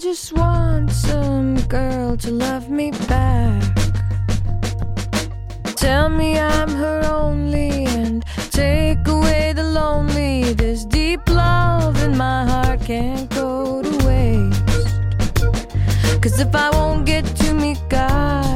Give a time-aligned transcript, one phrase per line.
[0.00, 3.62] just want some girl to love me back.
[5.76, 10.54] Tell me I'm her only and take away the lonely.
[10.54, 14.64] This deep love in my heart can't go to waste.
[16.22, 18.49] Cause if I won't get to meet God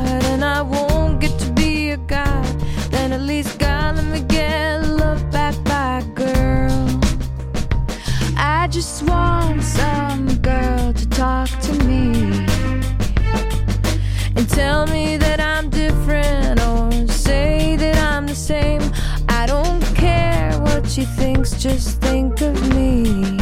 [21.65, 23.39] just think of me.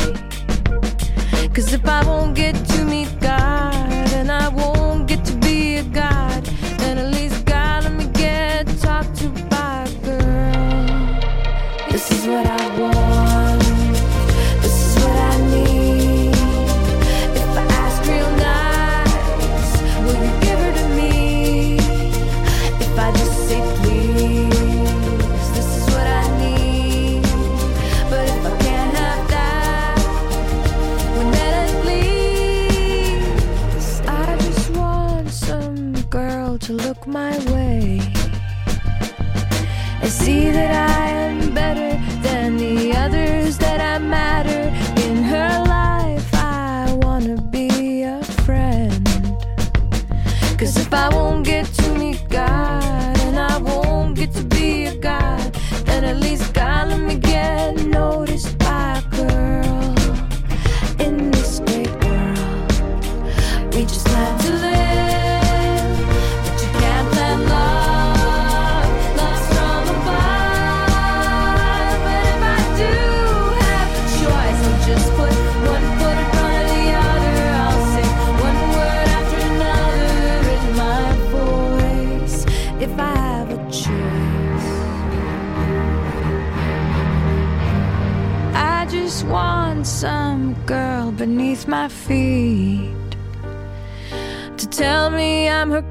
[1.53, 2.22] Cause if I won't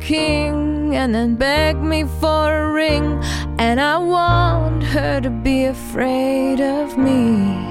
[0.01, 3.21] king and then beg me for a ring.
[3.57, 7.69] And I want her to be afraid of me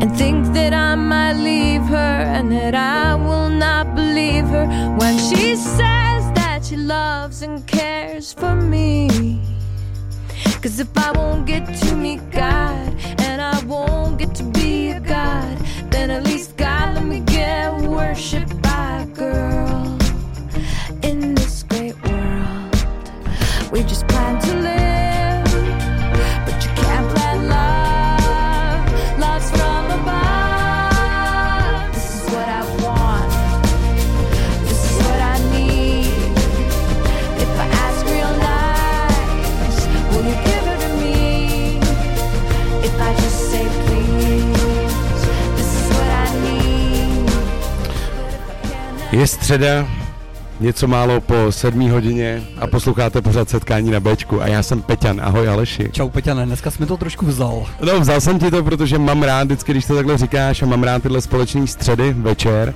[0.00, 4.66] and think that I might leave her and that I will not believe her
[4.98, 9.40] when she says that she loves and cares for me.
[10.62, 11.59] Cause if I won't get
[49.50, 49.88] středa,
[50.60, 55.20] něco málo po sedmí hodině a posloucháte pořád setkání na Bčku a já jsem Peťan,
[55.20, 55.88] ahoj Aleši.
[55.92, 57.66] Čau Peťane, dneska jsme to trošku vzal.
[57.82, 60.82] No vzal jsem ti to, protože mám rád vždycky, když to takhle říkáš a mám
[60.82, 62.74] rád tyhle společné středy večer.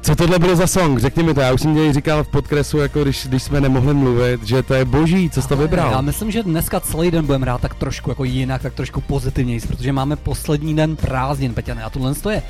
[0.00, 0.98] Co tohle bylo za song?
[0.98, 3.94] Řekni mi to, já už jsem ti říkal v podkresu, jako když, když jsme nemohli
[3.94, 5.90] mluvit, že to je boží, co jsi to vybral?
[5.90, 9.60] Já myslím, že dneska celý den budeme rád tak trošku jako jinak, tak trošku pozitivněji,
[9.60, 11.82] protože máme poslední den prázdnin, Peťane.
[11.82, 12.42] A tohle to je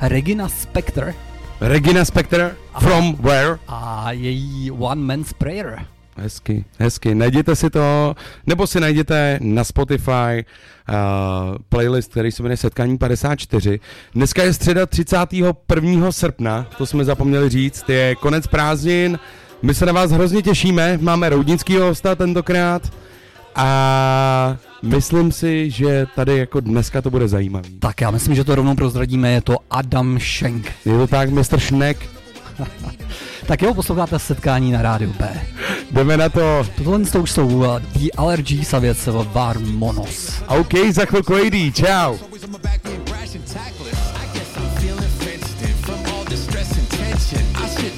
[0.00, 1.14] Regina Spector
[1.60, 3.58] Regina Spector, From Where?
[3.68, 5.84] a její One Man's Prayer.
[6.16, 7.14] Hezky, hezky.
[7.14, 8.14] Najděte si to,
[8.46, 10.44] nebo si najděte na Spotify
[10.88, 10.94] uh,
[11.68, 13.80] playlist, který se jmenuje Setkání 54.
[14.14, 16.12] Dneska je středa 31.
[16.12, 19.18] srpna, to jsme zapomněli říct, je konec prázdnin.
[19.62, 22.82] My se na vás hrozně těšíme, máme roudnickýho hosta tentokrát
[23.54, 27.78] a myslím si, že tady jako dneska to bude zajímavý.
[27.78, 30.72] Tak já myslím, že to rovnou prozradíme, je to Adam Schenk.
[30.84, 31.58] Je to tak, Mr.
[31.58, 32.00] Schneck,
[33.46, 35.40] Tak jo, posloucháte setkání na rádiu B.
[35.90, 36.66] jdeme na to.
[36.76, 40.42] Tohle to už jsou uh, The Allergies a věc Var Monos.
[40.48, 42.16] OK, za chvilku AD, čau.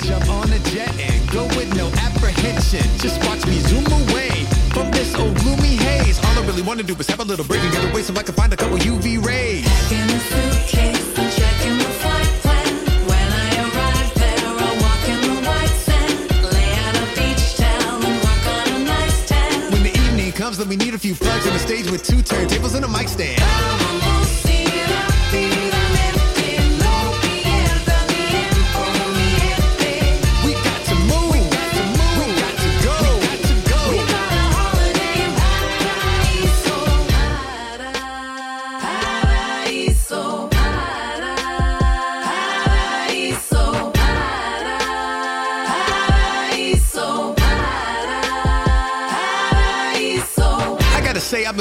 [0.09, 2.83] Jump on a jet and go with no apprehension.
[3.03, 6.19] Just watch me zoom away from this old gloomy haze.
[6.19, 8.23] All I really wanna do is have a little break and get away so I
[8.23, 9.67] can find a couple UV rays.
[9.93, 12.67] In a suitcase and checking the flight plan.
[13.11, 16.19] When I arrive there, I'll walk in the white sand.
[16.55, 19.73] Lay out a beach towel and work on a nice tan.
[19.73, 22.23] When the evening comes, let me need a few plugs on the stage with two
[22.23, 23.80] turntables and a mic stand.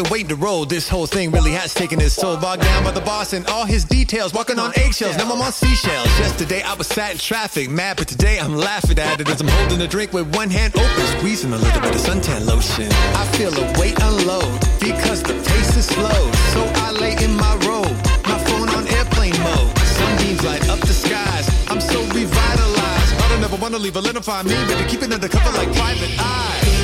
[0.09, 0.65] Waiting to roll.
[0.65, 2.35] This whole thing really has taken its toll.
[2.37, 4.33] Bogged down by the boss and all his details.
[4.33, 6.07] Walking on eggshells, now I'm on seashells.
[6.17, 9.47] Yesterday I was sat in traffic, mad, but today I'm laughing at it as I'm
[9.47, 12.87] holding a drink with one hand open, squeezing a little bit of suntan lotion.
[12.91, 16.31] I feel a weight unload because the pace is slow.
[16.53, 17.93] So I lay in my robe,
[18.25, 19.77] my phone on airplane mode.
[19.77, 21.45] Sunbeams light up the skies.
[21.69, 23.13] I'm so revitalized.
[23.21, 26.78] I don't ever want to leave identify me, but keep it undercover like private eye.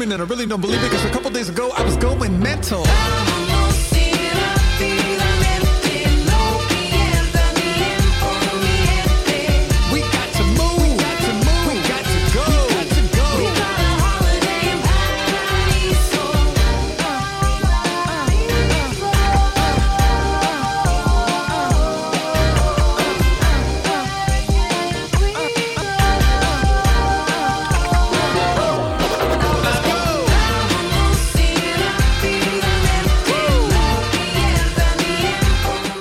[0.00, 2.38] Dreaming and I really don't believe it because a couple days ago I was going
[2.40, 3.39] mental.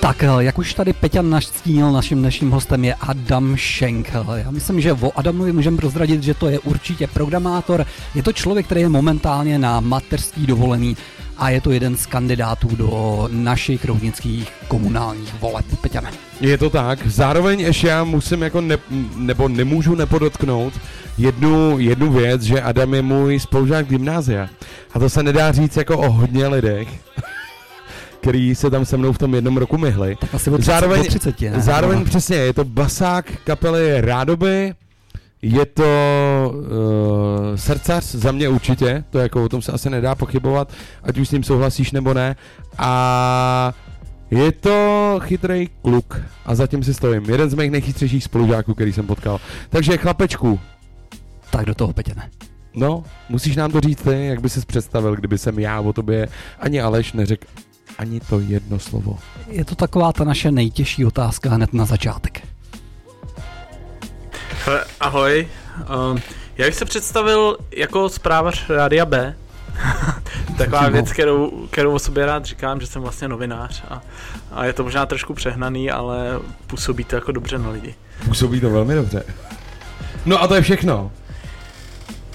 [0.09, 4.09] Tak, eh, jak už tady Peťa nastínil, naším dnešním hostem je Adam Schenk.
[4.09, 7.85] Eh, Já myslím, že o Adamovi můžeme prozradit, že to je určitě programátor.
[8.15, 10.97] Je to člověk, který je momentálně na mateřský dovolený
[11.37, 15.65] a je to jeden z kandidátů do našich roudnických komunálních voleb.
[15.81, 16.11] Peťane.
[16.41, 17.07] Je to tak.
[17.07, 18.77] Zároveň ještě já musím jako ne,
[19.15, 20.73] nebo nemůžu nepodotknout
[21.17, 24.49] jednu, jednu věc, že Adam je můj spolužák gymnázia.
[24.93, 26.87] A to se nedá říct jako o hodně lidech,
[28.21, 30.15] který se tam se mnou v tom jednom roku myhli.
[30.21, 31.61] Tak asi o 30, zároveň, o 30 ne?
[31.61, 34.73] zároveň přesně, je to basák kapely Rádoby,
[35.41, 35.83] je to
[36.53, 40.73] uh, srdcař za mě určitě, to jako o tom se asi nedá pochybovat,
[41.03, 42.35] ať už s ním souhlasíš nebo ne.
[42.77, 43.73] A
[44.31, 47.23] je to chytrý kluk a zatím si stojím.
[47.29, 49.39] Jeden z mých nejchytřejších spolužáků, který jsem potkal.
[49.69, 50.59] Takže chlapečku,
[51.49, 52.29] Tak do toho, Peťane.
[52.75, 56.27] no, musíš nám to říct ty, jak by ses představil, kdyby jsem já o tobě
[56.59, 57.47] ani Aleš neřekl
[57.97, 59.19] ani to jedno slovo.
[59.47, 62.41] Je to taková ta naše nejtěžší otázka hned na začátek.
[64.99, 65.47] Ahoj.
[66.11, 66.21] Um,
[66.57, 69.35] já bych se představil jako zprávař Rádia B.
[70.57, 70.91] Taková No.
[70.91, 74.01] věc, kterou, kterou o sobě rád říkám, že jsem vlastně novinář a,
[74.51, 77.95] a je to možná trošku přehnaný, ale působí to jako dobře na lidi.
[78.25, 79.23] Působí to velmi dobře.
[80.25, 81.11] No a to je všechno.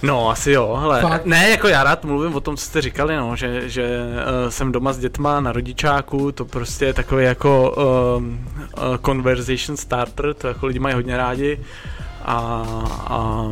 [0.04, 1.00] No, asi jo, hele.
[1.00, 1.26] Fakt?
[1.26, 4.72] Ne, jako já rád mluvím o tom, co jste říkali, no, že, že uh, jsem
[4.72, 7.74] doma s dětma na rodičáku, to prostě je takový jako
[8.16, 8.46] um,
[8.76, 11.60] uh, conversation starter, to jako lidi mají hodně rádi
[12.24, 12.64] a,
[13.06, 13.48] a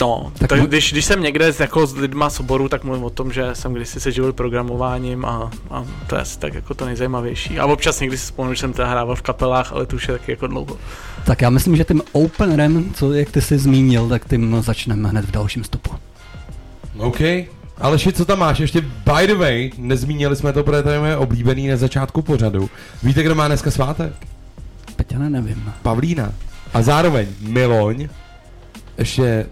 [0.00, 3.04] No, Tak tak když, když jsem někde s, jako s lidma z oboru, tak mluvím
[3.04, 6.74] o tom, že jsem kdysi se živil programováním a, a to je asi tak jako
[6.74, 7.58] to nejzajímavější.
[7.58, 10.14] A občas někdy si vzpomenu, že jsem teda hrával v kapelách, ale to už je
[10.18, 10.76] taky jako dlouho.
[11.28, 15.24] Tak já myslím, že tím openerem, co jak ty jsi zmínil, tak tím začneme hned
[15.24, 15.90] v dalším stopu.
[16.96, 17.20] OK.
[17.78, 18.58] Aleši, co tam máš?
[18.58, 22.70] Ještě by the way, nezmínili jsme to, protože to je moje oblíbený na začátku pořadu.
[23.02, 24.12] Víte, kdo má dneska svátek?
[24.96, 25.72] Peťane, nevím.
[25.82, 26.32] Pavlína.
[26.74, 28.08] A zároveň Miloň,
[28.98, 29.46] ještě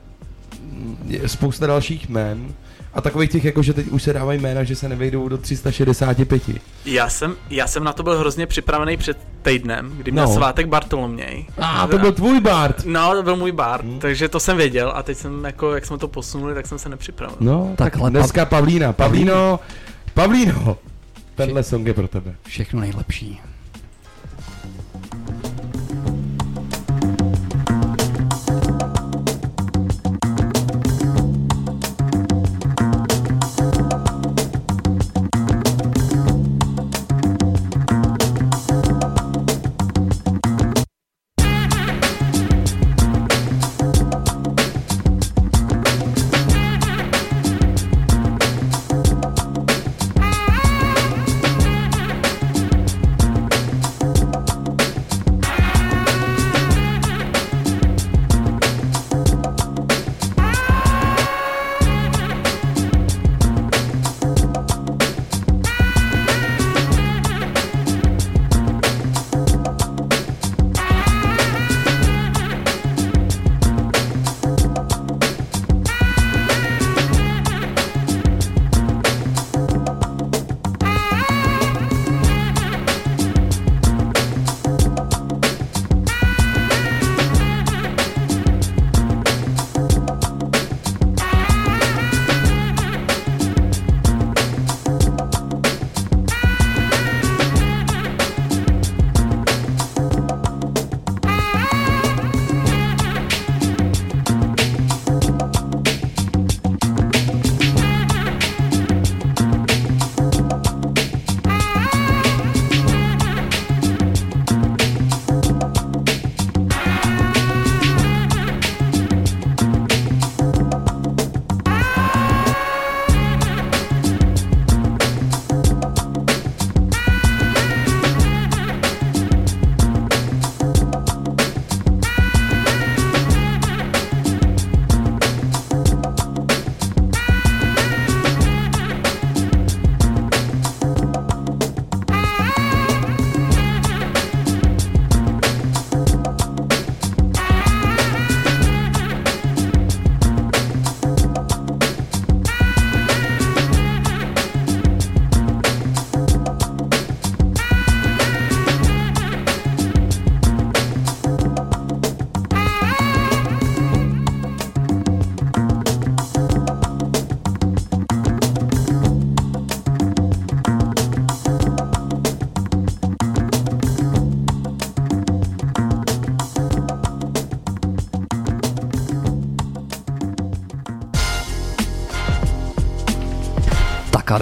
[0.62, 2.54] mm, je spousta dalších jmen
[2.96, 6.42] a takových těch, jako že teď už se dávají jména, že se nevejdou do 365.
[6.84, 10.34] Já jsem, já jsem na to byl hrozně připravený před týdnem, kdy měl No.
[10.34, 11.46] svátek Bartoloměj.
[11.58, 12.84] A to byl tvůj Bart.
[12.84, 15.98] No, to byl můj Bart, takže to jsem věděl a teď jsem jako, jak jsme
[15.98, 17.36] to posunuli, tak jsem se nepřipravil.
[17.40, 18.92] No, Tak tak, ale dneska Pavlína.
[18.92, 19.60] Pavlíno,
[20.14, 20.78] Pavlíno,
[21.34, 22.34] tenhle song je pro tebe.
[22.46, 23.40] Všechno nejlepší.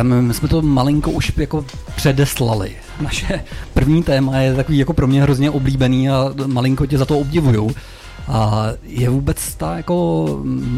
[0.04, 1.64] My jsme to malinko už jako
[1.96, 2.76] předeslali.
[3.00, 3.44] Naše
[3.74, 7.70] první téma je takový jako pro mě hrozně oblíbený a malinko tě za to obdivuju.
[8.28, 10.26] A je vůbec ta jako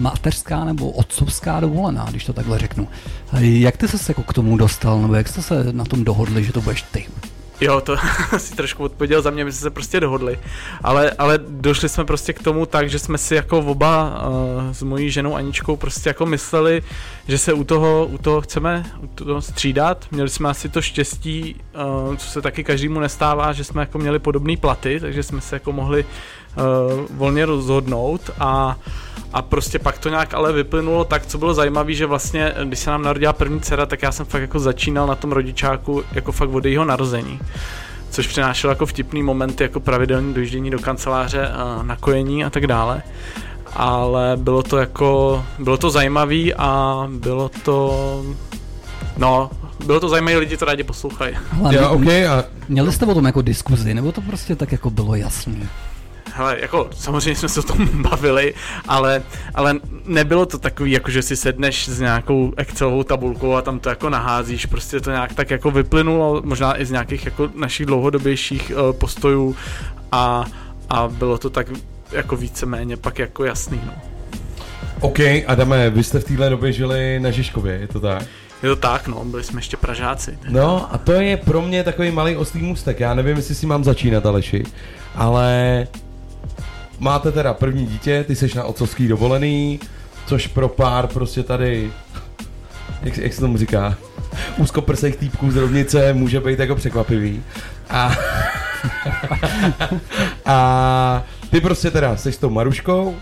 [0.00, 2.88] mateřská nebo otcovská dovolená, když to takhle řeknu.
[3.40, 6.52] Jak ty se jako k tomu dostal, nebo jak jste se na tom dohodli, že
[6.52, 7.06] to budeš ty?
[7.60, 7.96] Jo, to
[8.38, 10.38] si trošku odpověděl za mě, my jsme se prostě dohodli.
[10.82, 14.82] Ale, ale došli jsme prostě k tomu tak, že jsme si jako oba uh, s
[14.82, 16.82] mojí ženou Aničkou prostě jako mysleli,
[17.28, 20.06] že se u toho, u toho chceme u toho střídat.
[20.10, 21.56] Měli jsme asi to štěstí,
[22.08, 25.56] uh, co se taky každému nestává, že jsme jako měli podobné platy, takže jsme se
[25.56, 26.04] jako mohli
[26.56, 28.76] uh, volně rozhodnout a
[29.32, 32.90] a prostě pak to nějak ale vyplynulo tak, co bylo zajímavé, že vlastně, když se
[32.90, 36.48] nám narodila první dcera, tak já jsem fakt jako začínal na tom rodičáku jako fakt
[36.50, 37.38] od jejího narození.
[38.10, 43.02] Což přinášelo jako vtipný momenty, jako pravidelné dojíždění do kanceláře, a nakojení a tak dále.
[43.74, 48.22] Ale bylo to jako, bylo to zajímavý a bylo to,
[49.18, 49.50] no,
[49.86, 51.34] bylo to zajímavé, lidi to rádi poslouchají.
[51.64, 54.72] Ale Jo, mě- OK, a Měli jste o tom jako diskuzi, nebo to prostě tak
[54.72, 55.68] jako bylo jasný?
[56.36, 58.54] Hele, jako samozřejmě jsme se o tom bavili,
[58.88, 59.22] ale,
[59.54, 59.74] ale
[60.06, 64.10] nebylo to takový, jako že si sedneš s nějakou Excelovou tabulkou a tam to jako
[64.10, 68.92] naházíš, prostě to nějak tak jako vyplynulo, možná i z nějakých jako našich dlouhodobějších uh,
[68.92, 69.56] postojů
[70.12, 70.44] a,
[70.90, 71.66] a bylo to tak
[72.12, 73.92] jako víceméně pak jako jasný, no.
[75.00, 78.22] OK, Adame, vy jste v téhle době žili na Žižkově, je to tak?
[78.62, 80.38] Je to tak, no, byli jsme ještě Pražáci.
[80.48, 83.00] No a to je pro mě takový malý oslý můstek.
[83.00, 84.64] Já nevím, jestli si mám začínat, Aleši,
[85.14, 85.86] ale
[86.98, 89.80] máte teda první dítě, ty seš na otcovský dovolený,
[90.26, 91.90] což pro pár prostě tady,
[93.02, 93.96] jak, jak se tomu říká,
[94.56, 97.42] úzkoprsých týpků z rovnice může být jako překvapivý.
[97.90, 98.16] A,
[100.46, 103.14] a ty prostě teda jsi s tou Maruškou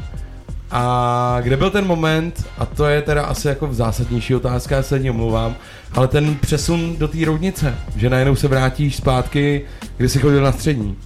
[0.71, 4.99] a kde byl ten moment, a to je teda asi jako zásadnější otázka, já se
[4.99, 5.55] ní omlouvám,
[5.93, 9.63] ale ten přesun do té roudnice, že najednou se vrátíš zpátky,
[9.97, 10.97] kde jsi chodil na střední.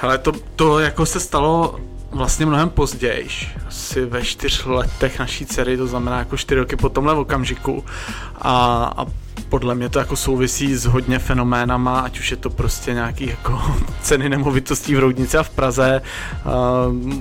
[0.00, 3.28] Hele, to, to jako se stalo vlastně mnohem později,
[3.68, 7.84] asi ve čtyř letech naší dcery, to znamená jako čtyři roky po tomhle okamžiku.
[8.36, 9.06] A, a
[9.48, 13.62] podle mě to jako souvisí s hodně fenoménama, ať už je to prostě nějaký jako
[14.02, 16.02] ceny nemovitostí v Roudnici a v Praze,
[16.46, 16.52] uh,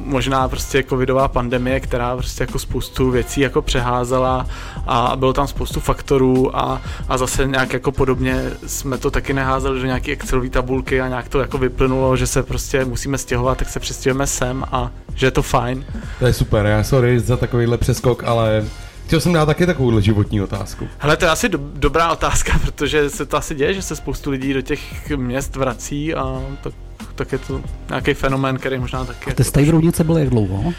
[0.06, 4.48] možná prostě covidová pandemie, která prostě jako spoustu věcí jako přeházela
[4.88, 9.80] a bylo tam spoustu faktorů a, a zase nějak jako podobně jsme to taky neházeli
[9.80, 13.70] do nějaké Excelové tabulky a nějak to jako vyplynulo, že se prostě musíme stěhovat, tak
[13.70, 15.86] se přestěhujeme sem a že je to fajn.
[16.20, 18.66] To je super, já sorry za takovýhle přeskok, ale
[19.08, 20.88] chtěl jsem dát taky takovouhle životní otázku.
[20.98, 24.32] Hele, to je asi do, dobrá otázka, protože se to asi děje, že se spoustu
[24.32, 26.74] lidí do těch měst vrací a tak,
[27.16, 29.26] tak je to nějaký fenomén, který možná taky...
[29.26, 30.74] Ty jako jste v Roudnice byli jak dlouho?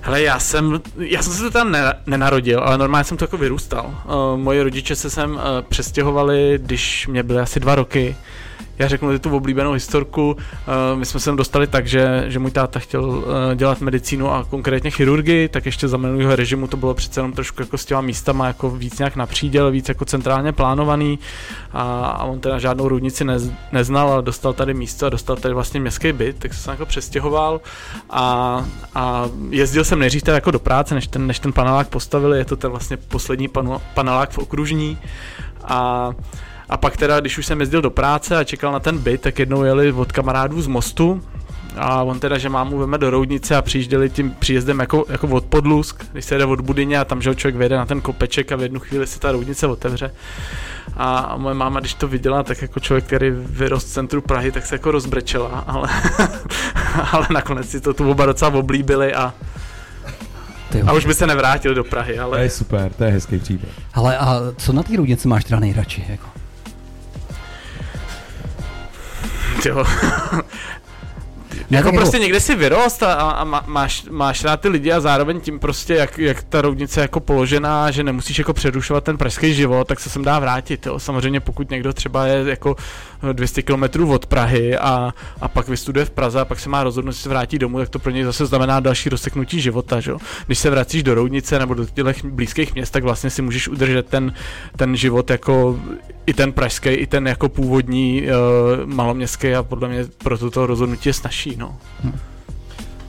[0.00, 3.94] Hele, já jsem, já jsem se tam ne, nenarodil, ale normálně jsem to jako vyrůstal.
[4.04, 8.16] Uh, moji rodiče se sem uh, přestěhovali, když mě byly asi dva roky.
[8.78, 10.30] Já řeknu tu oblíbenou historku.
[10.30, 14.44] Uh, my jsme se dostali tak, že, že můj táta chtěl uh, dělat medicínu a
[14.44, 18.00] konkrétně chirurgii, tak ještě za minulého režimu to bylo přece jenom trošku jako s těma
[18.00, 21.18] místama jako víc nějak napříděl, víc jako centrálně plánovaný.
[21.72, 25.54] A, a on teda žádnou rudnici nez, neznal, ale dostal tady místo a dostal tady
[25.54, 27.60] vlastně městský byt, tak se jako přestěhoval.
[28.10, 28.64] A,
[28.94, 32.44] a jezdil jsem nejdřív teda jako do práce, než ten, než ten panelák postavili, je
[32.44, 34.98] to ten vlastně poslední panu, panelák v okružní.
[35.64, 36.10] A
[36.68, 39.38] a pak teda, když už jsem jezdil do práce a čekal na ten byt, tak
[39.38, 41.22] jednou jeli od kamarádů z mostu
[41.76, 45.44] a on teda, že mámu veme do Roudnice a přijížděli tím příjezdem jako, jako od
[45.44, 48.56] Podlusk, když se jede od Budyně a tam, že člověk vede na ten kopeček a
[48.56, 50.10] v jednu chvíli se ta Roudnice otevře.
[50.96, 54.52] A, a moje máma, když to viděla, tak jako člověk, který vyrost v centru Prahy,
[54.52, 55.88] tak se jako rozbrečela, ale,
[57.12, 59.34] ale nakonec si to tu oba docela oblíbili a,
[60.86, 63.72] a už by se nevrátil do Prahy, To ale je super, to je hezký příběh.
[63.94, 66.04] Ale a co na té Roudnici máš teda nejradši?
[66.08, 66.26] Jako?
[69.64, 69.84] Jo.
[71.70, 75.00] Ne, jako prostě někde si vyrost a, a má- máš, máš rád ty lidi a
[75.00, 79.18] zároveň tím prostě, jak, jak ta roudnice je jako položená, že nemusíš jako přerušovat ten
[79.18, 80.86] pražský život, tak se sem dá vrátit.
[80.86, 80.98] Jo.
[80.98, 82.76] Samozřejmě pokud někdo třeba je jako
[83.32, 87.12] 200 km od Prahy a, a pak vystuduje v Praze a pak se má rozhodnout,
[87.12, 90.00] že se vrátí domů, tak to pro něj zase znamená další rozseknutí života.
[90.00, 90.12] Že?
[90.46, 94.06] Když se vracíš do roudnice nebo do těch blízkých měst, tak vlastně si můžeš udržet
[94.06, 94.32] ten,
[94.76, 95.80] ten život jako
[96.26, 101.08] i ten pražský, i ten jako původní uh, maloměstský a podle mě pro toto rozhodnutí
[101.08, 101.56] je snažší.
[101.56, 101.78] No.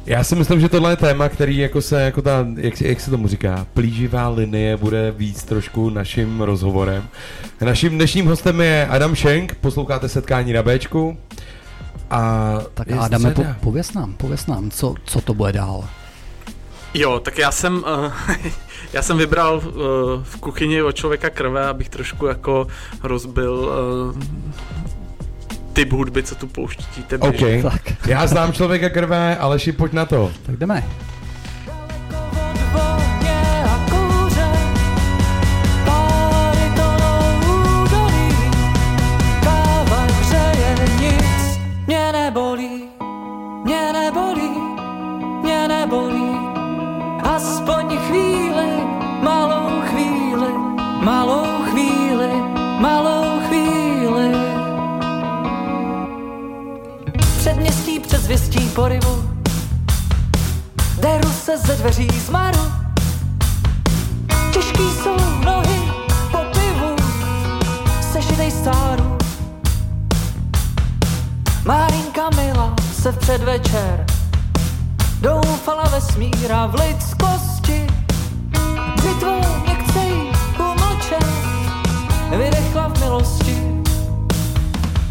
[0.08, 3.12] Já si myslím, že tohle je téma, který jako se, jako ta, jak, jak se
[3.12, 7.08] tomu říká, plíživá linie bude víc trošku naším rozhovorem.
[7.62, 11.18] Naším dnešním hostem je Adam Schenk, posloucháte setkání na Bčku.
[12.10, 15.88] A Tak Adame, po, pověs nám, pověs nám, co, co to bude dál.
[16.94, 18.14] Jo, tak já jsem, uh,
[18.94, 19.64] já jsem vybral uh,
[20.24, 22.68] v kuchyni od člověka krve, abych trošku jako
[23.04, 23.54] rozbil
[24.16, 24.24] uh,
[25.78, 27.18] typ hudby, co tu pouštíte.
[27.18, 27.58] běžně.
[27.58, 27.72] OK.
[27.72, 28.08] Tak.
[28.08, 30.32] Já znám člověka krve, Aleši, pojď na to.
[30.46, 30.84] Tak jdeme.
[58.58, 59.24] Věstí porivu,
[61.02, 62.72] Deru se ze dveří zmaru
[64.54, 65.92] Těžký jsou nohy
[66.32, 66.96] po pivu.
[68.12, 69.18] Sešitej stáru.
[71.66, 74.06] Marinka Mila se v předvečer.
[75.22, 77.88] Doufala ve smíra v lidskosti.
[78.96, 81.28] Bitvou mě chce jí umlčet
[82.38, 83.58] Vydechla v milosti.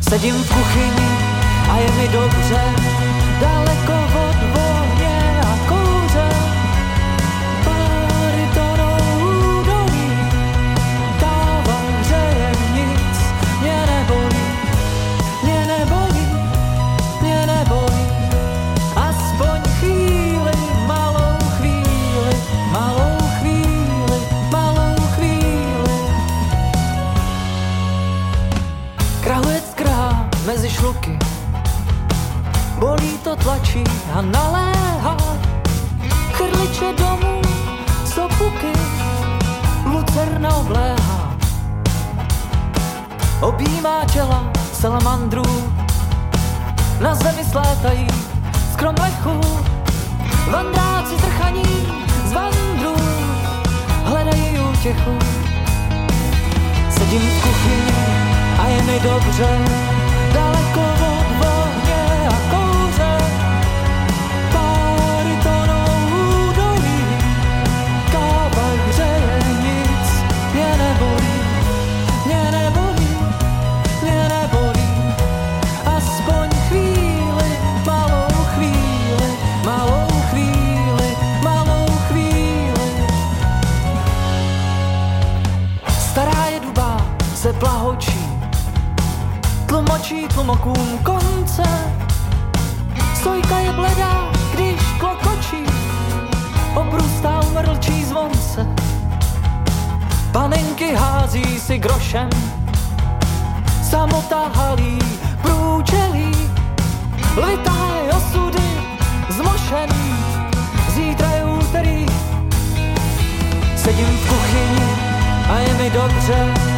[0.09, 1.09] Sedím v kuchyni
[1.70, 4.76] a je mi dobře Daleko od
[32.96, 35.16] Bolí to tlačí a naléhá.
[36.32, 37.42] Chrliče domů,
[38.04, 38.72] sopuky
[39.85, 41.37] Lucerna obléhá.
[43.40, 45.44] Objímá těla salamandrů
[47.00, 48.06] Na zemi slétají
[48.72, 49.40] z kromlechu
[50.50, 51.88] Vandráci trchaní
[52.24, 52.96] z vandrů
[54.04, 55.18] Hledají útěchu.
[56.90, 57.92] Sedím v kuchyni
[58.59, 59.95] a je mi dobře
[87.59, 88.37] plahočí
[89.66, 91.62] Tlumočí tlumokům konce.
[93.14, 95.64] Stojka je bledá, když klokočí.
[96.75, 98.66] Obrůstá umrlčí zvonce.
[100.33, 102.31] Panenky hází si grošem.
[103.83, 104.99] Samota halí
[105.42, 106.33] průčelí.
[107.37, 108.69] Litá je osudy
[109.29, 110.14] zmošený.
[110.95, 112.07] Zítra je úterý.
[113.77, 114.88] Sedím v kuchyni
[115.51, 116.76] a je mi dobře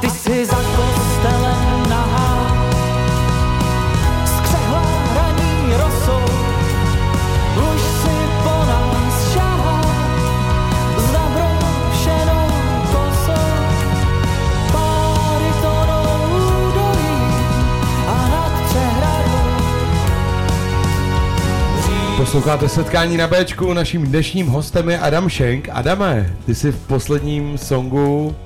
[0.00, 1.55] ty si za kostelem
[22.36, 25.68] Posloucháte setkání na Bčku, naším dnešním hostem je Adam Schenk.
[25.72, 28.36] Adame, ty jsi v posledním songu,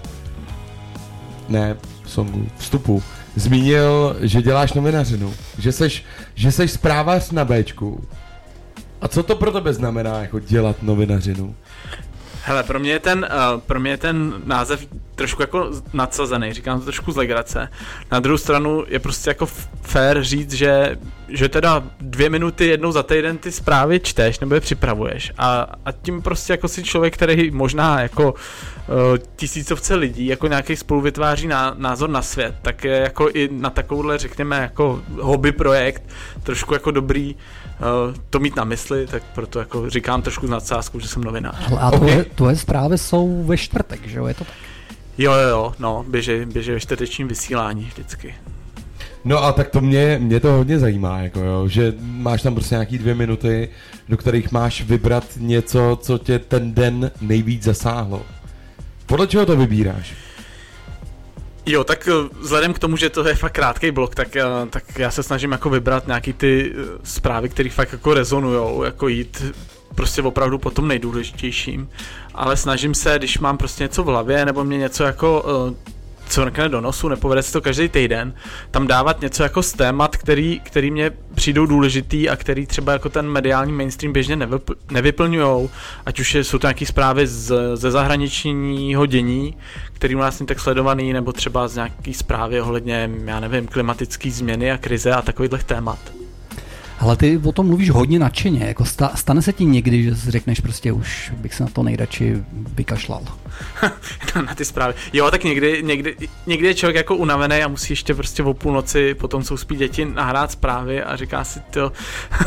[1.48, 1.76] ne
[2.06, 3.02] songu, vstupu,
[3.36, 8.04] zmínil, že děláš novinařinu, že seš, že seš zprávař na Bčku.
[9.00, 11.54] A co to pro tebe znamená, jako dělat novinařinu?
[12.50, 16.78] Hele, pro mě je ten, uh, pro mě je ten název trošku jako nadsazený, říkám
[16.78, 17.68] to trošku z legrace.
[18.12, 20.96] Na druhou stranu je prostě jako f- fér říct, že,
[21.28, 25.92] že teda dvě minuty jednou za týden ty zprávy čteš nebo je připravuješ a, a
[25.92, 28.36] tím prostě jako si člověk, který možná jako uh,
[29.36, 33.70] tisícovce lidí jako nějaký spolu vytváří ná, názor na svět, tak je jako i na
[33.70, 36.02] takovouhle řekněme jako hobby projekt
[36.42, 37.36] trošku jako dobrý
[38.30, 41.56] to mít na mysli, tak proto jako říkám trošku s nadsázkou, že jsem novinář.
[41.58, 44.26] Hele, A tvoje, tvoje zprávy jsou ve čtvrtek, že jo?
[44.26, 44.54] Je to tak?
[45.18, 48.34] Jo, jo, jo, no, běží, běží ve čtvrtečním vysílání vždycky.
[49.24, 52.74] No a tak to mě, mě to hodně zajímá, jako jo, že máš tam prostě
[52.74, 53.68] nějaký dvě minuty,
[54.08, 58.22] do kterých máš vybrat něco, co tě ten den nejvíc zasáhlo.
[59.06, 60.14] Podle čeho to vybíráš?
[61.66, 64.98] Jo, tak eh, vzhledem k tomu, že to je fakt krátký blok, tak, eh, tak
[64.98, 69.44] já se snažím jako vybrat nějaký ty eh, zprávy, které fakt jako rezonujou, jako jít
[69.94, 71.90] prostě opravdu po tom nejdůležitějším.
[72.34, 75.44] Ale snažím se, když mám prostě něco v hlavě, nebo mě něco jako
[76.30, 78.34] co mrkne do nosu, nepovede se to každý týden,
[78.70, 83.08] tam dávat něco jako z témat, který, který mě přijdou důležitý a který třeba jako
[83.08, 85.70] ten mediální mainstream běžně nevypl, nevyplňujou,
[86.06, 89.56] ať už jsou to nějaké zprávy z, ze zahraničního dění,
[89.92, 94.30] který u nás není tak sledovaný, nebo třeba z nějaký zprávy ohledně, já nevím, klimatické
[94.30, 95.98] změny a krize a takových témat.
[97.00, 100.30] Ale ty o tom mluvíš hodně nadšeně, jako sta, stane se ti někdy, že si
[100.30, 103.22] řekneš prostě už bych se na to nejradši vykašlal.
[104.46, 104.94] na ty zprávy.
[105.12, 109.14] Jo, tak někdy, někdy, někdy je člověk jako unavený a musí ještě prostě o půlnoci,
[109.14, 111.92] potom jsou spí děti, nahrát zprávy a říká si to,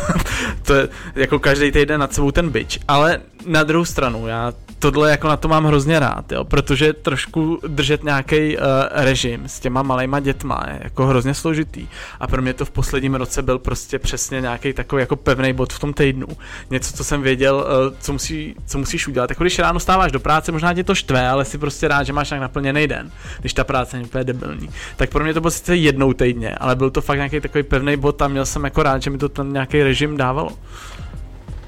[0.61, 2.79] to je jako každý týden nad sebou ten byč.
[2.87, 4.53] Ale na druhou stranu, já
[4.91, 9.59] tohle jako na to mám hrozně rád, jo, protože trošku držet nějaký uh, režim s
[9.59, 11.87] těma malejma dětma je jako hrozně složitý.
[12.19, 15.73] A pro mě to v posledním roce byl prostě přesně nějaký takový jako pevný bod
[15.73, 16.27] v tom týdnu.
[16.69, 19.29] Něco, co jsem věděl, uh, co, musí, co musíš udělat.
[19.29, 22.13] Jako když ráno stáváš do práce, možná tě to štve, ale si prostě rád, že
[22.13, 24.69] máš tak naplněný den, když ta práce není úplně debilní.
[24.95, 27.97] Tak pro mě to bylo sice jednou týdně, ale byl to fakt nějaký takový pevný
[27.97, 30.49] bod a měl jsem jako rád, že mi to ten nějaký režim dávalo.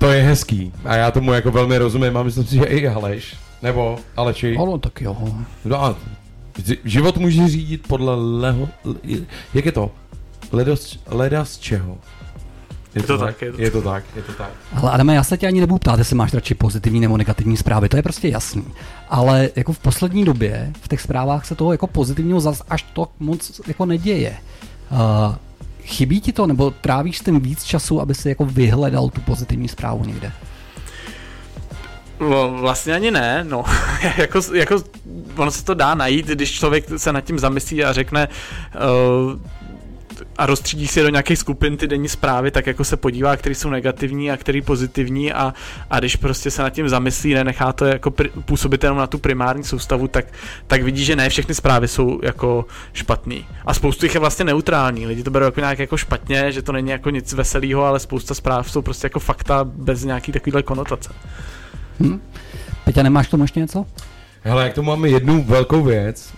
[0.06, 3.36] To je hezký a já tomu jako velmi rozumím a myslím si, že i Aleš,
[3.62, 4.58] nebo Aleči.
[4.58, 5.18] Ale tak jo.
[5.66, 5.96] No a
[6.58, 8.70] ži- život může řídit podle leho,
[9.54, 9.92] jak je to?
[10.52, 11.98] Ledos, leda z čeho?
[12.96, 14.50] Je to tak, je to je to tak, je to tak.
[14.76, 17.90] Ale Adame, já se tě ani nebudu ptát, jestli máš radši pozitivní nebo negativní zprávy,
[17.90, 18.66] to je prostě jasný.
[19.10, 23.08] Ale jako v poslední době v těch zprávách se toho jako pozitivního zas až to
[23.20, 24.38] moc jako neděje.
[24.92, 25.36] Uh,
[25.86, 30.06] chybí ti to, nebo trávíš tím víc času, aby si jako vyhledal tu pozitivní zprávu
[30.06, 30.32] někde?
[32.20, 33.64] No, vlastně ani ne, no.
[34.18, 34.84] jako, jako,
[35.36, 39.40] ono se to dá najít, když člověk se nad tím zamyslí a řekne uh,
[40.38, 43.70] a rozstřídí si do nějakých skupin ty denní zprávy, tak jako se podívá, který jsou
[43.70, 45.54] negativní a který pozitivní a,
[45.90, 49.18] a když prostě se nad tím zamyslí, nenechá to jako pr- působit jenom na tu
[49.18, 50.26] primární soustavu, tak,
[50.68, 53.46] tak vidí, že ne všechny zprávy jsou jako špatný.
[53.66, 55.08] A spoustu jich je vlastně neutrální.
[55.08, 58.34] Lidi to berou jako nějak jako špatně, že to není jako nic veselého, ale spousta
[58.34, 61.10] zpráv jsou prostě jako fakta bez nějaký takovýhle konotace.
[62.00, 62.22] Hm?
[62.84, 63.86] Peťa, nemáš k tomu ještě něco?
[64.42, 66.34] Hele, jak to máme jednu velkou věc,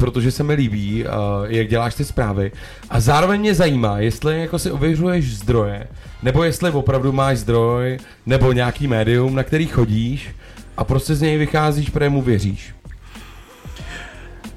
[0.00, 1.10] protože se mi líbí, uh,
[1.46, 2.52] jak děláš ty zprávy.
[2.90, 5.86] A zároveň mě zajímá, jestli jako si ověřuješ zdroje,
[6.22, 10.28] nebo jestli opravdu máš zdroj, nebo nějaký médium, na který chodíš
[10.76, 12.79] a prostě z něj vycházíš, protože mu věříš.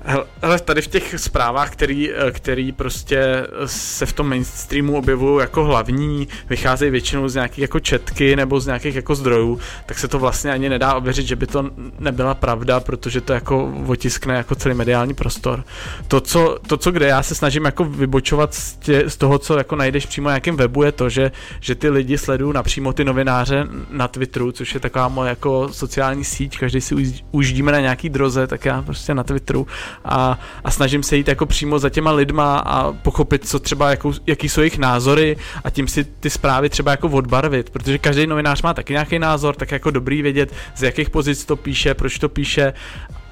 [0.06, 5.63] Hele, tady v těch zprávách, který, eh, který prostě se v tom mainstreamu objevují jako
[5.63, 10.20] hlavní, vycházejí většinou z nějakých jako četky nebo z nějakých jako zdrojů, tak se to
[10.20, 14.76] vlastně ani nedá ověřit, že by to nebyla pravda, protože to jako otiskne jako celý
[14.76, 15.63] mediální prostor.
[16.08, 19.58] To, co, to, co kde já se snažím jako vybočovat z, tě, z toho, co
[19.58, 23.04] jako najdeš přímo na nějakém webu, je to, že, že ty lidi sledují napřímo ty
[23.04, 26.96] novináře na Twitteru, což je taková moje jako sociální síť, každý si
[27.32, 29.68] uždíme na nějaký droze, tak já prostě na Twitteru
[30.06, 34.13] a, a snažím se jít jako přímo za těma lidma a pochopit, co třeba, jako,
[34.27, 38.62] jaký jsou jejich názory a tím si ty zprávy třeba jako odbarvit, protože každý novinář
[38.62, 42.29] má taky nějaký názor, tak jako dobrý vědět, z jakých pozic to píše, proč to
[42.29, 42.73] píše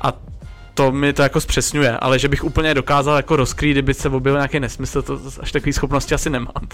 [0.01, 0.13] a
[0.73, 4.39] to mi to jako zpřesňuje, ale že bych úplně dokázal jako rozkrýt, kdyby se objevil
[4.39, 6.67] nějaký nesmysl, to až takové schopnosti asi nemám.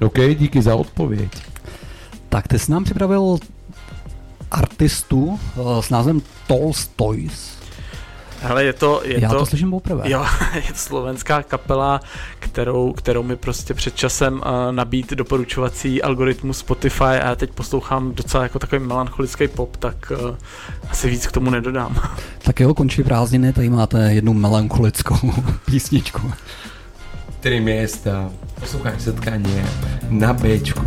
[0.00, 1.30] OK, díky za odpověď.
[2.28, 3.38] Tak ty jsi nám připravil
[4.50, 7.57] artistu eh, s názvem Tolstoys.
[8.40, 10.10] Hele, je to, je Já to, to slyším poprvé.
[10.10, 10.24] Jo,
[10.54, 12.00] je to slovenská kapela,
[12.38, 18.14] kterou, kterou mi prostě před časem uh, nabít doporučovací algoritmus Spotify a já teď poslouchám
[18.14, 20.36] docela jako takový melancholický pop, tak uh,
[20.90, 21.96] asi víc k tomu nedodám.
[22.42, 25.16] Tak jo, končí prázdniny, tady máte jednu melancholickou
[25.64, 26.32] písničku.
[27.40, 29.62] Tři města, posloucháš setkání
[30.08, 30.80] na Bčku.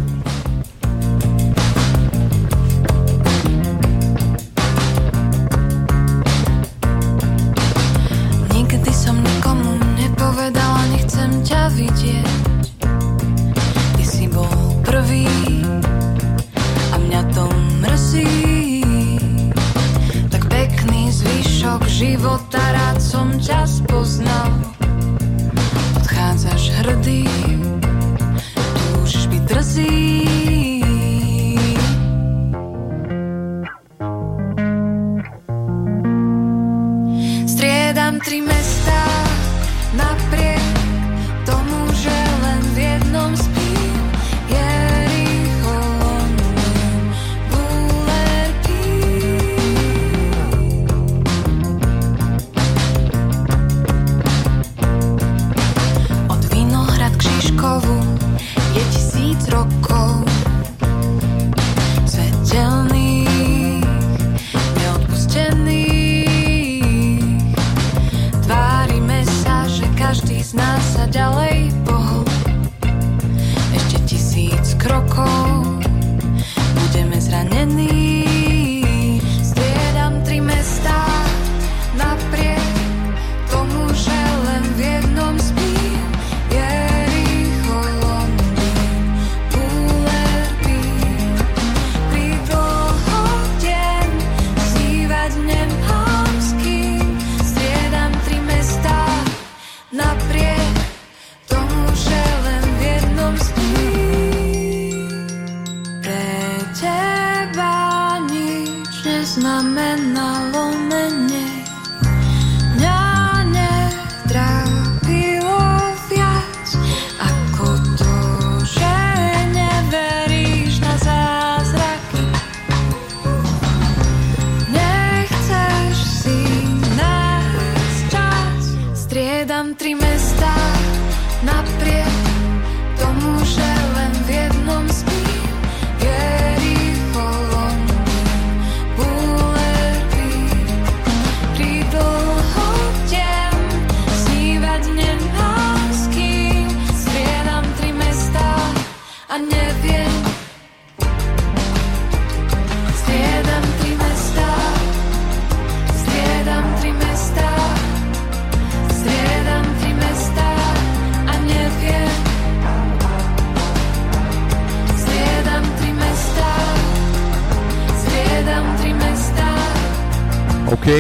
[29.64, 30.31] see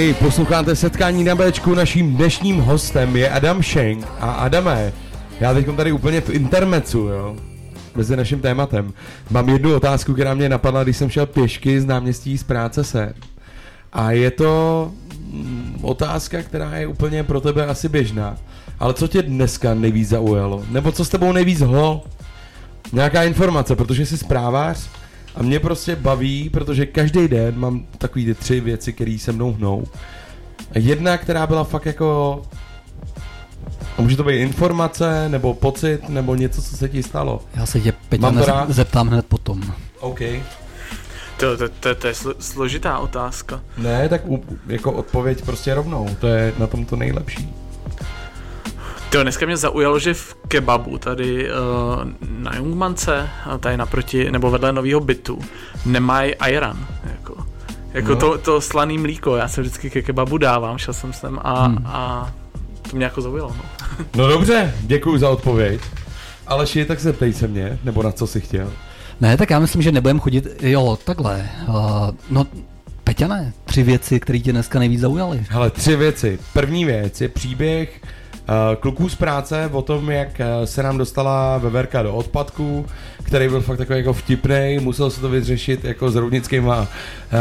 [0.09, 4.05] OK, posloucháte setkání na Bčku, naším dnešním hostem je Adam Schenk.
[4.19, 4.93] A Adame,
[5.39, 7.35] já teď tady úplně v intermecu, jo,
[7.95, 8.93] mezi naším tématem.
[9.29, 13.13] Mám jednu otázku, která mě napadla, když jsem šel pěšky z náměstí z práce se.
[13.93, 14.91] A je to
[15.31, 18.37] mm, otázka, která je úplně pro tebe asi běžná.
[18.79, 20.63] Ale co tě dneska nejvíc zaujalo?
[20.69, 22.03] Nebo co s tebou nejvíc hlo?
[22.93, 24.89] Nějaká informace, protože jsi zprávář
[25.35, 29.53] a mě prostě baví, protože každý den mám takový ty tři věci, které se mnou
[29.53, 29.83] hnou.
[30.75, 32.41] A Jedna, která byla fakt jako...
[33.97, 37.41] a Může to být informace, nebo pocit, nebo něco, co se ti stalo.
[37.55, 39.61] Já se tě, Peťa, nez- zeptám hned potom.
[39.99, 40.19] OK.
[41.37, 43.61] To, to, to, to je slo, složitá otázka.
[43.77, 46.09] Ne, tak u, jako odpověď prostě rovnou.
[46.19, 47.49] To je na tom to nejlepší.
[49.11, 51.57] To dneska mě zaujalo, že v kebabu tady uh,
[52.29, 55.39] na Jungmance, a tady naproti, nebo vedle nového bytu,
[55.85, 56.87] nemají ajran.
[57.11, 57.35] Jako,
[57.93, 58.15] jako No.
[58.15, 61.77] to, to slaný mlíko, já se vždycky ke kebabu dávám, šel jsem sem a, Hmm.
[61.85, 62.31] a
[62.89, 63.55] to mě jako zaujalo.
[63.57, 63.63] No.
[64.15, 65.81] No dobře, děkuji za odpověď.
[66.47, 68.71] Aleši, tak zeptej se mě, nebo na co jsi chtěl.
[69.21, 71.49] Ne, tak já myslím, že nebudem chodit, jo, takhle.
[71.67, 71.75] Uh,
[72.29, 72.45] no,
[73.03, 75.45] Peťa ne, tři věci, které tě dneska nejvíc zaujaly.
[75.49, 76.39] Hele, tři věci.
[76.53, 78.01] První věc je příběh
[78.79, 82.85] kluků z práce o tom, jak uh, se nám dostala veverka do odpadku,
[83.23, 86.87] který byl fakt takový jako vtipný, musel se to vyřešit jako s roudnickýma uh,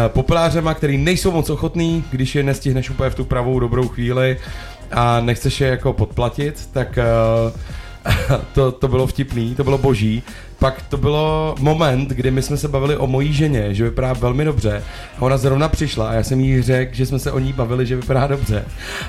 [0.09, 4.37] populářema, který nejsou moc ochotný, když je nestihneš úplně v tu pravou dobrou chvíli
[4.93, 6.99] a nechceš je jako podplatit, tak
[8.55, 10.23] to, to bylo vtipný, to bylo boží.
[10.61, 14.45] Pak to bylo moment, kdy my jsme se bavili o mojí ženě, že vypadá velmi
[14.45, 14.83] dobře.
[15.19, 17.87] A ona zrovna přišla a já jsem jí řekl, že jsme se o ní bavili,
[17.87, 18.65] že vypadá dobře.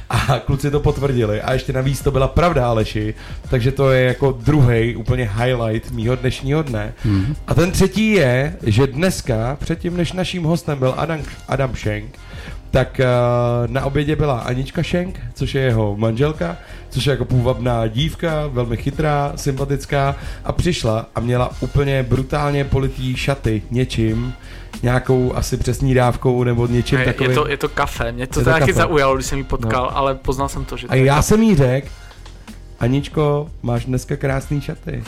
[0.09, 1.41] A kluci to potvrdili.
[1.41, 3.13] A ještě navíc to byla pravda, Aleši.
[3.49, 6.93] Takže to je jako druhý úplně highlight mýho dnešního dne.
[7.03, 7.35] Hmm.
[7.47, 12.19] A ten třetí je, že dneska, předtím než naším hostem byl Adam, Adam Schenk,
[12.71, 16.57] tak uh, na obědě byla Anička Schenk, což je jeho manželka,
[16.89, 23.15] což je jako půvabná dívka, velmi chytrá, sympatická a přišla a měla úplně brutálně politý
[23.15, 24.33] šaty něčím,
[24.83, 27.29] nějakou asi přesní dávkou nebo něčím Je, takovým.
[27.31, 28.73] je, to, je to kafe, mě to, Je to to taky kafe.
[28.73, 29.97] zaujalo, když jsem ji potkal, no.
[29.97, 31.27] ale poznal jsem to, že to A je já kafe.
[31.27, 31.87] jsem jí řekl,
[32.79, 35.03] Aničko, máš dneska krásný šaty.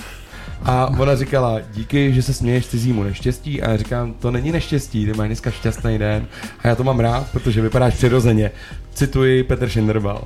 [0.66, 3.62] A ona říkala, díky, že se směješ cizímu neštěstí.
[3.62, 6.28] A já říkám, to není neštěstí, ty máš dneska šťastný den.
[6.64, 8.52] A já to mám rád, protože vypadáš přirozeně.
[8.94, 10.24] Cituji Petr Schinderbal.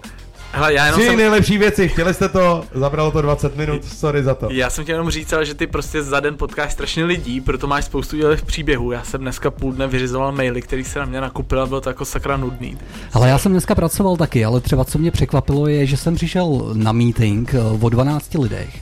[0.52, 4.24] Hele, já jenom Tři jsem, nejlepší věci, chtěli jste to, zabralo to 20 minut, sorry
[4.24, 4.48] za to.
[4.52, 7.68] Já jsem chtěl jenom říct, ale že ty prostě za den potkáš strašně lidí, proto
[7.68, 8.92] máš spoustu dělých příběhů.
[8.92, 11.90] Já jsem dneska půl dne vyřizoval maily, který se na mě nakupil a bylo to
[11.90, 12.78] jako sakra nudný.
[13.14, 16.72] Ale já jsem dneska pracoval taky, ale třeba co mě překvapilo je, že jsem přišel
[16.74, 18.76] na meeting eh, o 12 lidech.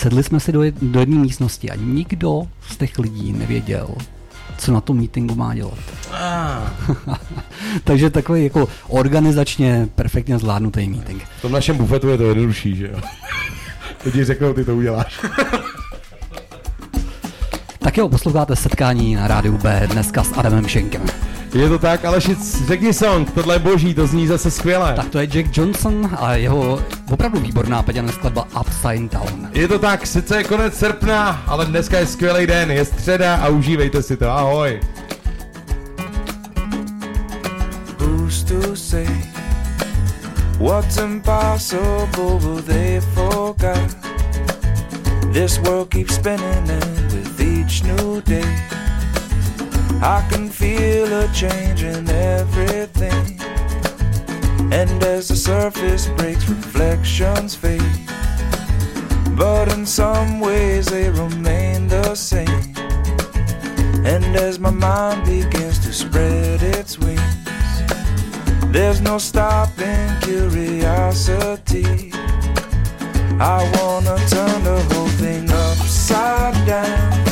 [0.00, 3.88] Sedli jsme si do, jed- do jedné místnosti a nikdo z těch lidí nevěděl,
[4.58, 5.78] co na tom meetingu má dělat.
[7.84, 11.22] Takže takový jako organizačně perfektně zvládnutý meeting.
[11.38, 13.00] V tom našem bufetu je to jednodušší, že jo?
[14.04, 15.20] Lidi řeknou, ty to uděláš.
[17.78, 21.02] Tak jo, posloucháte setkání na rádiu B dneska s Adamem Šenkem.
[21.54, 22.20] Je to tak, ale
[22.66, 24.92] řekni song, tohle je boží, to zní zase skvěle.
[24.96, 26.82] Tak to je Jack Johnson a jeho
[27.12, 29.48] opravdu výborná peděná skladba Upside Down.
[29.52, 33.48] Je to tak, sice je konec srpna, ale dneska je skvělý den, je středa a
[33.48, 34.80] užívejte si to, ahoj.
[37.98, 39.06] Who's to say
[40.58, 43.96] what's impossible will they forget?
[45.32, 48.56] This world keeps spinning, and with each new day,
[50.02, 53.38] I can feel a change in everything.
[54.72, 57.82] And as the surface breaks, reflections fade.
[59.36, 62.74] But in some ways, they remain the same.
[64.06, 67.20] And as my mind begins to spread its wings.
[68.72, 72.10] There's no stopping curiosity.
[73.38, 77.29] I wanna turn the whole thing upside down.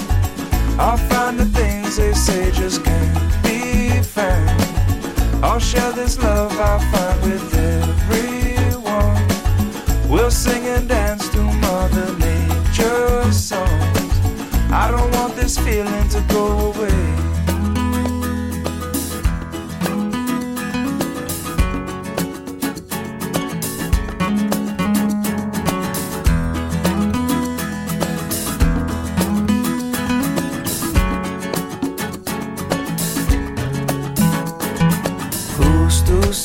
[0.80, 4.48] I'll find the things they say just can't be found.
[5.44, 9.18] I'll share this love I find with everyone.
[10.08, 14.20] We'll sing and dance to Mother Nature's songs.
[14.70, 17.37] I don't want this feeling to go away.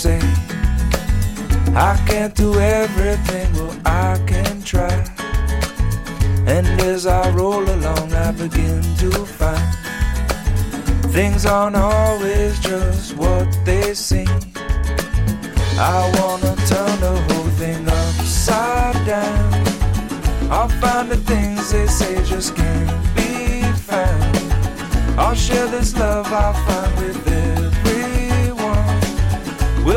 [0.03, 0.19] Say
[1.75, 3.47] I can't do everything?
[3.53, 4.95] Well, I can try.
[6.45, 9.69] And as I roll along, I begin to find
[11.13, 14.27] things aren't always just what they seem.
[15.93, 19.53] I wanna turn the whole thing upside down.
[20.51, 24.35] I'll find the things they say just can't be found.
[25.17, 26.92] I'll share this love I find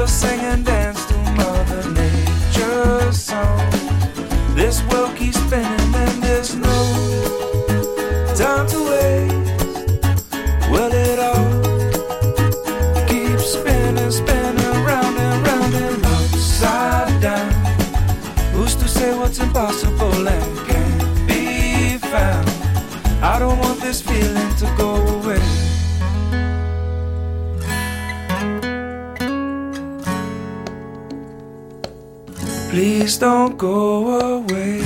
[0.06, 3.70] Sing and dance to Mother Nature's song.
[4.54, 7.25] This world keeps spinning and there's no
[33.16, 34.80] Please don't go away.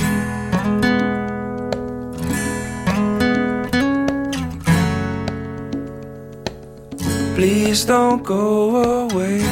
[7.35, 8.75] Please don't go
[9.11, 9.43] away.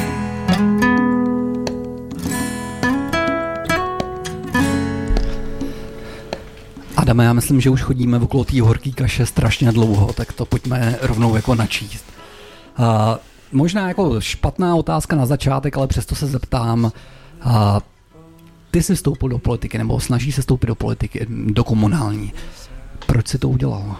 [6.96, 10.98] Adame, já myslím, že už chodíme okolo té horký kaše strašně dlouho, tak to pojďme
[11.02, 12.04] rovnou jako načíst.
[12.76, 13.18] A
[13.52, 16.92] možná jako špatná otázka na začátek, ale přesto se zeptám.
[17.42, 17.80] A
[18.70, 22.32] ty jsi vstoupil do politiky, nebo snaží se vstoupit do politiky, do komunální.
[23.06, 23.96] Proč si to udělal?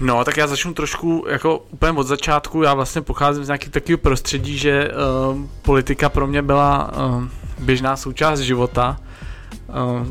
[0.00, 2.62] No, tak já začnu trošku jako úplně od začátku.
[2.62, 7.24] Já vlastně pocházím z nějakého takového prostředí, že uh, politika pro mě byla uh,
[7.58, 9.00] běžná součást života.
[9.68, 10.08] Uh,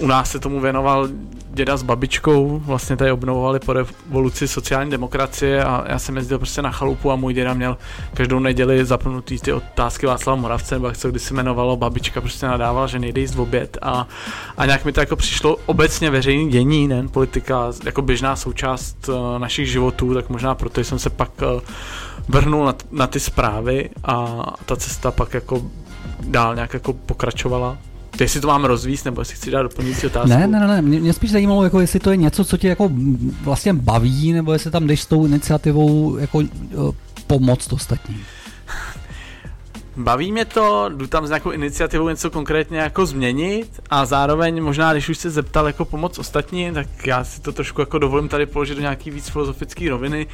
[0.00, 1.08] u nás se tomu věnoval
[1.56, 6.62] děda s babičkou, vlastně tady obnovovali po revoluci sociální demokracie a já jsem jezdil prostě
[6.62, 7.76] na chalupu a můj děda měl
[8.14, 12.86] každou neděli zapnutý ty otázky Václava Moravce, nebo jak se kdysi jmenovalo, babička prostě nadávala,
[12.86, 14.08] že nejde jíst v oběd a,
[14.56, 19.38] a nějak mi to jako přišlo obecně veřejný dění, ne politika, jako běžná součást uh,
[19.38, 21.60] našich životů, tak možná proto jsem se pak uh,
[22.28, 25.62] vrhnul na, na ty zprávy a ta cesta pak jako
[26.20, 27.78] dál nějak jako pokračovala.
[28.20, 30.28] Jestli to mám rozvíst, nebo jestli chci dát doplňující otázku.
[30.28, 30.82] Ne, ne, ne.
[30.82, 32.90] Mě, mě spíš zajímalo, jako jestli to je něco, co tě jako
[33.42, 36.94] vlastně baví, nebo jestli tam jdeš s tou iniciativou jako uh,
[37.26, 38.24] pomoct ostatním.
[39.96, 44.92] Baví mě to, jdu tam s nějakou iniciativou něco konkrétně jako změnit a zároveň možná,
[44.92, 48.46] když už se zeptal jako pomoc ostatní, tak já si to trošku jako dovolím tady
[48.46, 50.26] položit do nějaký víc filozofické roviny.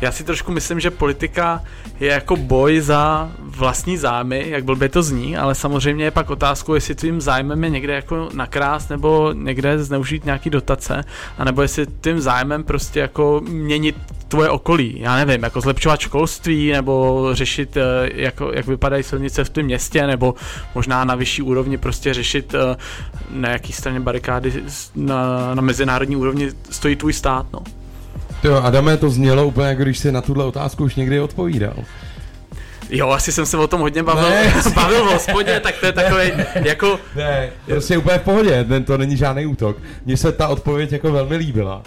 [0.00, 1.62] Já si trošku myslím, že politika
[2.00, 6.74] je jako boj za vlastní zájmy, jak blbě to zní, ale samozřejmě je pak otázkou,
[6.74, 11.04] jestli tvým zájmem je někde jako nakrás nebo někde zneužít nějaký dotace,
[11.38, 13.96] anebo jestli tím zájmem prostě jako měnit
[14.36, 17.80] tvoje okolí, já nevím, jako zlepšovat školství, nebo řešit, eh,
[18.14, 20.34] jako, jak vypadají silnice v tom městě, nebo
[20.74, 22.76] možná na vyšší úrovni prostě řešit, eh,
[23.30, 24.52] na jaký straně barikády
[24.94, 27.60] na, na mezinárodní úrovni stojí tvůj stát, no.
[28.44, 31.74] Jo, Adame, to znělo úplně jako když si na tuhle otázku už někdy odpovídal.
[32.90, 34.54] Jo, asi jsem se o tom hodně bavil, Ne.
[34.74, 39.16] bavil v hospodě, tak to je takový, jako, Ne, prostě úplně v pohodě, to není
[39.16, 39.76] žádný útok.
[40.04, 41.82] Mně se ta odpověď jako velmi líbila.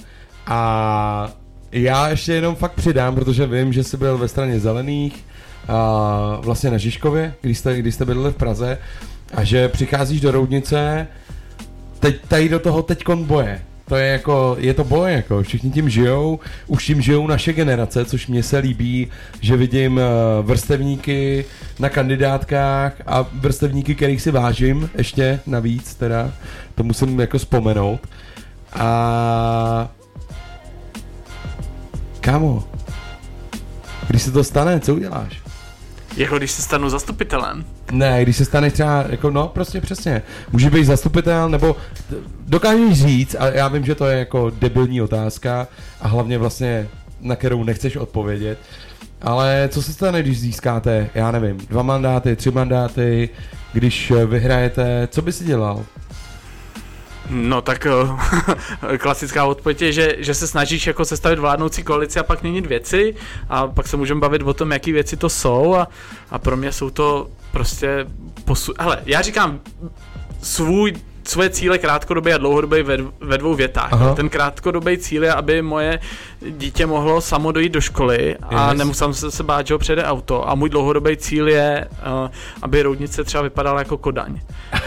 [0.47, 1.29] A
[1.71, 5.25] já ještě jenom fakt přidám, protože vím, že jsi byl ve straně zelených,
[5.69, 8.77] a vlastně na Žižkově, když jste, když jste bydleli v Praze,
[9.33, 11.07] a že přicházíš do Roudnice,
[11.99, 13.61] teď tady do toho teďkon boje.
[13.85, 18.05] To je jako, je to boj, jako všichni tím žijou, už tím žijou naše generace,
[18.05, 19.07] což mně se líbí,
[19.41, 20.03] že vidím eh,
[20.41, 21.45] vrstevníky
[21.79, 26.31] na kandidátkách a vrstevníky, kterých si vážím ještě navíc, teda,
[26.75, 27.99] to musím jako vzpomenout.
[28.73, 29.89] A
[32.31, 32.63] kámo,
[34.07, 35.41] když se to stane, co uděláš?
[36.17, 37.65] jako když se stanu zastupitelem.
[37.91, 40.21] Ne, když se staneš třeba, jako no, prostě přesně.
[40.51, 41.75] Může být zastupitel, nebo
[42.47, 45.67] dokážeš říct, a já vím, že to je jako debilní otázka
[46.01, 46.89] a hlavně vlastně
[47.21, 48.59] na kterou nechceš odpovědět,
[49.21, 53.29] Ale co se stane, když získáte, já nevím, dva mandáty, tři mandáty,
[53.73, 55.85] když vyhrajete, co by si dělal?
[57.29, 62.23] No tak eh, klasická odpověď je, že, že se snažíš jako sestavit vládnoucí koalici a
[62.23, 63.15] pak měnit věci
[63.49, 65.87] a pak se můžeme bavit o tom, jaký věci to jsou a,
[66.31, 68.05] a pro mě jsou to prostě
[68.45, 68.73] posu...
[68.79, 69.59] Hele, já říkám
[70.41, 73.93] svůj svoje cíle krátkodobé a dlouhodobé ve, ve dvou větách.
[73.93, 74.15] Aha.
[74.15, 75.99] Ten krátkodobý cíl je, aby moje
[76.49, 78.77] dítě mohlo samo dojít do školy a Yes.
[78.79, 80.49] nemusel se, se bát, že ho přijede auto.
[80.49, 81.87] A můj dlouhodobý cíl je,
[82.23, 82.29] uh,
[82.61, 84.39] aby roudnice třeba vypadala jako Kodaň.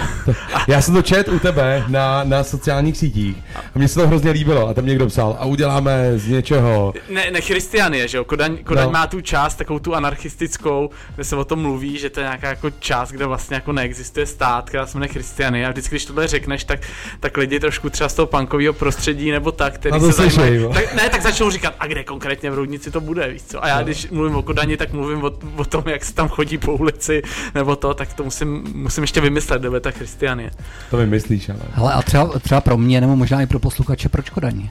[0.69, 3.37] Já jsem to čet u tebe na, na sociálních sítích
[3.75, 6.95] a mně se to hrozně líbilo a tam někdo psal a uděláme z něčeho.
[7.11, 8.25] Ne, ne Christianie, že jo?
[8.25, 8.91] Kodaň, Kodaň No.
[8.91, 12.49] má tu část, takovou tu anarchistickou, kde se o tom mluví, že to je nějaká
[12.49, 15.67] jako část, kde vlastně jako neexistuje stát, která se jmenuje Christianie.
[15.67, 16.81] A vždycky, když tohle řekneš, tak,
[17.21, 21.09] tak lidi trošku třeba z toho punkového prostředí nebo tak, který se zajímají, tak, ne,
[21.09, 23.65] tak začnou říkat, a kde konkrétně v Roudnici to bude, víš co?
[23.65, 26.59] A já když mluvím o Kodani, tak mluvím o, o tom, jak se tam chodí
[26.59, 27.23] po ulici,
[27.55, 30.51] nebo to, tak to musím, musím ještě vymyslet, kde bude ta Christianie.
[30.91, 31.61] To vymyslíš, ale.
[31.73, 34.69] Hele, a třeba, třeba pro mě, nebo možná i pro posluchače, proč Kodaň?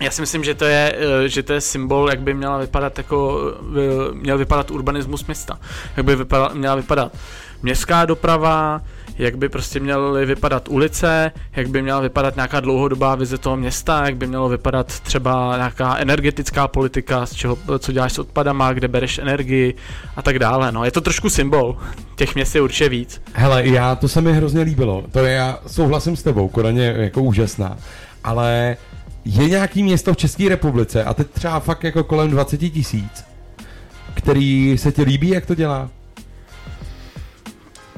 [0.00, 2.98] Já si myslím, že to je, eh, že to je symbol, jak by měla vypadat
[2.98, 3.40] jako,
[4.10, 5.58] eh, měl vypadat urbanismus města.
[5.96, 7.12] Jak by vypadala, měla vypadat
[7.62, 8.80] městská doprava,
[9.18, 14.06] jak by prostě měly vypadat ulice, jak by měla vypadat nějaká dlouhodobá vize toho města,
[14.06, 18.88] jak by mělo vypadat třeba nějaká energetická politika, z čeho, co děláš s odpadama, kde
[18.88, 19.74] bereš energii
[20.16, 20.72] a tak dále.
[20.72, 21.76] No, je to trošku symbol.
[22.16, 23.22] Těch měst je určitě víc.
[23.32, 25.04] Hele, já, to se mi hrozně líbilo.
[25.12, 27.76] To je, já souhlasím s tebou, je jako úžasná.
[28.24, 28.76] Ale
[29.24, 33.24] je nějaký město v České republice, a teď třeba fakt jako kolem 20 tisíc,
[34.14, 35.88] který se ti líbí, jak to dělá?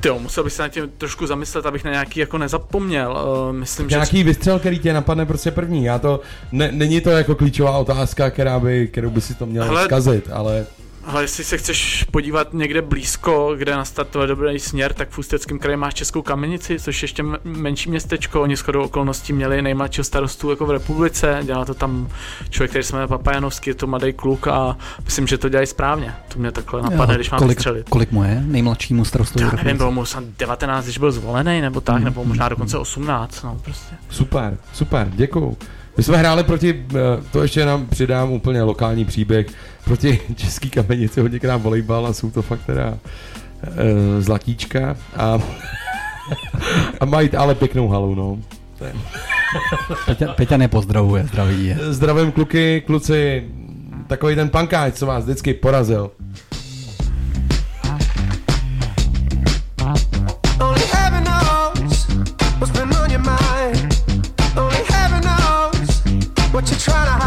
[0.05, 3.19] Jo, musel bych se nad tím trošku zamyslet, abych na nějaký jako nezapomněl.
[3.49, 5.85] Uh, myslím, že Nějaký vystřel, který tě napadne prostě první.
[5.85, 6.21] Já to,
[6.53, 10.29] ne, není to jako klíčová otázka, která by, kterou by si to měl Hele- zkazit,
[10.33, 10.67] ale
[11.09, 15.77] Ale jestli se chceš podívat někde blízko, kde nastartuje dobrý směr, tak v Ústeckém kraji
[15.77, 18.43] máš Českou kamenici, což je ještě menší městečko.
[18.43, 21.41] Oni shodou okolností měli nejmladšího starostu jako v republice.
[21.43, 22.09] Dělá to tam
[22.51, 26.15] člověk, který se jmenuje Papajanovský, je to mladý kluk a myslím, že to dělají správně.
[26.29, 27.89] To mě takhle napadne, když mám kolik, střelit.
[27.89, 29.45] kolik mu je nejmladšímu starostovi?
[29.45, 33.43] Já nevím, bylo mu snad 19, když byl zvolený, nebo tak, nebo možná dokonce 18,
[33.43, 33.97] no prostě.
[34.11, 35.57] super, super, děkuju.
[35.99, 36.99] My jsme hráli proti, eh,
[37.33, 39.47] to ještě nám přidám úplně lokální příběh,
[39.85, 42.99] proti Český kamenici hodněkrát volejbal a jsou to fakt teda uh,
[44.19, 45.39] zlatíčka a,
[47.01, 48.39] a mají ale pěknou halu, no.
[50.07, 51.79] Peťa, Peťa nepozdravuje, zdraví je.
[51.81, 53.49] Zdravím kluky, kluci,
[54.07, 56.11] takový ten pankáč, co vás vždycky porazil.
[66.69, 67.18] to try to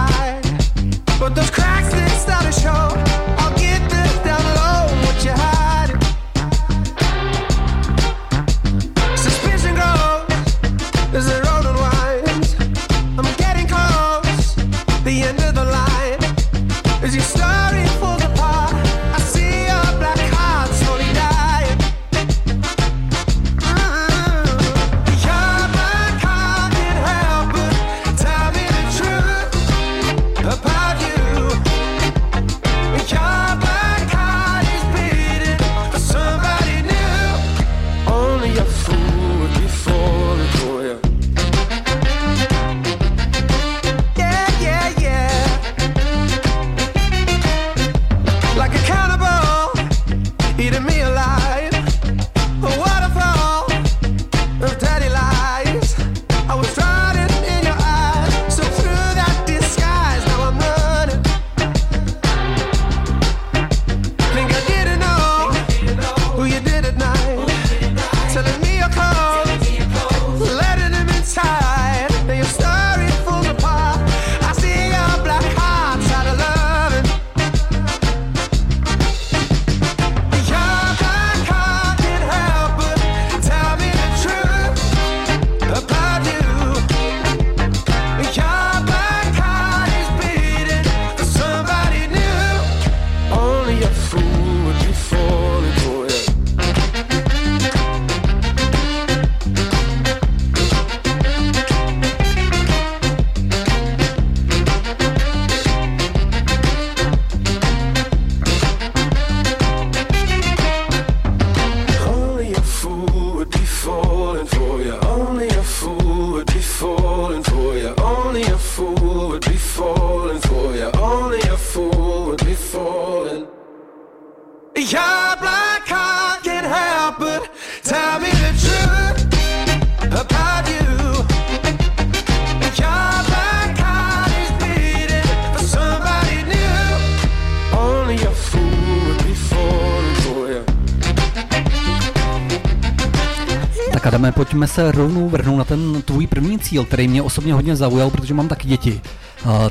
[144.72, 148.48] se rovnou vrhnout na ten tvůj první cíl, který mě osobně hodně zaujal, protože mám
[148.48, 149.02] taky děti.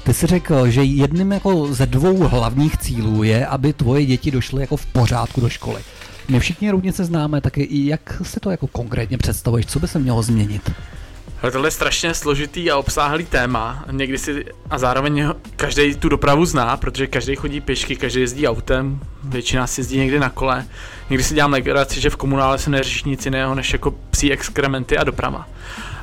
[0.03, 4.61] Ty si řekl, že jedním jako ze dvou hlavních cílů je, aby tvoje děti došly
[4.61, 5.81] jako v pořádku do školy.
[6.29, 10.23] My všichni rovnice známe, tak jak si to jako konkrétně představuješ, co by se mělo
[10.23, 10.73] změnit?
[11.53, 13.85] Tohle je strašně složitý a obsáhlý téma.
[13.91, 19.01] Někdy si a zároveň každý tu dopravu zná, protože každý chodí pěšky, každý jezdí autem,
[19.25, 20.67] většina si jezdí někdy na kole.
[21.11, 24.99] Někdy si dělám legraci, že v komunále se neřeší nic jiného než jako psí exkrementy
[24.99, 25.49] a doprava.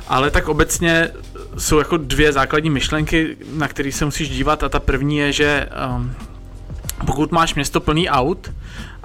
[0.08, 1.10] Ale tak obecně
[1.58, 5.68] jsou jako dvě základní myšlenky, na které se musíš dívat a ta první je, že
[5.96, 6.14] um,
[7.06, 8.50] pokud máš město plný aut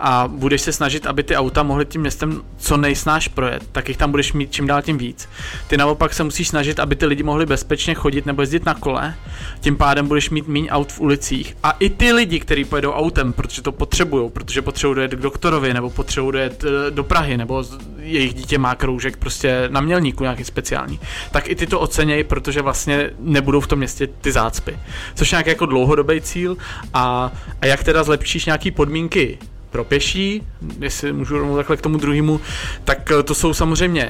[0.05, 3.97] a budeš se snažit, aby ty auta mohly tím městem co nejsnáš projet, tak jich
[3.97, 5.29] tam budeš mít čím dál tím víc.
[5.67, 9.15] Ty naopak se musíš snažit, aby ty lidi mohli bezpečně chodit nebo jezdit na kole,
[9.59, 11.57] tím pádem budeš mít méně aut v ulicích.
[11.63, 15.73] A i ty lidi, kteří pojedou autem, protože to potřebují, protože potřebují dojet k doktorovi,
[15.73, 17.63] nebo potřebují dojet eh, do Prahy, nebo
[17.99, 20.99] jejich dítě má kroužek prostě na mělníku nějaký speciální,
[21.31, 24.79] tak i ty to oceněj, protože vlastně nebudou v tom městě ty zácpy.
[25.15, 26.57] Což je nějaký jako dlouhodobý cíl
[26.93, 27.31] a,
[27.61, 29.37] a jak teda zlepšíš nějaký podmínky
[29.73, 30.41] pro pěší,
[30.79, 32.41] jestli můžu rovnou takhle k tomu druhému,
[32.83, 34.05] tak eh, to jsou samozřejmě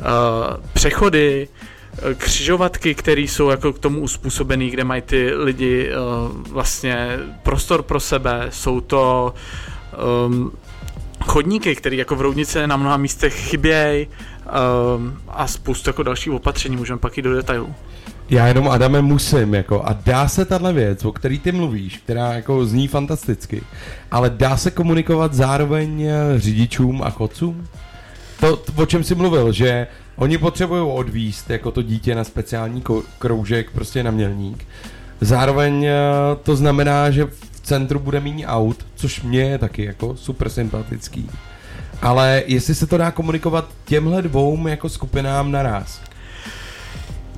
[0.00, 0.06] uh,
[0.72, 1.48] přechody,
[1.98, 7.82] eh, křižovatky, které jsou jako k tomu uspůsobený, kde mají ty lidi uh, vlastně prostor
[7.82, 9.34] pro sebe, jsou to
[10.26, 10.52] um,
[11.24, 16.76] chodníky, které jako v Roudnici na mnoha místech chybějí um, a spoustu jako dalších opatření,
[16.76, 17.74] můžeme pak jít do detailů.
[18.30, 22.32] Já jenom Adame musím, jako, a dá se tahle věc, o který ty mluvíš, která
[22.32, 23.62] jako zní fantasticky,
[24.10, 27.68] ale dá se komunikovat zároveň eh, řidičům a chodcům?
[28.40, 32.82] To, o čem jsi mluvil, že oni potřebují odvíst jako to dítě na speciální
[33.18, 34.66] kroužek, prostě na mělník.
[35.20, 35.94] Zároveň eh,
[36.42, 41.30] to znamená, že v centru bude méně aut, což mě je taky jako super sympatický.
[42.02, 46.00] Ale jestli se to dá komunikovat těmhle dvou jako skupinám naraz.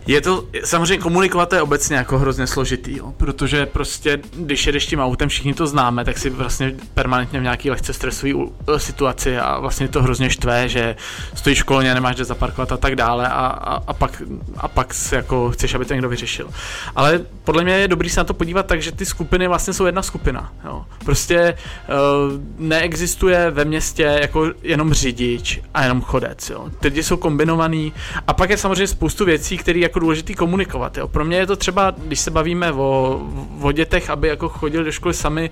[0.09, 5.01] Je to, samozřejmě komunikovat je obecně jako hrozně složitý, jo, protože prostě, když jedeš tím
[5.01, 8.33] autem, všichni to známe, tak si vlastně permanentně v nějaký lehce stresové
[8.77, 10.97] situaci a vlastně to hrozně štve, že
[11.35, 14.23] stojíš školně, nemáš kde zaparkovat a tak dále a, a, a, pak,
[14.57, 16.51] a pak si jako chceš, aby to někdo vyřešil.
[16.97, 19.87] Ale podle mě je dobrý se na to podívat tak, že ty skupiny vlastně jsou
[19.87, 20.53] jedna skupina.
[20.65, 20.85] Jo.
[21.05, 21.55] Prostě
[21.89, 26.51] uh, neexistuje ve městě jako jenom řidič a jenom chodec.
[26.51, 26.69] Jo.
[26.81, 27.93] Ty lidi jsou kombinovaný
[28.27, 30.97] a pak je samozřejmě spoustu věcí, které jako důležitý komunikovat.
[30.97, 31.09] Jo.
[31.09, 33.21] Pro mě je to třeba, když se bavíme o,
[33.61, 35.51] o dětech, aby jako chodili do školy sami,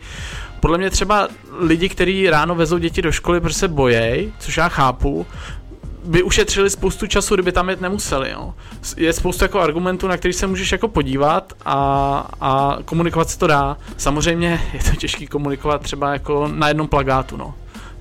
[0.60, 1.28] podle mě třeba
[1.58, 5.26] lidi, kteří ráno vezou děti do školy, protože se bojejí, což já chápu,
[6.04, 8.30] by ušetřili spoustu času, kdyby tam jet nemuseli.
[8.30, 8.54] Jo.
[8.96, 11.76] Je spoustu jako argumentů, na který se můžeš jako podívat a,
[12.40, 13.76] a komunikovat se to dá.
[13.96, 17.36] Samozřejmě je to těžký komunikovat třeba jako na jednom plagátu.
[17.36, 17.54] No.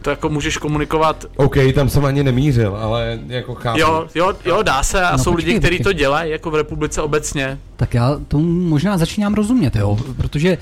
[0.06, 3.80] To jako můžeš komunikovat OK, tam jsem ani nemířil, ale jako chápu.
[3.80, 6.56] Jo, jo, jo, dá se a No, jsou počkej, lidi, kteří to dělají, jako v
[6.56, 7.60] republice obecně.
[7.76, 10.58] Tak já tomu možná začínám rozumět, jo, protože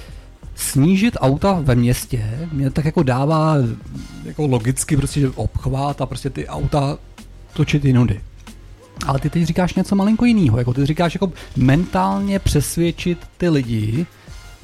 [0.55, 3.55] snížit auta ve městě mě tak jako dává
[4.25, 6.97] jako logicky prostě obchvat a prostě ty auta
[7.53, 8.21] točit jinudy.
[9.05, 14.05] Ale ty teď říkáš něco malinko jiného, jako ty říkáš jako mentálně přesvědčit ty lidi,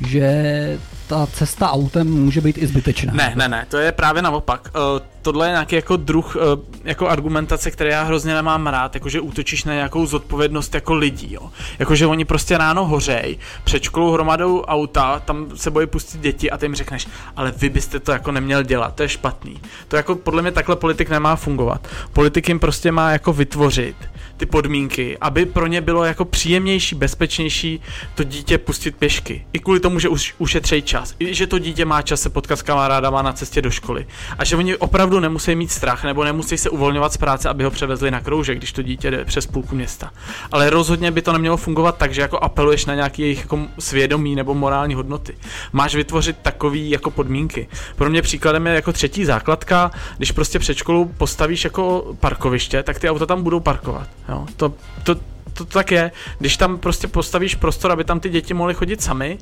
[0.08, 3.14] že ta cesta autem může být i zbytečná.
[3.14, 4.72] Ne, ne, ne, to je právě naopak.
[4.76, 4.82] Uh,
[5.22, 6.42] tohle je nějaký jako druh uh,
[6.84, 11.50] jako argumentace, které já hrozně nemám rád, jakože útočíš na nějakou zodpovědnost jako lidí, jo.
[11.80, 16.58] Jakože oni prostě ráno hořej, před školou hromadou auta, tam se bojí pustit děti a
[16.58, 19.62] ty jim řekneš, ale vy byste to jako neměl dělat, to je špatný.
[19.88, 21.88] To jako podle mě takhle politik nemá fungovat.
[22.14, 23.96] Politik jim prostě má jako vytvořit
[24.40, 27.82] ty podmínky, aby pro ně bylo jako příjemnější, bezpečnější
[28.16, 29.46] to dítě pustit pěšky.
[29.54, 31.16] I kvůli tomu, že už ušetří čas.
[31.20, 34.08] I že to dítě má čas se potkat s kamarádama na cestě do školy.
[34.38, 37.72] A že oni opravdu nemusí mít strach nebo nemusí se uvolňovat z práce, aby ho
[37.72, 40.12] převezli na kroužek, když to dítě jde přes půlku města.
[40.52, 44.36] Ale rozhodně by to nemělo fungovat tak, že jako apeluješ na nějaké jejich jako svědomí
[44.36, 45.36] nebo morální hodnoty.
[45.74, 47.68] Máš vytvořit takový jako podmínky.
[47.96, 53.00] Pro mě příkladem je jako třetí základka, když prostě před školou postavíš jako parkoviště, tak
[53.00, 54.08] ty auta tam budou parkovat.
[54.30, 54.46] Jo?
[54.58, 54.74] To,
[55.04, 55.16] to,
[55.54, 56.12] to tak je.
[56.40, 59.38] Když tam prostě postavíš prostor, aby tam ty děti mohly chodit sami,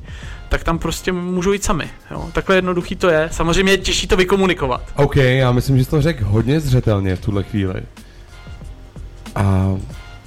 [0.48, 1.90] tak tam prostě můžou jít sami.
[2.10, 2.28] Jo?
[2.32, 3.28] Takhle jednoduchý to je.
[3.32, 4.80] Samozřejmě je těžší to vykomunikovat.
[4.96, 7.82] OK, já myslím, že jsi to řekl hodně zřetelně v tuhle chvíli.
[9.34, 9.76] A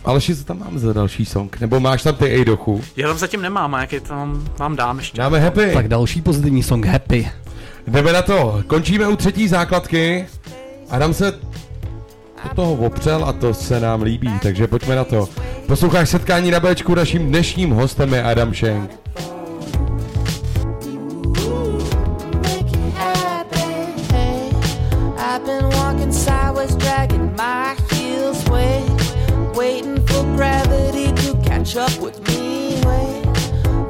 [0.06, 1.60] Aleši, co tam máme za další song?
[1.60, 2.82] Nebo máš tam ty Eidochu?
[2.96, 5.18] Já tam zatím nemám, a jaký tam vám dám ještě.
[5.18, 5.72] Dáme happy.
[5.74, 7.32] Tak další pozitivní song Happy.
[7.88, 8.64] Jdeme na to.
[8.68, 10.28] Končíme u třetí základky.
[10.90, 11.40] Adam se
[12.44, 15.30] do toho opřel a to se nám líbí, takže pojďme na to.
[15.68, 19.02] Posloucháš setkání na Bčku, naším dnešním hostem je Adam Schenk.
[31.82, 33.24] up with me when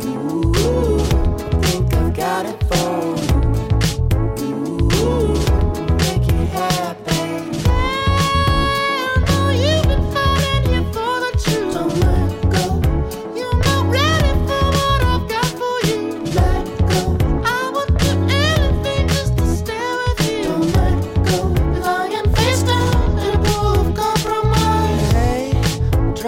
[0.03, 0.53] you
[1.61, 2.90] think I've got it for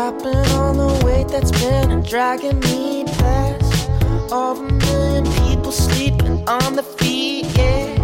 [0.04, 3.90] dropping on the weight that's been dragging me past.
[4.34, 7.96] All the million people sleeping on the feet, yeah.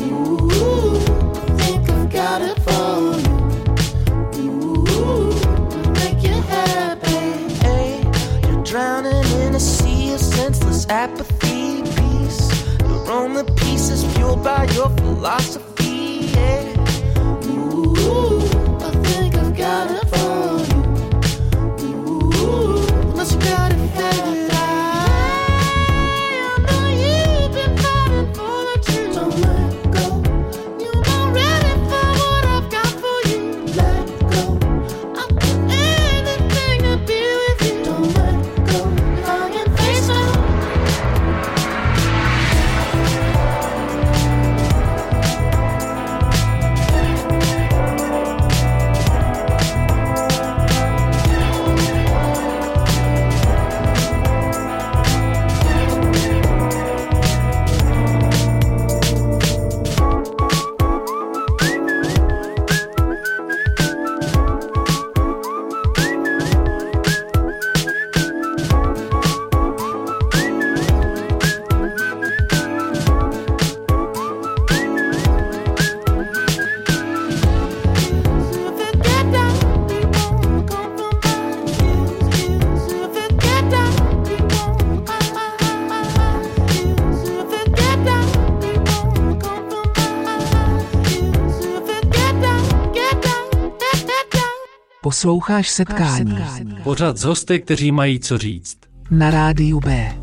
[0.00, 0.98] Ooh,
[1.58, 3.20] think I've got it for
[4.40, 4.82] you.
[4.94, 7.54] Ooh, make you happy.
[7.66, 8.02] Hey,
[8.48, 11.82] you're drowning in a sea of senseless apathy.
[11.98, 12.48] Peace,
[12.80, 15.75] your only peace is fueled by your philosophy.
[95.16, 96.38] Posloucháš setkání.
[96.82, 98.78] Pořád z hosty, kteří mají co říct.
[99.10, 100.15] Na rádiu B.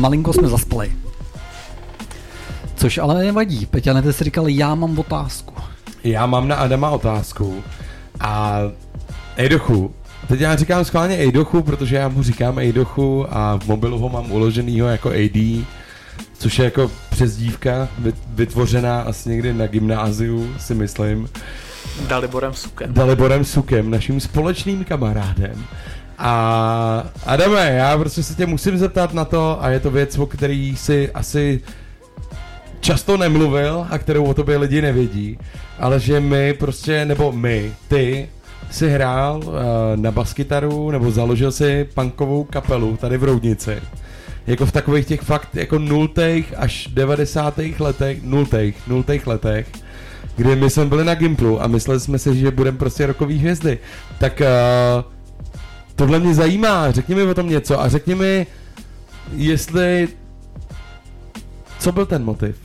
[0.00, 0.92] malinko jsme zaspali.
[2.74, 3.66] Což ale nevadí.
[3.66, 5.54] Peťane, ty jsi říkal, já mám otázku.
[6.04, 7.62] Já mám na Adama otázku.
[8.20, 8.58] A
[9.36, 9.94] Ejdochu,
[10.28, 14.32] teď já říkám schválně Ejdochu, protože já mu říkám Ejdochu a v mobilu ho mám
[14.32, 15.64] uloženýho jako AD,
[16.38, 21.28] což je jako přezdívka vyt- vytvořená asi někdy na gymnáziu, si myslím.
[22.08, 22.94] Daliborem Sukem.
[22.94, 25.64] Daliborem Sukem, naším společným kamarádem.
[26.22, 30.26] A Adame, já prostě se tě musím zeptat na to, a je to věc, o
[30.26, 31.60] který si asi
[32.80, 35.38] často nemluvil a kterou o tobě lidi nevědí,
[35.78, 38.28] ale že my prostě, nebo my, ty,
[38.70, 39.54] si hrál uh,
[39.96, 43.76] na baskytaru nebo založil si punkovou kapelu tady v Roudnici.
[44.46, 47.60] Jako v takových těch fakt jako nultých až 90.
[47.78, 49.66] letech, nultých, nultých letech,
[50.36, 53.78] kdy my jsme byli na Gimplu a mysleli jsme si, že budeme prostě rokový hvězdy.
[54.18, 55.04] Tak uh,
[56.00, 58.46] tohle mě zajímá, řekni mi o tom něco a řekni mi,
[59.32, 60.08] jestli...
[61.78, 62.56] Co byl ten motiv?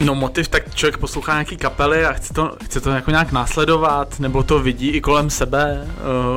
[0.00, 4.20] No motiv, tak člověk poslouchá nějaký kapely a chce to, chce to jako nějak následovat,
[4.20, 5.86] nebo to vidí i kolem sebe,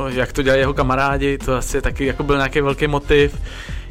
[0.04, 3.40] uh, jak to dělají jeho kamarádi, to asi taky jako byl nějaký velký motiv.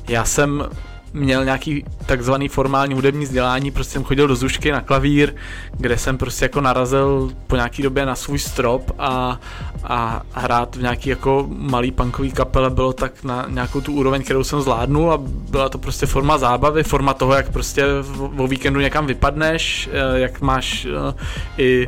[0.08, 0.70] Já jsem
[1.14, 5.36] měl nějaký takzvaný formální hudební vzdělání, prostě jsem chodil do Zušky na klavír,
[5.78, 9.40] kde jsem prostě jako narazil po nějaký době na svůj strop a,
[9.84, 14.44] a hrát v nějaký jako malý punkový kapele bylo tak na nějakou tu úroveň, kterou
[14.44, 15.18] jsem zvládnul a
[15.50, 17.86] byla to prostě forma zábavy, forma toho, jak prostě
[18.38, 21.14] o víkendu někam vypadneš, eh, jak máš eh,
[21.58, 21.88] i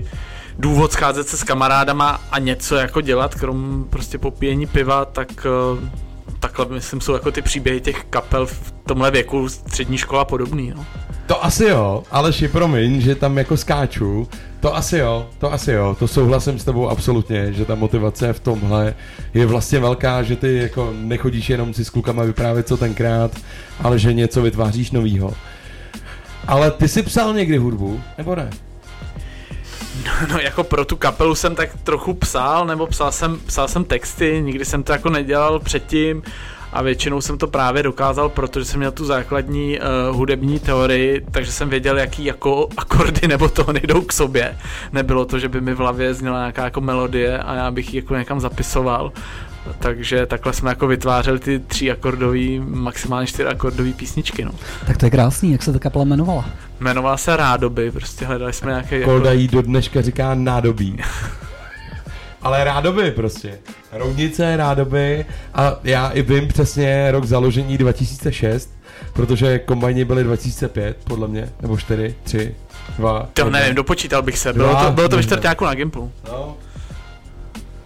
[0.60, 6.05] důvod scházet se s kamarádama a něco jako dělat, krom prostě popíjení piva, tak eh,
[6.48, 10.86] takhle myslím jsou jako ty příběhy těch kapel v tomhle věku, střední škola podobný, no.
[11.26, 14.28] To asi jo, ale si promiň, že tam jako skáču.
[14.60, 18.40] To asi jo, to asi jo, to souhlasím s tebou absolutně, že ta motivace v
[18.40, 18.94] tomhle
[19.34, 23.32] je vlastně velká, že ty jako nechodíš jenom si s klukama vyprávět co tenkrát,
[23.84, 25.34] ale že něco vytváříš novýho.
[26.48, 28.50] Ale ty jsi psal někdy hudbu, nebo ne?
[30.32, 34.42] No jako pro tu kapelu jsem tak trochu psal, nebo psal jsem, psal jsem texty,
[34.42, 36.24] nikdy jsem to jako nedělal předtím
[36.74, 41.52] a většinou jsem to právě dokázal, protože jsem měl tu základní uh, hudební teorii, takže
[41.52, 44.58] jsem věděl, jaký jako akordy nebo tóny jdou k sobě.
[44.92, 48.00] Nebylo to, že by mi v hlavě zněla nějaká jako melodie a já bych ji
[48.00, 49.12] jako někam zapisoval.
[49.80, 54.46] Takže takhle jsme jako vytvářeli ty tři akordový, maximálně čtyři akordové písničky.
[54.46, 54.52] No.
[54.88, 56.46] Tak to je krásný, jak se ta kapela jmenovala.
[56.80, 59.04] Jmenovala se Rádoby, prostě hledali jsme nějaké...
[59.04, 60.98] Kolda jí do dneška říká nádobí.
[62.42, 63.60] Ale rádoby prostě.
[63.92, 68.70] Roudnice, rádoby a já i vím přesně rok založení 2006,
[69.14, 72.56] protože kombajny byly 2005, podle mě, nebo 4, 3,
[72.98, 73.30] 2.
[73.34, 74.54] To nevím, dopočítal bych se.
[74.54, 75.28] Bylo Dva, to, bylo to ve možná.
[75.38, 76.12] čtvrtáku na Gimplu.
[76.28, 76.56] No.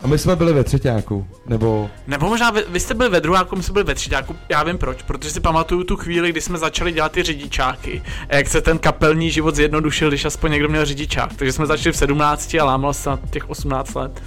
[0.01, 3.55] A my jsme byli ve třetíku, nebo Nebo možná vy, vy jste byli ve druháku,
[3.55, 6.57] my jsme byli ve třetíku, já vím proč, protože si pamatuju tu chvíli, kdy jsme
[6.57, 10.85] začali dělat ty řidičáky a jak se ten kapelní život zjednodušil, když aspoň někdo měl
[10.85, 11.33] řidičák.
[11.35, 14.21] Takže jsme začali v 17 a lámal se na těch 18 let.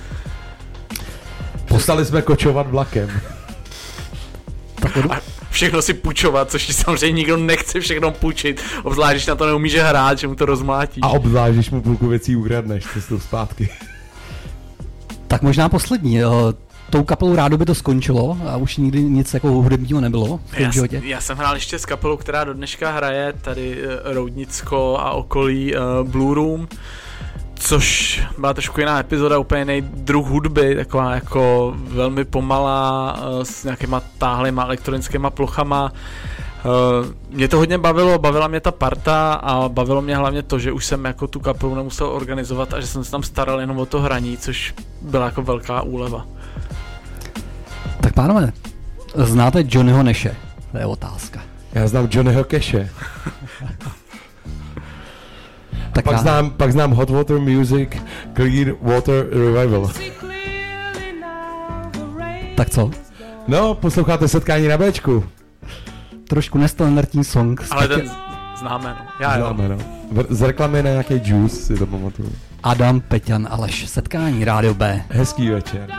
[1.68, 3.10] postali jsme kočovat vlakem.
[5.10, 5.20] A
[5.50, 9.74] všechno si půjčovat, což ti samozřejmě nikdo nechce všechno půjčit, obzvlášť když na to neumíš
[9.74, 11.00] hrát, že mu to rozmlátí.
[11.00, 13.68] A obzvlášť, když mu půlku věcí ukradneš cestou zpátky.
[15.32, 16.20] Tak možná poslední.
[16.22, 16.26] eh,
[16.90, 20.64] Tou kapelou rádo by to skončilo a už nikdy nic jako hudebního nebylo v tom
[20.64, 21.02] Já, životě.
[21.04, 25.74] já jsem hrál ještě s kapelou, která do dneška hraje tady eh, Roudnicko a okolí
[25.76, 26.68] uh, Blue Room,
[27.54, 33.64] což byla trošku jiná epizoda, úplně jiný druh hudby, taková jako velmi pomalá, uh, s
[33.64, 35.92] nějakýma táhlýma elektronickýma plochama.
[36.64, 40.72] Uh, mě to hodně bavilo, bavila mě ta parta a bavilo mě hlavně to, že
[40.72, 43.86] už jsem jako tu kapelu nemusel organizovat a že jsem se tam staral jenom o
[43.86, 46.26] to hraní, což byla jako velká úleva.
[48.00, 48.52] Tak pánové,
[49.14, 50.36] znáte Johnnyho Neše?
[50.72, 51.40] To je otázka.
[51.72, 52.88] Já znám Johnnyho Cache.
[55.94, 57.88] Tak Pak já- znám, pak znám Hot Water Music,
[58.36, 59.90] Clear Water Revival.
[62.56, 62.90] Tak co?
[63.48, 65.24] No, posloucháte setkání na Bčku.
[66.32, 67.60] Trošku nestandardní song.
[67.70, 68.10] Ale ten
[68.58, 69.06] známe, no.
[69.20, 69.44] Já jo.
[69.44, 69.76] Známe, no.
[70.28, 72.32] Z reklamy na nějaký juice si to pamatuju.
[72.62, 75.04] Adam, Peťan, Aleš, setkání Rádio B.
[75.08, 75.90] Hezký večer.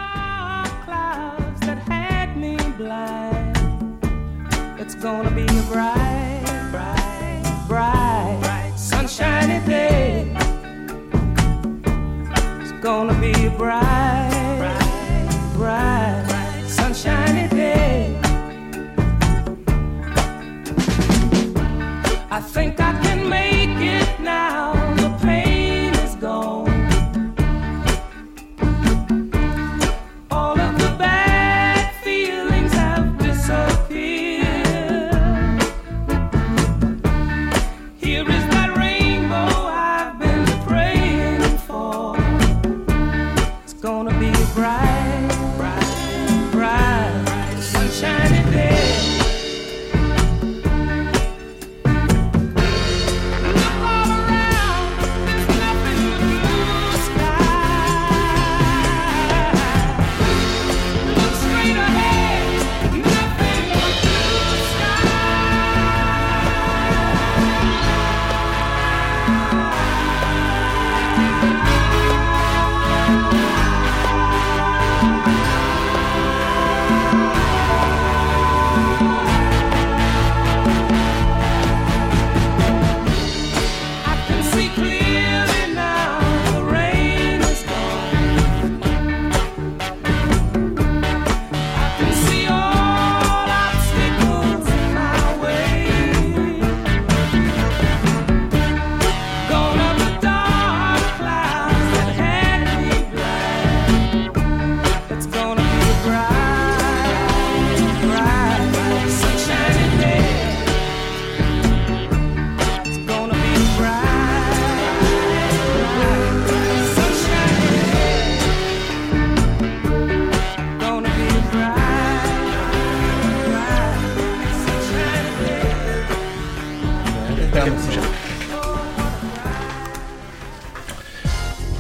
[4.80, 10.26] It's gonna be a bright, bright, bright, sunshiny day.
[12.62, 14.23] It's gonna be a bright,
[22.34, 23.03] I think I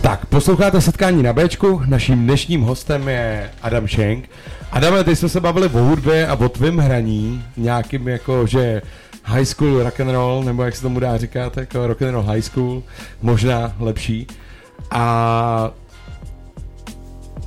[0.03, 4.29] Tak, posloucháte setkání na Bčku, naším dnešním hostem je Adam Schenk.
[4.71, 8.81] Adame, teď jsme se bavili o hudbě a o tvém hraní, nějakým jako, že
[9.23, 12.23] high school rock and roll, nebo jak se tomu dá říkat, jako rock and roll
[12.23, 12.83] high school,
[13.21, 14.27] možná lepší.
[14.91, 15.71] A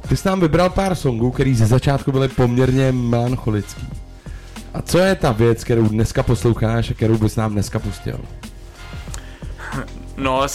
[0.09, 3.88] ty jsi nám vybral pár songů, který ze začátku byly poměrně melancholický.
[4.74, 8.20] A co je ta věc, kterou dneska posloucháš a kterou bys nám dneska pustil?
[10.16, 10.46] No,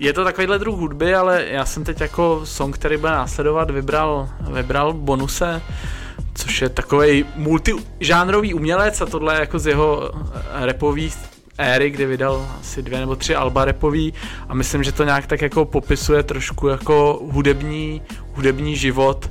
[0.00, 4.28] je to takovýhle druh hudby, ale já jsem teď jako song, který bude následovat, vybral,
[4.52, 5.62] vybral Bonuse,
[6.34, 11.12] což je takový multižánrový umělec a tohle je jako z jeho eh, repový
[11.58, 14.14] éry, kdy vydal asi dvě nebo tři alba repový
[14.48, 19.30] a myslím, že to nějak tak jako popisuje trošku jako hudební, hudební život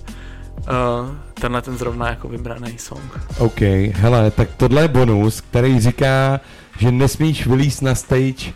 [0.57, 3.19] uh, tenhle ten zrovna jako vybraný song.
[3.37, 3.61] OK,
[3.93, 6.39] hele, tak tohle je bonus, který říká,
[6.79, 8.53] že nesmíš vylíst na stage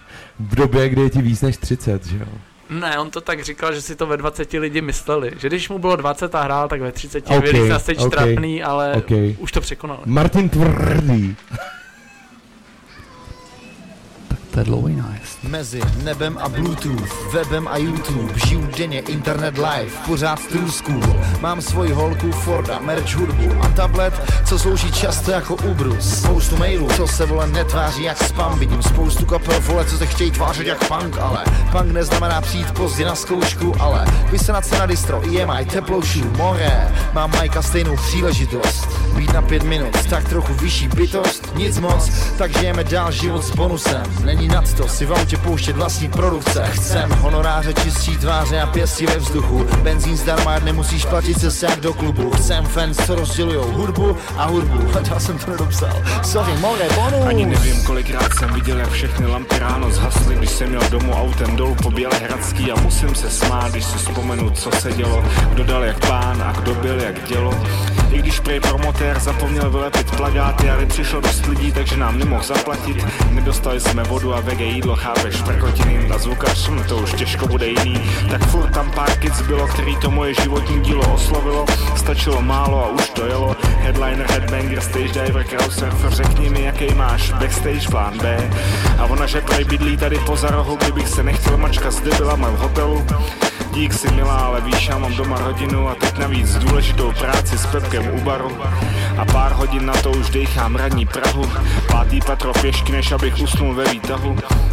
[0.49, 2.27] v době, kdy je ti víc než 30, že jo?
[2.69, 5.31] Ne, on to tak říkal, že si to ve 20 lidi mysleli.
[5.37, 8.11] Že když mu bylo 20 a hrál, tak ve 30 OK, okay, na stage OK,
[8.11, 9.11] trapný, ale OK.
[9.37, 9.99] už to překonal.
[10.05, 11.35] Martin Tvrdý.
[14.51, 15.43] To je dlouhý nájezd.
[15.43, 18.39] Mezi nebem a Bluetooth, webem a YouTube.
[18.45, 21.01] Žiju denně internet live, pořád true school
[21.39, 24.13] Mám svoji holku Forda, merch hudbu A tablet,
[24.45, 28.59] co slouží často jako ubrus Spoustu mailů, co se vole netváří jak spam.
[28.59, 33.05] Vidím spoustu kapel vole, co se chtějí tvářit jak punk Ale punk neznamená přijít pozdě
[33.05, 36.91] na zkoušku Ale vysenat se na distro, EMI, teplou shoe, more.
[37.13, 38.87] Mám Majka stejnou příležitost.
[39.15, 41.55] Být na pět minut, tak trochu vyšší bytost.
[41.55, 44.03] Nic moc, tak žijeme dál život s bonusem.
[44.25, 46.63] Není nad to si v autě pouštět vlastní produkce.
[46.71, 49.65] Chcem honoráře, čistší tváře a pěstí ve vzduchu.
[49.83, 52.31] Benzín zdarma, nemusíš platit se jak do klubu.
[52.31, 54.99] Chcem fans, co rozdělujou hudbu a hudbu.
[55.11, 56.03] Já jsem to nedopsal.
[56.23, 57.25] Sorry, more, bonus.
[57.27, 61.55] Ani nevím, kolikrát jsem viděl, jak všechny lampy ráno zhasly, když jsem jel domů autem
[61.55, 65.23] dolů po Bělehradský a musím se smát, když si vzpomenu, co se dělo,
[65.53, 67.53] kdo dal jak pán a kdo byl jak dělo.
[68.11, 73.05] I když prej promotér zapomněl vylepit plagáty, ale přišlo dost lidí, takže nám nemohl zaplatit.
[73.29, 77.67] Nedostali jsme vodu a vege jídlo, chápeš, prkotiny a zvukař, hm, to už těžko bude
[77.67, 78.01] jiný.
[78.29, 81.65] Tak furt tam pár kids bylo, který to moje životní dílo oslovilo,
[81.95, 83.55] stačilo málo a už to jelo.
[83.79, 88.49] Headliner, headbanger, stage diver, crowdsurfer, řekni mi, jaký máš backstage plán B.
[88.99, 92.57] A ona, že prej bydlí tady poza rohu, kdybych se nechtěl mačka s debilama v
[92.57, 93.05] hotelu.
[93.73, 97.65] Dík si milá, ale víš, já mám doma rodinu a teď navíc důležitou práci s
[97.65, 98.57] Pepkem u baru.
[99.17, 101.51] A pár hodin na to už dejchám ranní Prahu.
[101.87, 104.20] Pátý patro pěšky, než abych usnul ve výtahu.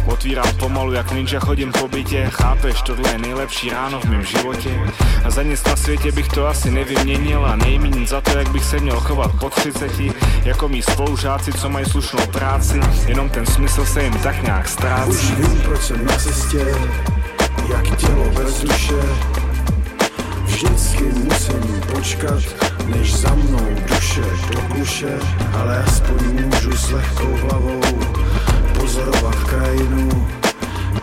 [0.05, 2.27] Otvírám pomalu, jak ninja chodím po bytě.
[2.31, 4.69] Chápeš, tohle je nejlepší ráno v mém životě.
[5.25, 8.63] A za nic na světě bych to asi nevyměnil a nejméně za to, jak bych
[8.63, 9.91] se měl chovat po 30.
[10.43, 12.79] Jako mý spolužáci, co mají slušnou práci.
[13.07, 15.35] Jenom ten smysl se jim tak nějak Už ztrácí.
[15.35, 16.65] vím, proč jsem na cestě,
[17.69, 19.01] jak tělo bez duše.
[20.43, 22.43] Vždycky musím počkat,
[22.85, 24.21] než za mnou duše
[24.53, 25.19] do kuše,
[25.53, 27.81] ale aspoň můžu s lehkou hlavou
[28.99, 30.27] pozorovat krajinu.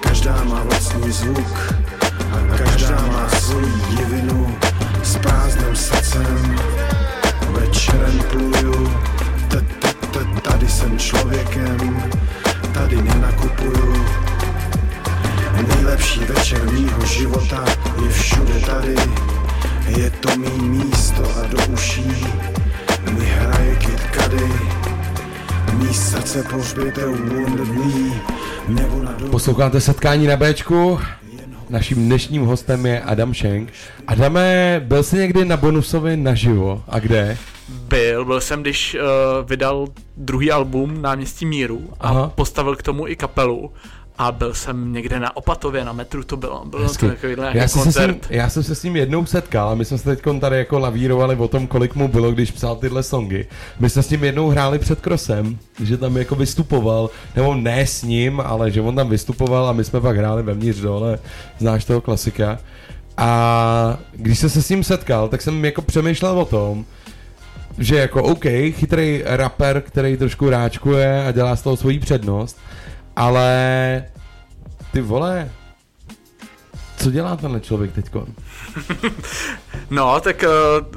[0.01, 1.74] Každá má vlastní zvuk
[2.32, 4.57] a každá má svoji divinu.
[5.03, 6.57] S prázdným srdcem
[7.51, 8.92] večerem pluju,
[10.42, 12.03] tady jsem člověkem,
[12.72, 14.05] tady nenakupuju.
[15.68, 17.64] Nejlepší večer mýho života
[18.05, 18.97] je všude tady,
[19.86, 22.26] je to mý místo a do uší
[23.12, 24.86] mi hraje Kid.
[25.85, 27.01] Srdce pohřběte
[28.68, 29.16] nebo na.
[29.31, 30.99] Posloucháte setkání na Bčku.
[31.70, 33.72] Naším dnešním hostem je Adam Schenk.
[34.07, 36.83] Adame, byl jsi někdy na bonusovi naživo?
[36.89, 37.39] A kde?
[37.68, 42.33] Byl, byl jsem, když uh, vydal druhý album Náměstí míru a Aha.
[42.35, 43.72] postavil k tomu i kapelu.
[44.19, 47.07] A byl jsem někde na Opatově, na metru to bylo, bylo Hezky.
[47.07, 48.27] to takovýhle Já jsem, se s ním, koncert.
[48.31, 51.37] já jsem se s ním jednou setkal a my jsme se teď tady jako lavírovali
[51.37, 53.47] o tom, kolik mu bylo, když psal tyhle songy.
[53.81, 58.03] My jsme s ním jednou hráli před krosem, že tam jako vystupoval, nebo ne s
[58.03, 61.19] ním, ale že on tam vystupoval a my jsme pak hráli vevnitř dole,
[61.59, 62.59] znáš toho klasika.
[63.17, 66.85] A když jsem se s ním setkal, tak jsem jako přemýšlel o tom,
[67.79, 72.59] že jako OK, chytrý rapper, který trošku ráčkuje a dělá z toho svoji přednost,
[73.17, 74.05] ale
[74.93, 75.51] ty vole,
[76.97, 78.27] co dělá tenhle člověk teďko?
[79.91, 80.97] No, tak uh,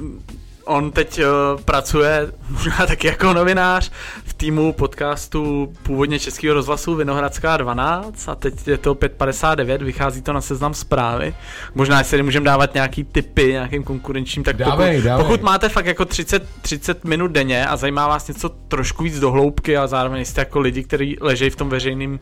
[0.69, 3.91] on teď uh, pracuje možná taky jako novinář
[4.25, 10.33] v týmu podcastu původně Českého rozhlasu Vinohradská 12 a teď je to 5.59, vychází to
[10.33, 11.35] na seznam zprávy.
[11.75, 15.25] Možná, jestli můžeme dávat nějaký tipy nějakým konkurenčním, tak Dávej, pokud, dávej.
[15.25, 19.31] pokud máte fakt jako 30, 30 minut denně a zajímá vás něco trošku víc do
[19.31, 22.19] hloubky a zároveň jste jako lidi, kteří ležejí v tom veřejném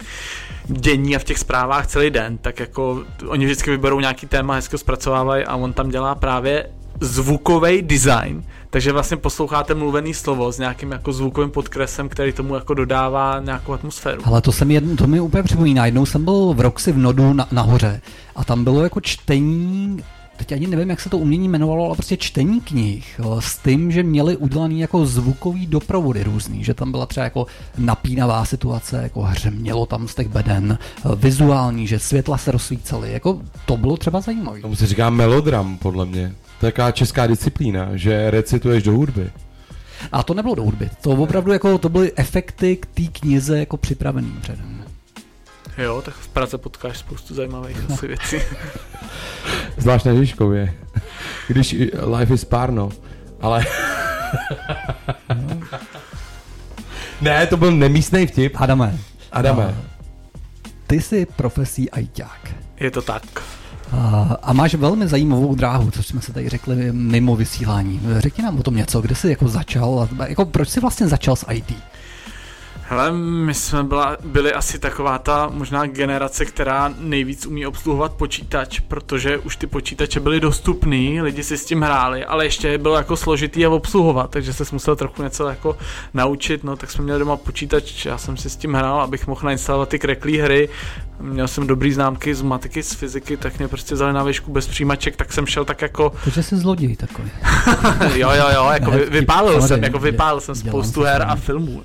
[0.66, 4.78] dění a v těch zprávách celý den, tak jako oni vždycky vyberou nějaký téma, hezky
[4.78, 6.70] zpracovávají a on tam dělá právě
[7.02, 12.74] zvukový design, takže vlastně posloucháte mluvený slovo s nějakým jako zvukovým podkresem, který tomu jako
[12.74, 14.22] dodává nějakou atmosféru.
[14.26, 15.86] Ale to, jsem jedno, to mi úplně připomíná.
[15.86, 18.02] Jednou jsem byl v Roxy v Nodu na, nahoře
[18.36, 20.04] a tam bylo jako čtení,
[20.38, 24.04] teď ani nevím, jak se to umění jmenovalo, ale prostě čtení knih s tím, že
[24.04, 27.46] měli udělaný jako zvukový doprovody různý, že tam byla třeba jako
[27.78, 30.78] napínavá situace, jako hřmělo tam z těch beden,
[31.16, 34.62] vizuální, že světla se rozsvícely, jako to bylo třeba zajímavé.
[34.62, 36.36] Tomu se říká melodram, podle mě.
[36.62, 39.32] Taková česká disciplína, že recituješ do hudby.
[40.12, 43.78] A to nebylo do hudby, to opravdu jako, to byly efekty k té knize jako
[43.78, 44.86] připravený předem.
[45.78, 48.38] Jo, tak v Praze potkáš spoustu zajímavých asi věcí.
[49.78, 50.74] Zvlášť na Žižkově.
[51.48, 51.76] Když
[52.18, 52.90] life is párno.
[53.42, 53.66] Ale...
[57.22, 58.54] ne, to byl nemístný vtip.
[58.56, 58.98] Adame.
[59.32, 59.76] Adame.
[60.88, 62.56] Ty jsi profesí ajťák.
[62.80, 63.24] Je to tak.
[63.92, 68.02] A, a máš velmi zajímavou dráhu, což jsme se tady řekli mimo vysílání.
[68.18, 71.46] Řekni nám o tom něco, kde jsi jako začal, jako proč jsi vlastně začal s
[71.52, 71.74] IT?
[72.90, 78.80] Hele, my jsme byla, byli asi taková ta možná generace, která nejvíc umí obsluhovat počítač,
[78.80, 82.96] protože už ty počítače byly dostupný, lidi si s tím hráli, ale ještě je bylo
[82.96, 85.78] jako složitý je obsluhovat, takže se musel trochu něco jako
[86.14, 89.42] naučit, no tak jsme měli doma počítač, já jsem si s tím hrál, abych mohl
[89.44, 90.70] nainstalovat ty kreklý hry,
[91.20, 94.68] měl jsem dobrý známky z matiky, z fyziky, tak mě prostě vzali na výšku bez
[94.68, 97.32] přijímaček, tak jsem šel tak jako Takže jsi zloděj takový.
[98.16, 101.84] jo, jo, jo, jako Ne, vy, vypálil jsem, jako vypálil jsem spoustu her a filmů.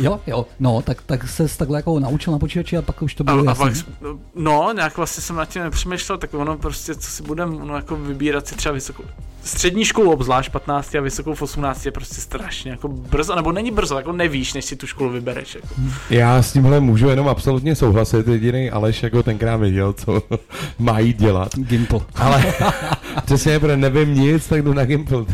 [0.00, 3.24] Jo, jo, no, tak, tak se takhle jako naučil na počítači a pak už to
[3.24, 3.82] bylo A, a jasný.
[4.00, 7.76] pak, no, nějak vlastně jsem nad tím nepřemýšlel, tak ono prostě, co si budem, ono
[7.76, 9.02] jako vybírat si třeba vysokou,
[9.44, 13.70] střední školu obzvlášť 15 a vysokou v 18 je prostě strašně jako brzo, nebo není
[13.70, 15.54] brzo, jako nevíš, než si tu školu vybereš.
[15.54, 15.68] Jako.
[16.10, 18.28] Já s tímhle můžu jenom absolutně souhlasit.
[18.28, 20.22] Jediný Aleš jako tenkrát věděl, co
[20.78, 21.56] má jít dělat.
[21.56, 22.00] Gimple.
[22.14, 22.54] Ale
[23.24, 25.24] přesně, protože nevím nic, tak jdu na Gimple.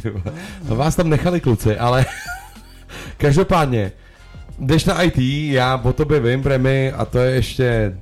[0.70, 2.06] A vás tam nechali kluci, ale
[3.16, 3.92] každopádně,
[4.60, 5.18] jdeš na IT,
[5.52, 7.92] já o tobě vím, Premy, a to je ještě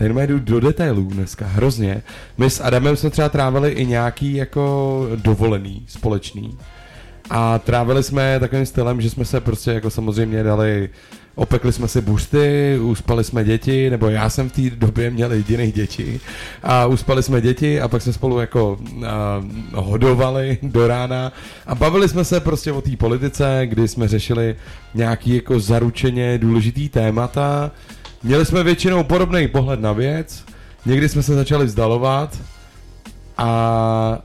[0.00, 2.02] Jenom jdu do detailů dneska, hrozně.
[2.38, 6.58] My s Adamem jsme třeba trávili i nějaký jako dovolený společný.
[7.30, 10.90] A trávili jsme takovým stylem, že jsme se prostě jako samozřejmě dali,
[11.40, 15.72] opekli jsme si buřty, uspali jsme děti, nebo já jsem v té době měl jediný
[15.72, 16.20] děti.
[16.62, 21.32] A uspali jsme děti a pak jsme spolu jako a, hodovali do rána
[21.66, 24.56] a bavili jsme se prostě o té politice, kdy jsme řešili
[24.94, 27.70] nějaký jako zaručeně důležitý témata.
[28.22, 30.44] Měli jsme většinou podobný pohled na věc,
[30.86, 32.38] někdy jsme se začali vzdalovat
[33.38, 34.18] a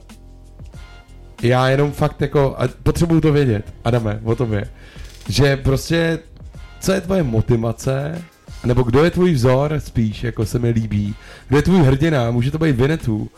[1.42, 4.70] já jenom fakt jako, potřebuju to vědět, Adame, o tobě,
[5.30, 6.20] že prostě,
[6.86, 8.22] co je tvoje motivace,
[8.66, 11.16] nebo kdo je tvůj vzor spíš, jako se mi líbí,
[11.48, 13.30] kdo je tvůj hrdina, může to být Vinetu,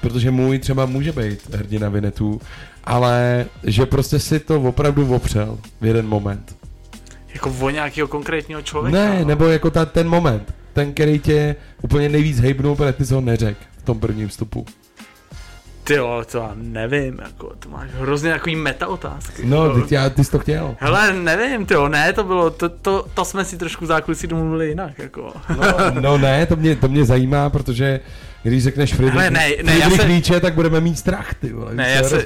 [0.00, 2.40] protože můj třeba může být hrdina Vinetu,
[2.84, 6.56] ale že prostě si to opravdu opřel v jeden moment.
[7.34, 8.98] Jako o nějakého konkrétního člověka.
[8.98, 9.24] Ne, no.
[9.24, 13.20] nebo jako ta, ten moment, ten, který tě úplně nejvíc hejbnul, protože ty jsi ho
[13.20, 14.66] neřekl v tom prvním vstupu.
[15.84, 19.42] Ty jo, to já nevím, jako, to máš hrozně takový meta otázky.
[19.46, 20.76] No, teď já, ty jsi to chtěl.
[20.78, 24.26] Hele, nevím, ty jo, ne, to bylo, to, to, to jsme si trošku v zákulisí
[24.26, 25.32] domluvili jinak, jako.
[25.48, 28.00] No, no ne, to mě, to mě zajímá, protože
[28.42, 31.74] když řekneš Friedrich, ne, ne, já Friedrich se- Nietzsche, tak budeme mít strach, ty vole.
[31.74, 32.24] Ne, já se?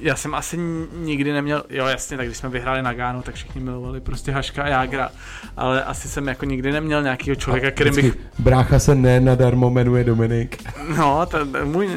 [0.00, 0.56] Já jsem asi
[0.92, 4.62] nikdy neměl, jo jasně, tak když jsme vyhráli na Gánu, tak všichni milovali prostě Haška
[4.62, 5.10] a Jágra,
[5.56, 10.04] ale asi jsem jako nikdy neměl nějakého člověka, kterým bych, Brácha se ne nadarmo jmenuje
[10.04, 10.64] Dominik.
[10.96, 11.88] no, ten, můj,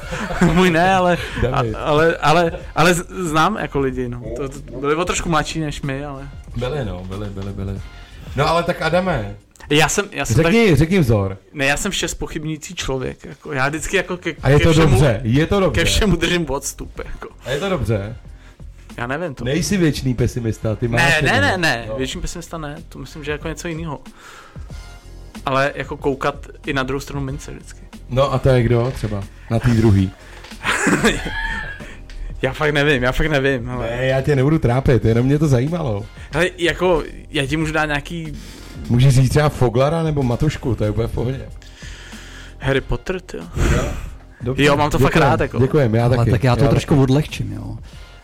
[0.54, 1.18] můj ne, ale,
[1.52, 5.82] a, ale, ale, ale znám jako lidi, no, to, to byli o trošku mladší než
[5.82, 7.80] my, ale Byli, no, byli, byli, byli.
[8.36, 9.36] No ale tak Adame,
[9.70, 11.38] Já jsem, já jsem řekni, tak, řekni vzor.
[11.52, 14.72] ne, já jsem vše spochybnící člověk, jako, já vždycky jako ke, A je ke to
[14.72, 15.80] všemu, dobře, je to dobře.
[15.80, 17.28] Ke všemu držím odstup, jako.
[17.44, 18.16] A je to dobře.
[18.96, 19.44] Já nevím to.
[19.44, 21.22] Nejsi věčný pesimista, ty máš...
[21.22, 21.96] Ne, ne, ne, ne, No.
[21.96, 24.00] většinou pesimista ne, to myslím, že je jako něco jiného.
[25.46, 27.80] Ale jako koukat i na druhou stranu mince vždycky.
[28.08, 29.24] No a to je kdo třeba?
[29.50, 30.10] Na tý druhý.
[32.42, 33.86] Já fakt nevím, já fakt nevím, ale...
[33.90, 36.06] Ne, já tě nebudu trápit, jenom mě to zajímalo.
[36.34, 38.32] Ale jako, já ti můžu dát nějaký
[38.88, 41.48] Můžeš říct třeba Foglara nebo Matušku, to je úplně v pohodě.
[42.58, 43.44] Harry Potter, jo.
[44.40, 45.58] Dobře, Jo, mám to fakt děkujem, rád, jako.
[45.58, 46.30] Děkujem, já Ale taky.
[46.30, 47.62] tak já to já trošku odlehčím, jo.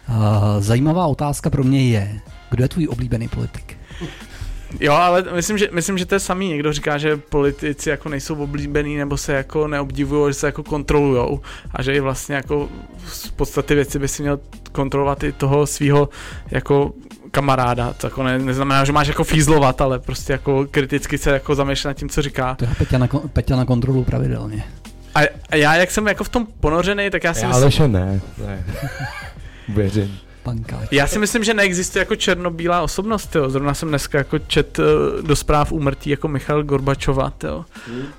[0.08, 0.14] Uh,
[0.58, 2.20] zajímavá otázka pro mě je,
[2.50, 3.76] kdo je tvůj oblíbený politik?
[4.80, 6.48] Jo, ale myslím že, myslím, že to je samý.
[6.48, 11.40] Někdo říká, že politici jako nejsou oblíbený nebo se jako neobdivují, že se jako kontrolujou
[11.70, 12.68] a že i vlastně jako
[13.06, 14.40] z podstaty věci by si měl
[14.72, 16.08] kontrolovat i toho svého
[16.50, 16.92] jako
[17.34, 17.92] kamaráda.
[17.92, 21.88] To jako ne, neznamená, že máš jako fízlovat, ale prostě jako kriticky se jako zamýšlet
[21.90, 22.54] nad tím, co říká.
[22.54, 24.64] To je Peťa na, Peťa na kontrolu pravidelně.
[25.14, 25.20] A,
[25.50, 28.20] a já, jak jsem jako v tom ponořený, tak já si Já myslím, Aleše ne,
[28.46, 28.64] ne.
[29.68, 30.18] Věřím.
[30.44, 30.88] Pankáč.
[30.90, 33.50] Já si myslím, že neexistuje jako černobílá osobnost, jo.
[33.50, 37.64] Zrovna jsem dneska jako čet eh, do zpráv úmrtí jako Michal Gorbačova, jo.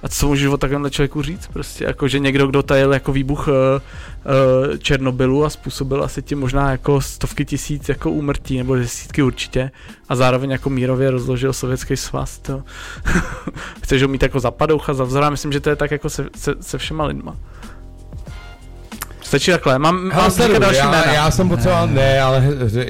[0.03, 1.47] A co můžeš o takovémhle člověku říct?
[1.47, 6.39] Prostě jako, že někdo, kdo tajil jako výbuch uh, uh, Černobylu a způsobil asi tím
[6.39, 9.71] možná jako stovky tisíc jako úmrtí, nebo desítky určitě,
[10.09, 12.63] a zároveň jako mírově rozložil sovětský svaz, jo.
[13.83, 16.29] Chceš ho mít jako za padoucha, za vzora, myslím, že to je tak jako se,
[16.35, 17.35] se, se všema lidma.
[19.25, 21.13] Stačí takhle, mám, Hele, mám další já, jména.
[21.13, 22.43] já jsem potřeboval, ne, ale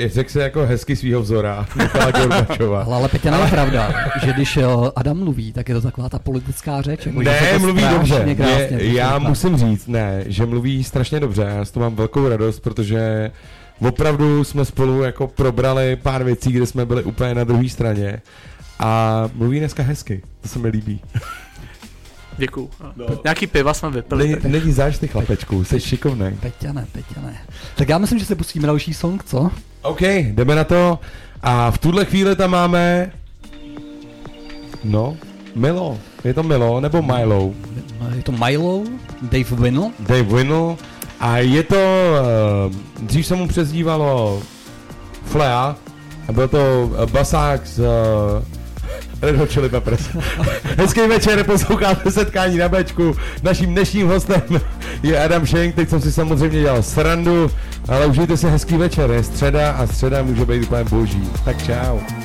[0.05, 2.83] řekl se jako hezky svýho vzora, Michala Gorbačova.
[2.83, 3.93] Ale, ale Peťa, není pravda,
[4.25, 7.05] že když jo, Adam mluví, tak je to taková ta politická řeč.
[7.05, 8.35] Jako, že Ne, to mluví dobře.
[8.35, 9.29] krásně Je, já poslouchá.
[9.29, 11.41] musím říct, ne, že mluví strašně dobře.
[11.57, 13.31] Já z toho mám velkou radost, protože
[13.87, 18.21] opravdu jsme spolu jako probrali pár věcí, kde jsme byli úplně na druhé straně.
[18.79, 21.01] A mluví dneska hezky, to se mi líbí.
[22.37, 22.69] Děkuju.
[22.95, 23.05] No.
[23.23, 24.29] Nějaký piva jsme vypili.
[24.29, 26.35] Ne, není záž ty chlapečku, jsi šikovnej.
[26.39, 27.37] Peťa ne, Peťa ne.
[27.75, 29.51] Tak já myslím, že se pustíme další song, co?
[29.81, 30.99] OK, jdeme na to.
[31.41, 33.11] A v tuhle chvíli tam máme...
[34.83, 35.17] No,
[35.55, 35.97] Milo.
[36.23, 37.53] Je to Milo nebo Milo?
[38.15, 38.83] Je to Milo,
[39.21, 39.91] Dave Winnel.
[39.99, 40.77] Dave Winnel.
[41.19, 41.75] A je to...
[41.75, 44.41] Uh, dřív se mu přezdívalo
[45.25, 45.75] Flea.
[46.27, 47.81] A byl to eh, basák z...
[49.21, 50.07] Red Hot Chili Peppers.
[50.77, 53.15] Hezký večer, posloucháte setkání na Bčku.
[53.43, 54.41] Naším dnešním hostem
[55.03, 55.75] je Adam Schenk.
[55.75, 57.51] Teď jsem si samozřejmě dělal srandu,
[57.87, 59.11] ale užijte si hezký večer.
[59.11, 61.29] Je středa a středa může být úplně boží.
[61.45, 62.24] Tak čau.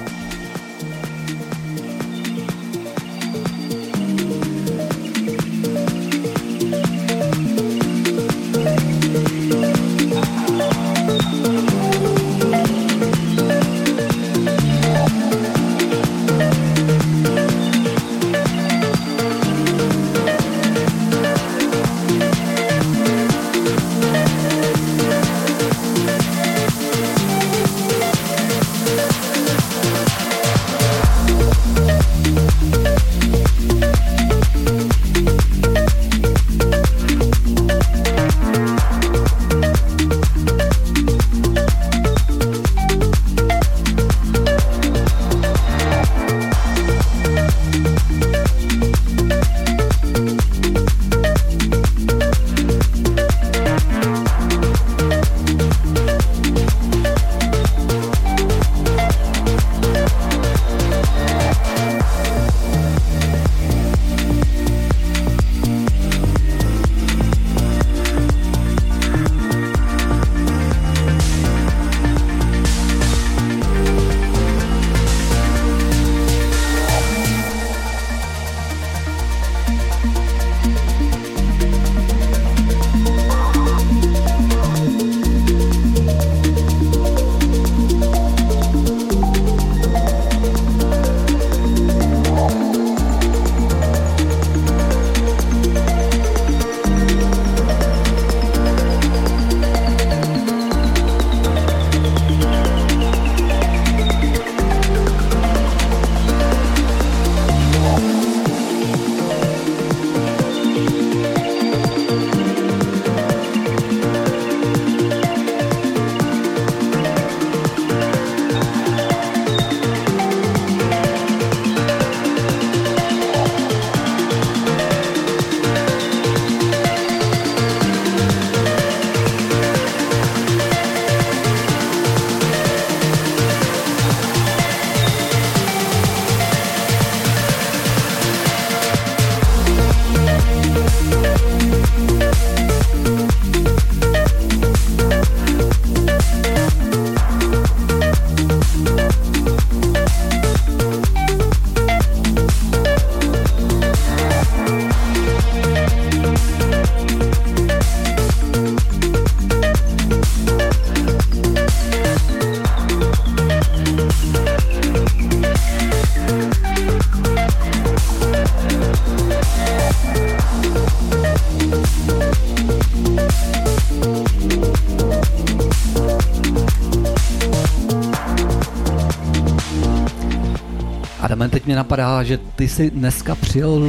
[181.80, 183.80] Napadá, že ty jsi dneska přijel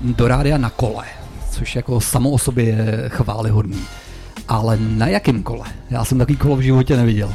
[0.00, 1.04] do rádia na kole,
[1.50, 3.84] což jako samo o sobě je chválihodný.
[4.48, 5.66] Ale na jakém kole?
[5.90, 7.34] Já jsem takový kolo v životě neviděl.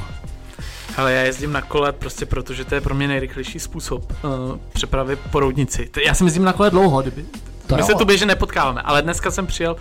[0.97, 4.57] Ale já jezdím na kole prostě proto, že to je pro mě nejrychlejší způsob uh,
[4.73, 5.89] přepravy po roudnici.
[6.05, 7.25] Já si myslím na kole dlouho, kdyby.
[7.67, 7.88] To My jo.
[7.88, 9.75] se tu běžně nepotkáváme, ale dneska jsem přijel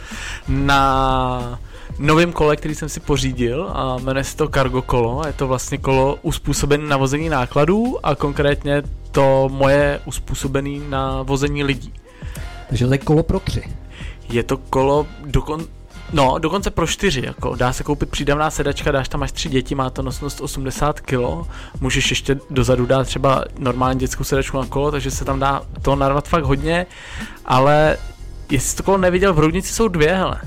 [0.48, 1.60] na
[1.98, 5.22] novém kole, který jsem si pořídil a jmenuje se to Cargo kolo.
[5.26, 8.82] Je to vlastně kolo uspůsobené na vození nákladů a konkrétně
[9.16, 11.93] to moje uspůsobené na vození lidí.
[12.68, 13.62] Takže to je kolo pro tři.
[14.28, 15.64] Je to kolo dokon...
[16.12, 19.74] No, dokonce pro čtyři, jako dá se koupit přídavná sedačka, dáš tam až tři děti,
[19.74, 21.48] má to nosnost 80 kg,
[21.80, 25.97] můžeš ještě dozadu dát třeba normální dětskou sedačku na kolo, takže se tam dá to
[25.97, 26.86] narvat fakt hodně,
[27.44, 27.97] ale
[28.51, 30.40] jestli to kolo neviděl, v Roudnici jsou dvě, hele.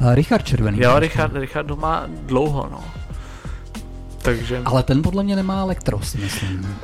[0.00, 0.78] A Richard Červený.
[0.82, 2.84] Jo, Richard, Richard ho má dlouho, no.
[4.22, 4.62] Takže...
[4.64, 6.76] Ale ten podle mě nemá elektro, si myslím.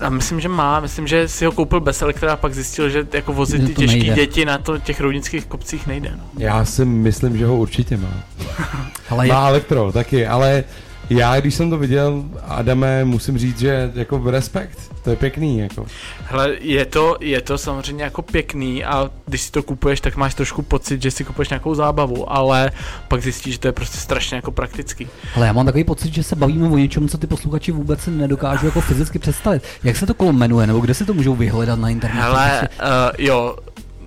[0.00, 3.06] A myslím, že má, myslím, že si ho koupil bez elektra a pak zjistil, že
[3.12, 4.14] jako vozit ty těžké nejde.
[4.14, 6.24] děti na to, těch roudnických kopcích nejde, no.
[6.38, 8.22] Já si myslím, že ho určitě má.
[9.10, 10.64] Ale má elektro taky, ale
[11.10, 15.86] já, když jsem to viděl, Adame, musím říct, že jako respekt, to je pěkný, jako.
[16.24, 20.34] Hele, je to, je to samozřejmě jako pěkný a když si to kupuješ, tak máš
[20.34, 22.70] trošku pocit, že si kupuješ nějakou zábavu, ale
[23.08, 25.08] pak zjistíš, že to je prostě strašně jako praktický.
[25.36, 28.10] Ale já mám takový pocit, že se bavíme o něčem, co ty posluchači vůbec si
[28.10, 29.62] nedokážou jako fyzicky představit.
[29.84, 32.22] Jak se to kolo jmenuje, nebo kde si to můžou vyhledat na internetu?
[32.22, 32.86] Hele, uh,
[33.18, 33.56] jo,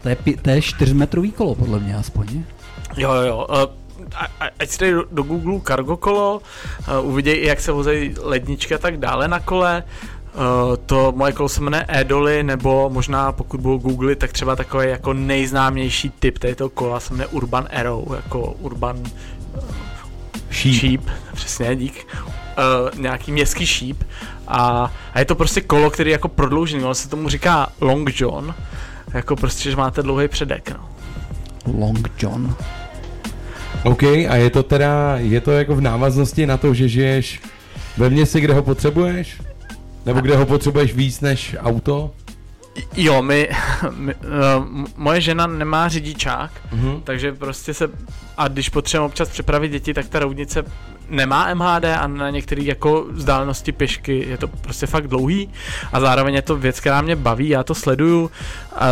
[0.04, 2.44] To je, pi- to je čtyřmetrový kolo, podle mě aspoň.
[2.98, 3.56] jo, jo, uh,
[4.16, 6.42] a, a, ať si dají do, do Google cargo kolo,
[7.02, 10.19] uh, uvidějí, jak se vozejí ledničky a tak dále na kole, Uh,
[10.86, 15.14] to moje kolo se jmenuje Edoly, nebo možná pokud budou googlit, tak třeba takový jako
[15.14, 19.04] nejznámější typ této kola se jmenuje Urban Arrow, jako Urban
[20.52, 20.76] Sheep.
[20.76, 21.02] Sheep,
[21.34, 22.08] přesně, dík.
[22.14, 24.04] Uh, nějaký městský šíp
[24.48, 28.22] a, a je to prostě kolo, který je jako prodloužený, ono se tomu říká Long
[28.22, 28.56] John,
[29.14, 30.90] jako prostě, že máte dlouhý předek, no.
[31.80, 32.56] Long John.
[33.84, 37.42] OK, a je to teda, je to jako v návaznosti na to, že žiješ
[37.98, 39.38] ve městě, kde ho potřebuješ?
[40.10, 42.12] Nebo kde ho potřebuješ víc než auto?
[42.98, 43.50] Jo, my,
[43.96, 44.66] my uh,
[44.98, 47.02] moje žena nemá řidičák, Mhm.
[47.04, 47.90] takže prostě se,
[48.38, 50.64] a když potřebujeme občas přepravit děti, tak ta roudnice
[51.10, 55.50] nemá MHD a na některé jako vzdálenosti pěšky je to prostě fakt dlouhý
[55.94, 58.32] a zároveň je to věc, která mě baví, já to sleduju
[58.76, 58.86] a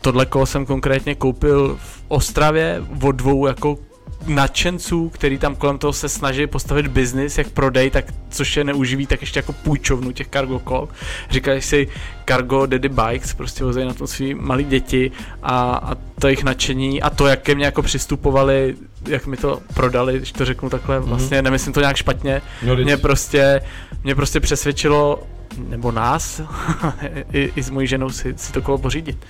[0.00, 3.78] tohle kolo jsem konkrétně koupil v Ostravě od dvou jako
[4.26, 9.06] nadšenců, který tam kolem toho se snaží postavit biznis, jak prodej, tak což je neuživí,
[9.06, 10.88] tak ještě jako půjčovnu těch cargo kol.
[11.30, 11.88] Říkají si
[12.28, 15.10] cargo daddy bikes, prostě vozejí na tom svý malí děti
[15.42, 18.74] a, a to jejich nadšení a to, jak ke mně jako přistupovali,
[19.08, 22.96] jak mi to prodali, když to řeknu takhle, vlastně nemyslím to nějak špatně, No, mě
[22.96, 23.60] prostě,
[24.04, 25.22] mě prostě přesvědčilo,
[25.68, 26.40] nebo nás,
[27.32, 29.26] i, i s mojí ženou si, si to kolo pořídit.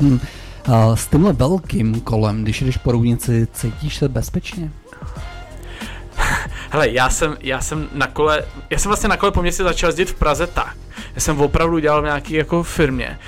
[0.00, 0.18] Hm.
[0.94, 4.70] S tímhle velkým kolem, když jdeš po roudnici, cítíš se bezpečně?
[6.70, 9.88] Hele, já jsem, já jsem na kole, já jsem vlastně na kole po městě začal
[9.88, 10.76] jezdit v Praze tak.
[11.14, 13.18] Já jsem opravdu dělal v nějaký jako firmě,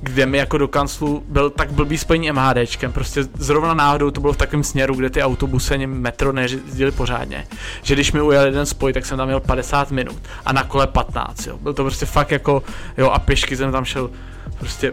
[0.00, 4.32] kde mi jako do kanclu byl tak blbý spojení MHDčkem, prostě zrovna náhodou to bylo
[4.32, 7.46] v takovém směru, kde ty autobusy ani metro nejezdili pořádně.
[7.82, 10.86] Že když mi ujel jeden spoj, tak jsem tam měl 50 minut a na kole
[10.86, 11.58] 15, jo.
[11.58, 12.62] Byl to prostě fakt jako,
[12.98, 14.10] jo a pěšky jsem tam šel
[14.58, 14.92] prostě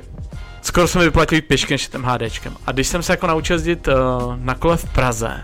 [0.62, 2.58] skoro jsme vyplatili pěšky než tím HDčkem.
[2.68, 3.94] A když jsem se jako naučil jezdit uh,
[4.36, 5.44] na kole v Praze,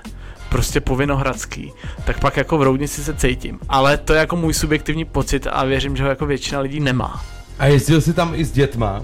[0.49, 1.73] prostě po Vinohradský,
[2.05, 3.59] tak pak jako v Roudnici se cítím.
[3.69, 7.25] Ale to je jako můj subjektivní pocit a věřím, že ho jako většina lidí nemá.
[7.59, 9.03] A jezdil jsi tam i s dětma?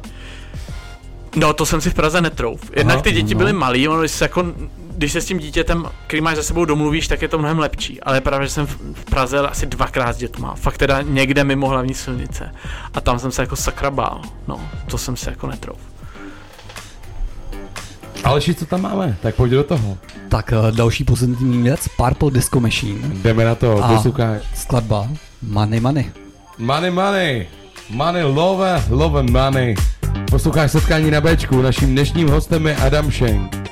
[1.35, 2.71] No, to jsem si v Praze netrouf.
[2.75, 3.37] Jednak Aha, ty děti no.
[3.37, 4.45] byly malý, ono, když se, jako,
[4.91, 8.01] když se s tím dítětem, který máš za sebou domluvíš, tak je to mnohem lepší.
[8.01, 10.55] Ale právě, že jsem v Praze asi dvakrát s dětma.
[10.55, 12.51] Fakt teda někde mimo hlavní silnice.
[12.93, 14.21] A tam jsem se jako sakra bál.
[14.47, 15.92] No, to jsem se jako netrouf.
[18.23, 19.17] Aleši, co tam máme?
[19.21, 19.97] Tak pojď do toho.
[20.29, 23.07] Tak eh, další pozitivní věc, Purple Disco Machine.
[23.23, 24.41] Jdeme na to, A posloucháš.
[24.55, 25.07] skladba
[25.41, 26.11] Money Money.
[26.57, 27.47] Money, money.
[27.89, 29.75] Money, love, love money.
[30.31, 31.61] Posloucháš setkání na Bčku.
[31.61, 33.62] Naším dnešním hostem je Adam Schenk.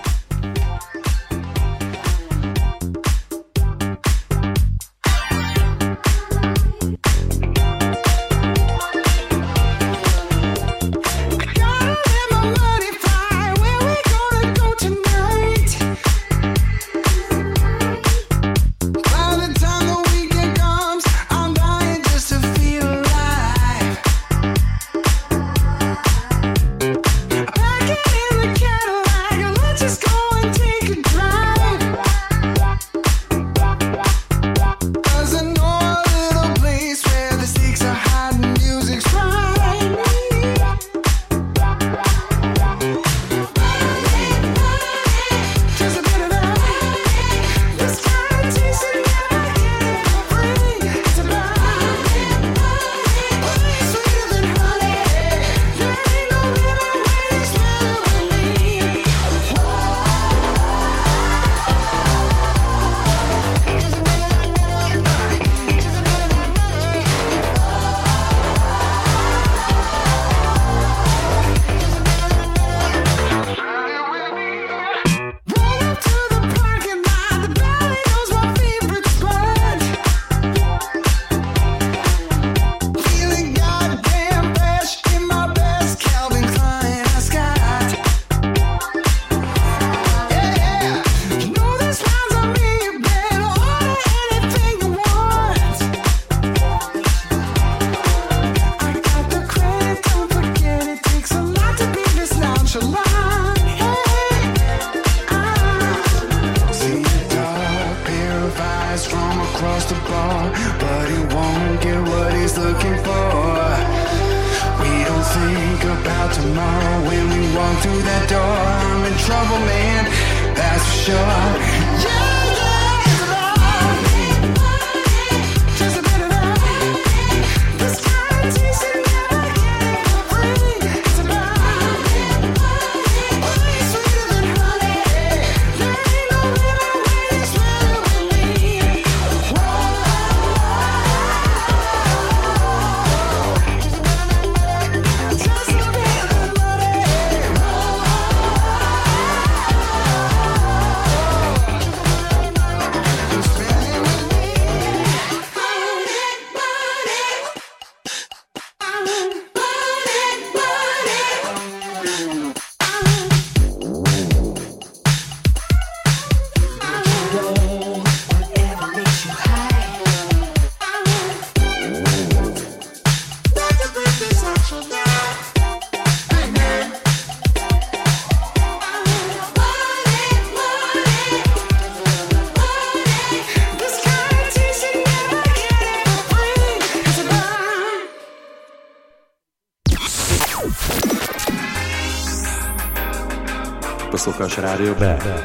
[194.82, 194.96] Rádio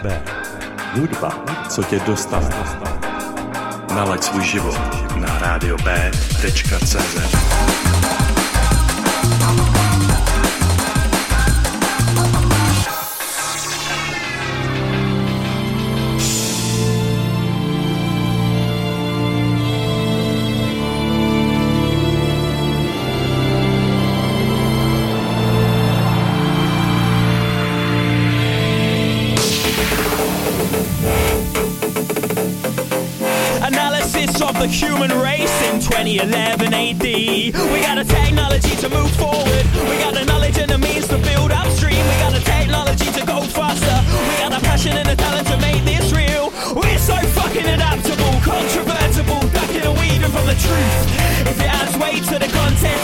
[0.03, 0.23] B.
[0.95, 2.56] Hudba, co tě dostane.
[36.19, 37.03] 11 AD.
[37.03, 39.65] We got a technology to move forward.
[39.91, 41.99] We got the knowledge and the means to build upstream.
[41.99, 43.97] We got the technology to go faster.
[44.29, 46.53] We got the passion and the talent to make this real.
[46.75, 51.01] We're so fucking adaptable, controvertible, ducking and weaving from the truth.
[51.51, 52.96] If it adds weight to the content.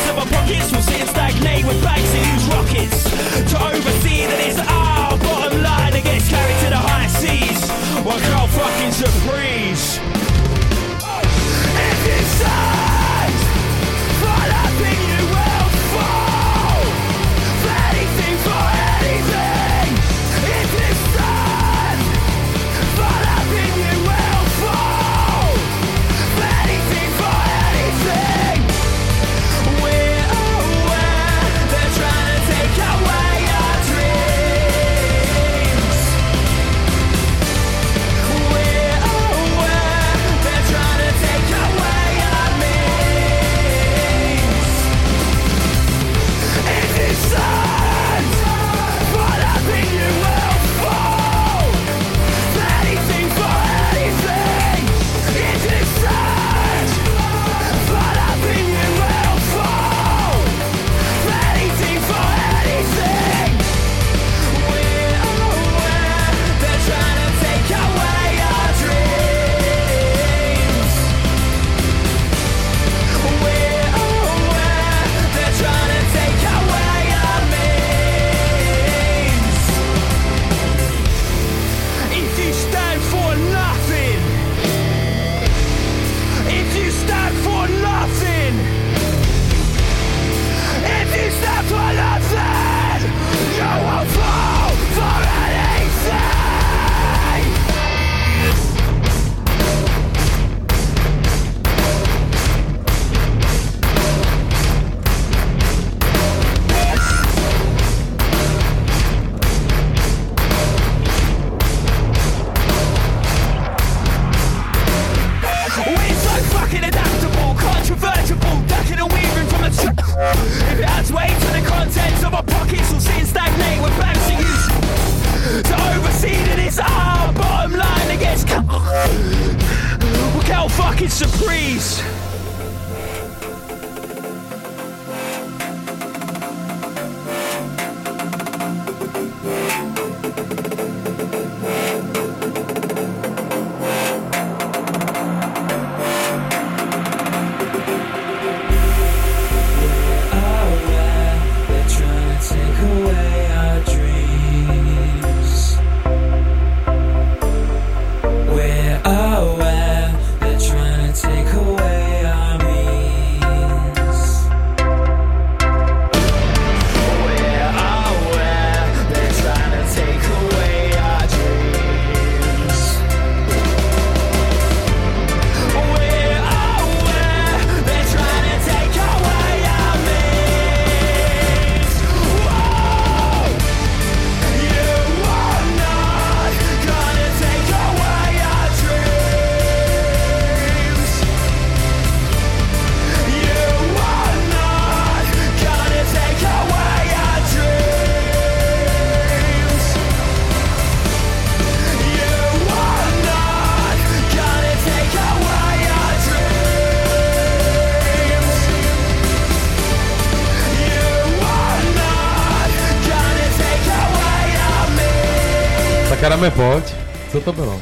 [216.43, 216.94] Adame, pojď.
[217.32, 217.81] Co to bylo?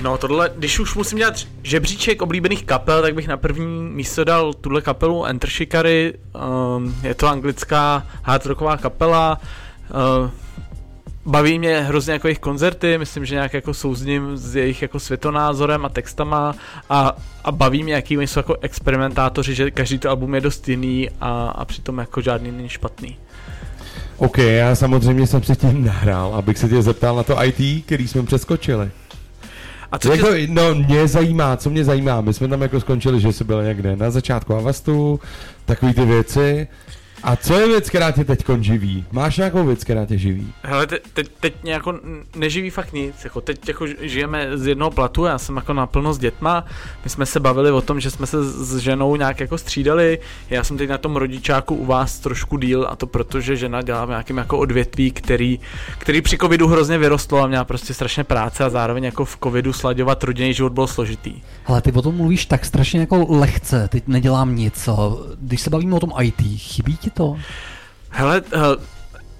[0.00, 4.52] No tohle, když už musím dělat žebříček oblíbených kapel, tak bych na první místo dal
[4.54, 6.14] tuhle kapelu Enter Shikari.
[6.76, 9.40] Um, je to anglická hard rocková kapela.
[10.22, 10.30] Uh,
[11.26, 15.84] baví mě hrozně jako jejich koncerty, myslím, že nějak jako souzním s jejich jako světonázorem
[15.84, 16.54] a textama
[16.90, 21.10] a, a baví mě, jaký jsou jako experimentátoři, že každý to album je dost jiný
[21.20, 23.16] a, a přitom jako žádný není špatný.
[24.16, 28.08] OK, já samozřejmě jsem si tím nahrál, abych se tě zeptal na to IT, který
[28.08, 28.90] jsme přeskočili.
[29.92, 30.46] A co jako, tě...
[30.50, 33.96] No, mě zajímá, co mě zajímá, my jsme tam jako skončili, že jsi byl někde
[33.96, 35.20] na začátku Avastu,
[35.64, 36.68] takový ty věci.
[37.24, 39.04] A co je věc, která tě teď živí?
[39.12, 40.52] Máš nějakou věc, která tě živí?
[40.62, 41.94] Hele, te, teď, teď mě jako
[42.36, 46.18] neživí fakt nic, jako teď jako žijeme z jednoho platu, já jsem jako naplno s
[46.18, 46.64] dětma,
[47.04, 50.18] my jsme se bavili o tom, že jsme se s ženou nějak jako střídali,
[50.50, 53.82] já jsem teď na tom rodičáku u vás trošku díl a to proto, že žena
[53.82, 55.60] dělá v nějakém jako odvětví, který,
[55.98, 59.72] který při covidu hrozně vyrostlo a měla prostě strašně práce a zároveň jako v covidu
[59.72, 61.34] slaďovat rodinný život bylo složitý.
[61.66, 64.88] Ale ty o tom mluvíš tak strašně jako lehce, teď nedělám nic.
[65.38, 67.38] Když se bavíme o tom IT, chybí ti to?
[68.10, 68.58] Hele, eh,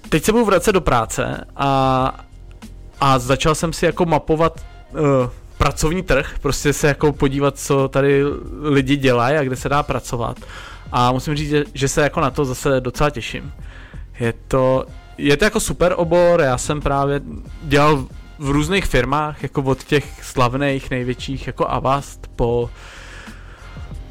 [0.09, 2.25] teď se budu vracet do práce a,
[3.01, 4.99] a začal jsem si jako mapovat uh,
[5.57, 8.23] pracovní trh, prostě se jako podívat, co tady
[8.61, 10.39] lidi dělají a kde se dá pracovat.
[10.91, 13.53] A musím říct, že, že se jako na to zase docela těším.
[14.19, 14.85] Je to,
[15.17, 17.21] je to jako super obor, já jsem právě
[17.63, 18.07] dělal
[18.39, 22.69] v různých firmách, jako od těch slavných největších jako Avast po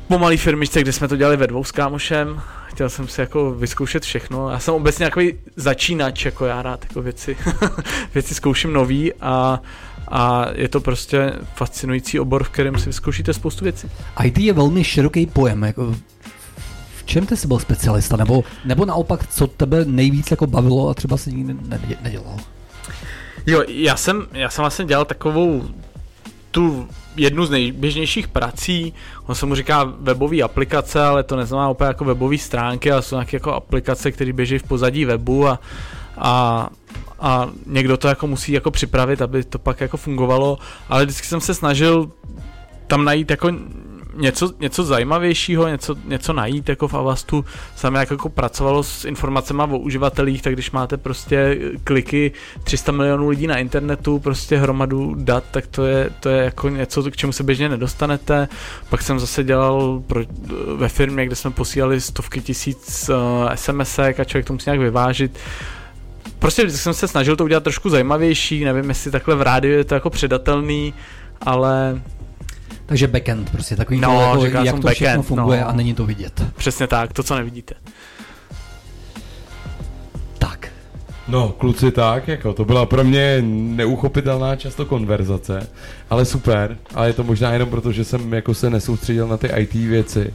[0.09, 2.43] po malý firmičce, kde jsme to dělali ve dvou s kámošem.
[2.73, 4.51] Chtěl jsem si jako vyzkoušet všechno.
[4.51, 7.37] Já jsem obecně takový začínač, jako já rád jako věci,
[8.15, 9.61] věci zkouším nový a,
[10.09, 13.89] a je to prostě fascinující obor, v kterém si vyzkoušíte spoustu věcí.
[14.25, 15.95] IT je velmi široký pojem, jako
[16.97, 20.95] v čem ty jsi byl specialista, nebo, nebo naopak, co tebe nejvíc jako bavilo a
[20.95, 22.37] třeba si nikdy nedě- nedělal?
[23.47, 25.69] Jo, já jsem, já jsem vlastně dělal takovou
[26.51, 28.95] tu jednu z nejběžnějších prací,
[29.27, 33.17] on se mu říká webové aplikace, ale to neznamená úplně jako webové stránky, ale jsou
[33.17, 35.61] nějaké jako aplikace, které běží v pozadí webu a,
[36.17, 36.69] a,
[37.21, 40.59] a někdo to jako musí jako připravit, aby to pak jako fungovalo,
[40.89, 42.11] ale vždycky jsem se snažil
[42.87, 43.51] tam najít jako
[44.15, 47.45] něco, něco zajímavějšího, něco, něco najít jako v Avastu.
[47.77, 52.33] Sam jak jako pracovalo s informacemi o uživatelích, tak když máte prostě kliky
[52.65, 57.11] 300 milionů lidí na internetu, prostě hromadu dat, tak to je, to je jako něco,
[57.11, 58.49] k čemu se běžně nedostanete.
[58.91, 60.21] Pak jsem zase dělal pro,
[60.77, 65.39] ve firmě, kde jsme posílali stovky tisíc uh, SMS-ek a člověk to musí nějak vyvážit.
[66.39, 69.85] Prostě vždycky jsem se snažil to udělat trošku zajímavější, nevím, jestli takhle v rádiu je
[69.85, 70.95] to jako předatelný,
[71.41, 72.01] ale
[72.87, 75.69] Takže backend, prostě takový No, to, jako, jak to všechno backend, funguje no.
[75.69, 76.45] a není to vidět.
[76.57, 77.75] Přesně tak, to, co nevidíte.
[81.29, 85.69] No, kluci tak, jako to byla pro mě neuchopitelná často konverzace,
[86.11, 89.47] ale super, ale je to možná jenom proto, že jsem jako se nesoustředil na ty
[89.57, 90.35] IT věci.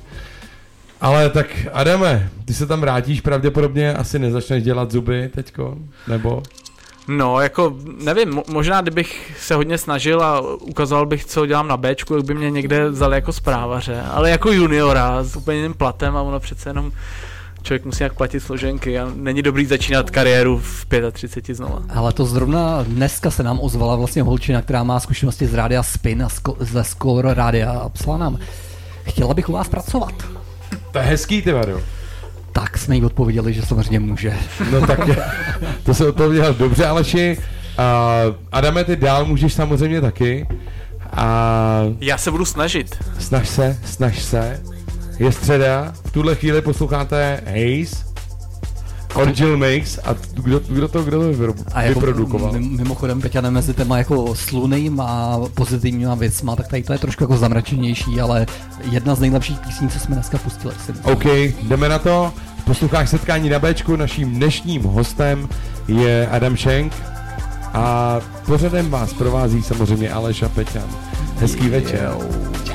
[1.01, 6.43] Ale tak Adame, ty se tam vrátíš pravděpodobně, asi nezačneš dělat zuby teďko, nebo?
[7.07, 7.73] No, jako,
[8.03, 12.25] nevím, mo- možná kdybych se hodně snažil a ukazoval bych, co dělám na Bčku, jak
[12.25, 16.39] by mě někde vzali jako zprávaře, ale jako juniora s úplně jiným platem a ono
[16.39, 16.91] přece jenom
[17.61, 21.81] člověk musí nějak platit složenky a není dobrý začínat kariéru v 35 znova.
[21.95, 26.23] Ale to zrovna dneska se nám ozvala vlastně holčina, která má zkušenosti z rádia Spin
[26.23, 28.37] a sko- ze Score rádia a psala nám,
[29.03, 30.13] chtěla bych u vás pracovat.
[30.91, 31.81] To je hezký, ty Vado.
[32.57, 34.33] Tak jsme jí odpověděli, že samozřejmě může.
[34.71, 34.99] No tak
[35.83, 37.37] to se odpověděl dobře, Aleši.
[37.37, 40.47] Uh, Adame, ty dál můžeš samozřejmě taky.
[41.13, 42.95] A Já se budu snažit.
[43.19, 44.61] snaž se, snaž se.
[45.19, 48.03] Je středa, v tuhle chvíli posloucháte Haze,
[49.15, 52.51] Original Mix a kdo, kdo to, kdo to A jako vyprodukoval?
[52.53, 57.23] mim- mimochodem, Peťa, mezi těma jako slunejma a pozitivníma věcma, tak tady to je trošku
[57.23, 58.45] jako zamračenější, ale
[58.91, 60.73] jedna z nejlepších písní, co jsme dneska pustili.
[61.03, 61.25] OK,
[61.63, 62.33] jdeme na to.
[62.65, 65.49] Posloucháš setkání na Bčku, naším dnešním hostem
[65.87, 66.93] je Adam Schenk
[67.73, 70.83] a pořadem vás provází samozřejmě Aleš a Peťan.
[71.39, 72.05] Hezký večer.
[72.05, 72.66] And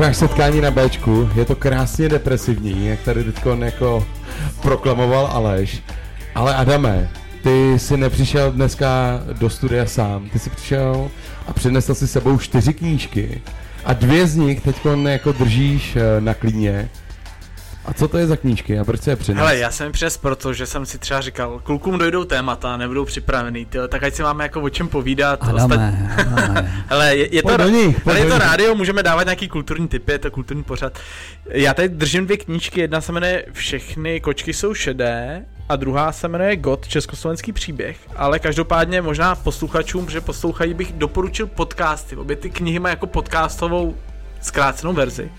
[0.00, 4.06] Posloucháš setkání na Bčku, je to krásně depresivní, jak tady teď jako
[4.62, 5.82] proklamoval Aleš.
[6.34, 7.10] Ale Adame,
[7.42, 11.10] ty jsi nepřišel dneska do studia sám, ty jsi přišel
[11.46, 13.42] a přinesl si sebou čtyři knížky
[13.84, 14.76] a dvě z nich teď
[15.08, 16.88] jako držíš eh, na klíně.
[18.00, 19.38] Co to je za knížky a proč se je přines?
[19.38, 23.66] Hele, já jsem přes proto, že jsem si třeba říkal, klukům dojdou témata, nebudou připravený,
[23.66, 25.42] tyjo, tak ať si máme jako o čem povídat.
[25.42, 26.14] Adame,
[26.88, 27.60] Hele, je, je to, pojď
[28.04, 30.98] hele, je to rádio, můžeme dávat nějaký kulturní typy, je to kulturní pořad.
[31.48, 36.28] Já tady držím dvě knížky, jedna se jmenuje Všechny kočky jsou šedé a druhá se
[36.28, 42.16] jmenuje God, československý příběh, ale každopádně možná posluchačům, že poslouchají, bych doporučil podcasty.
[42.16, 43.96] Obě ty knihy mají jako podcastovou
[44.40, 45.30] zkrácenou verzi.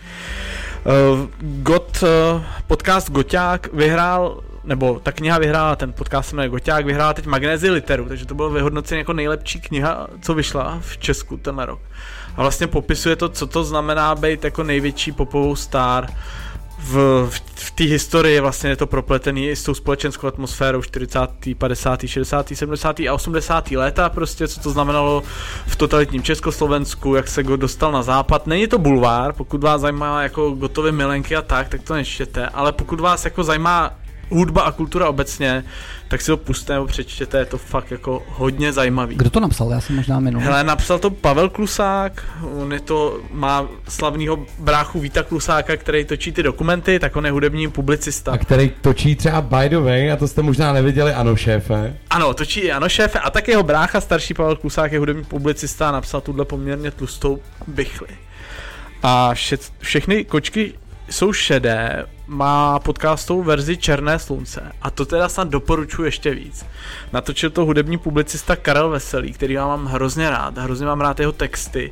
[0.86, 6.86] Uh, Got, uh, podcast Goťák vyhrál, nebo ta kniha vyhrála, ten podcast se jmenuje Goťák,
[6.86, 11.38] vyhrála teď Magnézi literu, takže to bylo vyhodnocen jako nejlepší kniha, co vyšla v Česku
[11.38, 11.80] tenhle rok.
[12.36, 16.51] A vlastně popisuje to, co to znamená být jako největší popovou star v,
[16.84, 21.20] v, v té historii vlastně je to propletený i s tou společenskou atmosférou 40.,
[21.58, 23.00] 50., 60., 70.
[23.00, 23.72] a 80.
[23.72, 25.24] léta prostě, co to znamenalo
[25.68, 28.48] v totalitním Československu, jak se go dostal na západ.
[28.48, 32.72] Není to bulvár, pokud vás zajímá jako gotové milenky a tak, tak to nečtěte, ale
[32.72, 33.94] pokud vás jako zajímá
[34.32, 35.64] hudba a kultura obecně,
[36.08, 39.16] tak si to puste nebo přečtěte, je to fakt jako hodně zajímavý.
[39.16, 39.72] Kdo to napsal?
[39.72, 40.42] Já jsem možná minul.
[40.42, 42.24] Hele, napsal to Pavel Klusák,
[42.62, 47.32] on je to, má slavného bráchu Víta Klusáka, který točí ty dokumenty, tak on je
[47.32, 48.32] hudební publicista.
[48.32, 51.98] A který točí třeba By the way, a to jste možná neviděli, ano šéfe.
[52.10, 55.90] Ano, točí i Ano šéfe a tak jeho brácha, starší Pavel Klusák, je hudební publicista
[55.90, 58.08] a napsal tuhle poměrně tlustou bychli.
[59.04, 60.74] A vše, všechny kočky
[61.10, 66.66] jsou šedé, má podcastovou verzi Černé slunce a to teda snad doporučuji ještě víc.
[67.14, 71.32] Natočil to hudební publicista Karel Veselý, který já mám hrozně rád, hrozně mám rád jeho
[71.32, 71.92] texty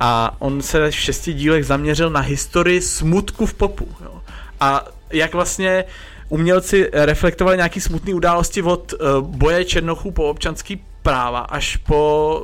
[0.00, 3.88] a on se v šesti dílech zaměřil na historii smutku v popu.
[4.04, 4.20] Jo.
[4.60, 5.84] A jak vlastně
[6.28, 12.42] umělci reflektovali nějaký smutné události od uh, boje černochů po občanský práva až po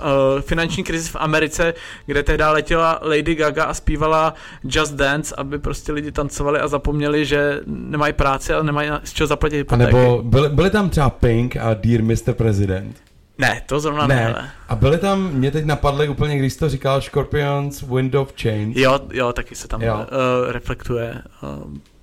[0.00, 1.74] uh, finanční krizi v Americe,
[2.06, 7.24] kde tehdy letěla Lady Gaga a zpívala Just Dance, aby prostě lidi tancovali a zapomněli,
[7.26, 9.92] že nemají práci a nemají z čeho zaplatit A hypotéky.
[9.92, 12.32] nebo byly, byly tam třeba Pink a Dear Mr.
[12.32, 12.96] President.
[13.38, 14.14] Ne, to zrovna ne.
[14.16, 14.50] ne.
[14.68, 18.80] A byly tam, mě teď napadly úplně, když jsi to říkal, Scorpions, Wind of Change.
[18.80, 19.94] Jo, jo, taky se tam Jo.
[19.94, 21.48] uh, reflektuje uh,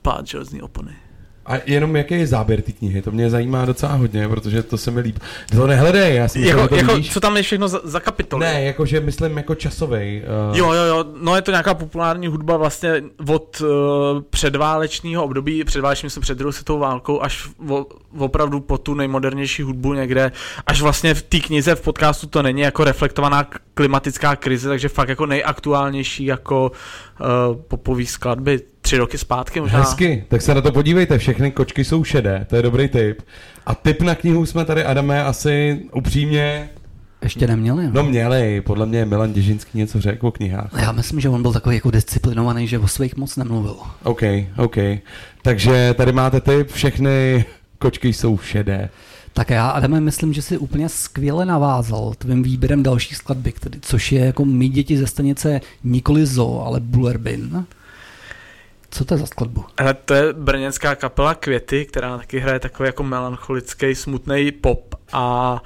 [0.02, 0.92] pád železní opony.
[1.48, 4.92] A jenom jaký je záběr té knihy, to mě zajímá docela hodně, protože to se
[4.92, 5.20] mi líbí.
[5.52, 7.14] To nehledej, já si myslím, Jako, to jako, vidíš.
[7.14, 8.46] co tam je všechno za, za kapitoly?
[8.46, 10.24] Ne, jakože myslím jako časovej.
[10.52, 13.68] Uh, Jo, jo, jo, no je to nějaká populární hudba vlastně od uh,
[14.30, 17.86] předválečného období, předválečný myslím před druhou světovou válkou, až vo,
[18.18, 20.32] opravdu po tu nejmodernější hudbu někde,
[20.68, 25.10] až vlastně v té knize v podcastu to není jako reflektovaná klimatická krize, takže fakt
[25.10, 26.72] jako nejaktuálnější jako
[27.20, 27.28] uh,
[27.68, 29.80] popový skladby tři roky zpátky možná.
[29.80, 33.22] Hezky, tak se na to podívejte, všechny kočky jsou šedé, to je dobrý tip.
[33.66, 36.70] A tip na knihu jsme tady, Adame, asi upřímně...
[37.22, 37.90] Ještě neměli.
[37.92, 40.72] No měli, podle mě Milan Děžinský něco řekl o knihách.
[40.80, 43.76] Já myslím, že on byl takový jako disciplinovaný, že o svých moc nemluvil.
[44.04, 44.22] OK,
[44.58, 44.78] OK.
[45.42, 47.46] Takže tady máte tip, všechny
[47.80, 48.90] kočky jsou šedé.
[49.34, 54.12] Tak já, Adame, myslím, že si úplně skvěle navázal tvým výběrem další skladby, který, což
[54.12, 57.66] je jako My děti ze stanice nikoli Zo, ale Bullerbin.
[58.92, 59.66] Co to je za skladbu?
[59.78, 65.58] Ale to je brněnská kapela Květy, která taky hraje takový jako melancholický, smutný pop a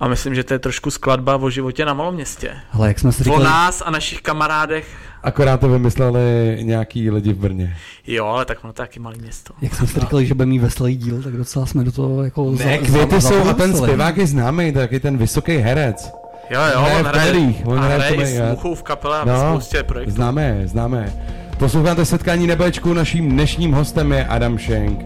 [0.00, 2.52] a myslím, že to je trošku skladba o životě na malom městě.
[2.72, 4.86] Ale jak jsme si O říkali, nás a našich kamarádech.
[5.22, 7.76] Akorát to vymysleli nějaký lidi v Brně.
[8.06, 9.54] Jo, ale tak ono to je taky malý město.
[9.62, 12.50] jak jsme si říkali, že bude mít veselý díl, tak docela jsme do toho jako
[12.50, 15.56] Ne, za- květy za- jsou a ten zpěvák je známý, to je taky ten vysoký
[15.56, 16.12] herec.
[16.50, 18.26] Jo, jo, Hraje on hraje, on a hraje v hraje i
[18.56, 20.14] s v kapele a v No, spoustě projektů.
[20.14, 21.12] známe, známe.
[21.58, 25.00] Posloucháte setkání nebečku, naším dnešním hostem je Adam Schenk.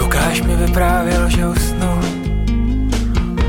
[0.00, 1.98] Lukáš mi vyprávěl, že usnul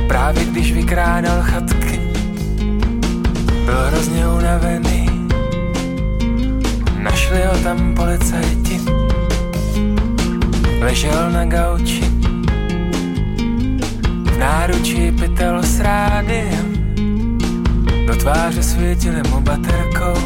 [0.08, 2.00] Právě když vykrádal chatky
[3.66, 5.28] Byl hrozně unavený
[7.00, 8.82] Našli ho tam policajti
[10.82, 12.17] Ležel na gauči
[14.38, 16.78] Náručí pytel s rádiem.
[18.08, 20.18] Do tváře svítili mu baterkou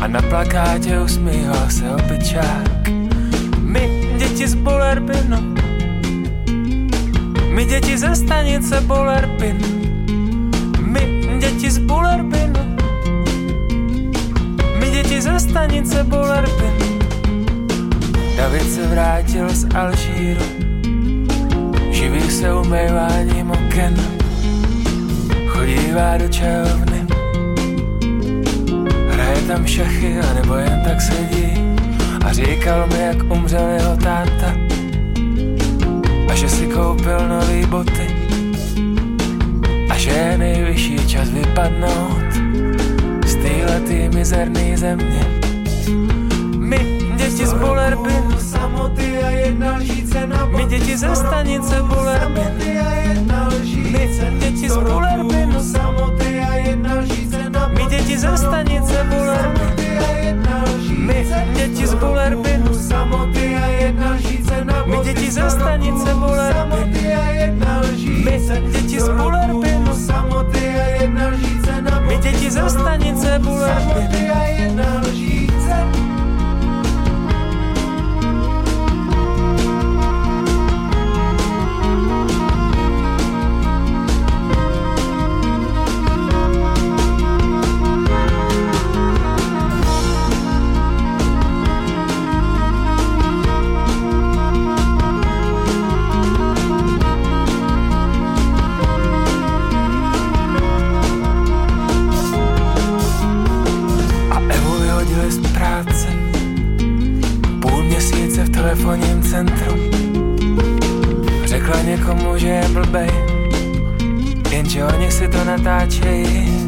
[0.00, 2.88] A na plakátě usmíval se opičák
[3.60, 5.54] My děti z Bullerbinu
[7.54, 9.58] My děti ze stanice Bullerbin
[10.80, 12.76] My děti z Bullerbinu
[14.78, 16.98] My děti ze stanice Bullerbin
[18.36, 20.67] David se vrátil z Alžíru
[22.28, 23.94] Pak se umýváním oken
[25.46, 27.06] chodívá do čajovny.
[29.08, 31.76] Hraje tam šachy, anebo jen tak sedí
[32.24, 34.52] a říkal mi, jak umřel jeho táta
[36.28, 38.06] a že si koupil nový boty
[39.90, 42.32] a že je nejvyšší čas vypadnout
[43.26, 45.24] z téhletý mizerný země.
[47.28, 51.82] Děti z Bullerbin, Samoty a jedna lžíce na my děti ze stanice
[53.48, 59.04] lžíce my, děti z Bullerbin, Samoty a jedna lžíce na my děti ze stanice
[60.24, 66.14] jedna my, děti z Bullerbin, Samoty a jedna lžíce na my děti ze stanice
[67.80, 68.40] lžíce my,
[68.72, 73.94] děti z Bullerbin, Samoty a jedna lžíce na my děti ze stanice Bullerbin.
[73.94, 76.07] Samoty a jedna lžíce
[109.28, 109.76] telefonním centru
[111.44, 113.10] Řekla někomu, že je blbej
[114.50, 116.66] Jenže oni si to natáčejí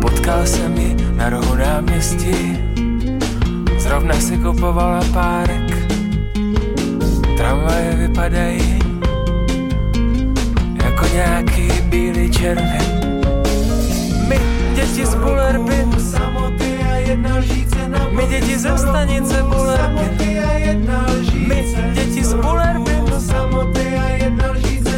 [0.00, 2.58] Potkal jsem ji na rohu náměstí
[3.78, 5.88] Zrovna si kupovala párek.
[7.36, 8.78] Tramvaje vypadají
[10.84, 12.78] Jako nějaký bílý červy
[14.28, 14.40] My,
[14.74, 17.67] děti z Bullerbin Samoty a jedna lžíce
[18.10, 19.42] My děti ze stanice
[20.56, 21.06] jedna
[21.46, 22.34] My, děti z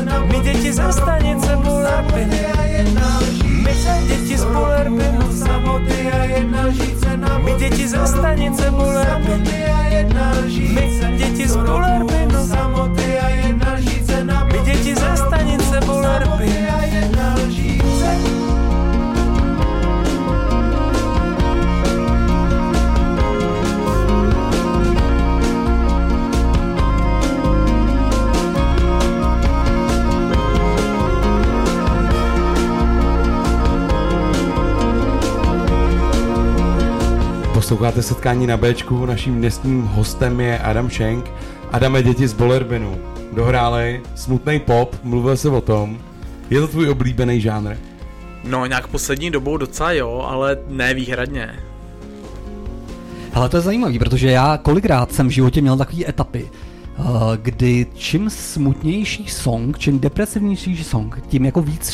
[0.05, 1.57] na My, děti ze stanice
[2.65, 3.21] jedna
[3.65, 3.75] My,
[4.09, 4.45] děti z
[7.17, 9.45] na My, děti ze stanice lžíce.
[10.75, 12.20] My, děti z Bullerbin
[37.71, 41.25] Posloucháte setkání na Bčku, naším dnešním hostem je Adam Schenk.
[41.73, 42.99] Adame děti z Bolerbinu.
[43.33, 45.99] Dohráli smutný pop, mluvil se o tom.
[46.51, 47.77] Je to tvůj oblíbený žánr?
[48.45, 51.59] No, nějak poslední dobou docela jo, ale ne výhradně.
[53.35, 57.03] Ale to je zajímavý, protože já kolikrát jsem v životě měl takové etapy, eh,
[57.43, 61.91] kdy čím smutnější song, čím depresivnější song, tím jako víc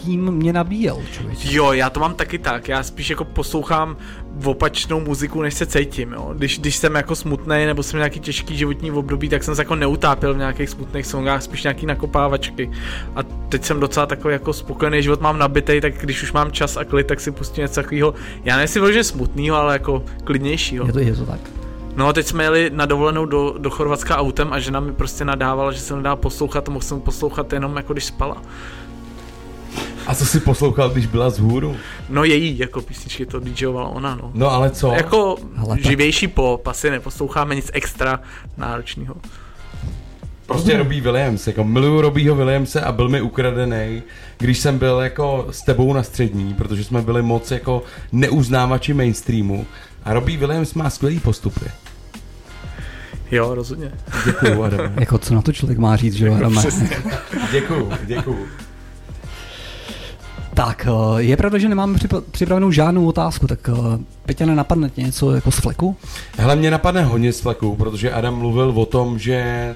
[0.00, 1.48] štěstím mě nabíjel, člověče.
[1.56, 3.96] Jo, já to mám taky tak, já spíš jako poslouchám
[4.44, 6.34] opačnou muziku, než se cítím, jo.
[6.36, 9.74] Když, když jsem jako smutný nebo jsem nějaký těžký životní období, tak jsem se jako
[9.74, 12.70] neutápil v nějakých smutných songách, spíš nějaký nakopávačky.
[13.16, 16.76] A teď jsem docela takový jako spokojený život mám nabitej, tak když už mám čas
[16.76, 18.14] a klid, tak si pustím něco takového,
[18.44, 20.86] já nejsi vyloženě smutného, ale jako klidnějšího.
[20.86, 21.40] Je to, je to tak.
[21.96, 25.24] No a teď jsme jeli na dovolenou do, do Chorvatska autem a žena mi prostě
[25.24, 28.42] nadávala, že se nedá poslouchat a mohl jsem poslouchat jenom jako když spala.
[30.06, 31.76] A co si poslouchal, když byla z hůru?
[32.08, 34.30] No její jako písničky to DJovala ona, no.
[34.34, 34.92] No ale co?
[34.92, 38.20] Jako Ale tak- živější pop, asi neposloucháme nic extra
[38.56, 39.14] náročného.
[40.46, 44.02] Prostě Robbie Williams, jako miluju Robbieho Williamse a byl mi ukradený,
[44.38, 47.82] když jsem byl jako s tebou na střední, protože jsme byli moc jako
[48.12, 49.66] neuznávači mainstreamu
[50.04, 51.66] a Robbie Williams má skvělý postupy.
[53.30, 53.92] Jo, rozhodně.
[54.26, 54.92] Děkuju, Adam.
[55.00, 56.62] Jako co na to člověk má říct, že jo, Adame?
[57.52, 58.46] Děkuju, děkuju.
[60.60, 65.02] Tak, eh, je pravda, že nemám připra- připravenou žádnou otázku, tak eh, Peťa, nenapadne tě
[65.02, 65.96] něco jako z fleku?
[66.38, 69.74] Hele, mě napadne hodně z fleku, protože Adam mluvil o tom, že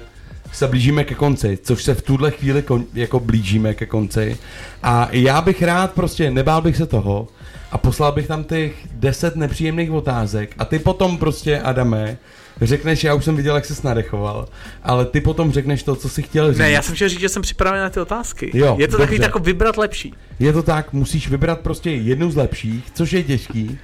[0.51, 4.37] se blížíme ke konci, což se v tuhle chvíli kon, jako blížíme ke konci.
[4.83, 7.27] A já bych rád prostě, nebál bych se toho
[7.71, 12.17] a poslal bych tam těch 10 nepříjemných otázek a ty potom prostě, Adame,
[12.61, 14.47] řekneš, já už jsem viděl, jak se nadechoval,
[14.83, 16.59] ale ty potom řekneš to, co jsi chtěl říct.
[16.59, 18.51] Ne, já jsem chtěl říct, že jsem připravený na ty otázky.
[18.53, 19.05] Jo, je to dobře.
[19.05, 20.13] takový jako vybrat lepší.
[20.39, 23.79] Je to tak, musíš vybrat prostě jednu z lepších, což je těžký,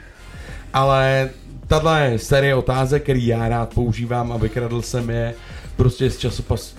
[0.74, 1.30] ale
[1.68, 5.34] tahle série otázek, který já rád používám a vykradl jsem je
[5.76, 6.76] prostě z, časopas,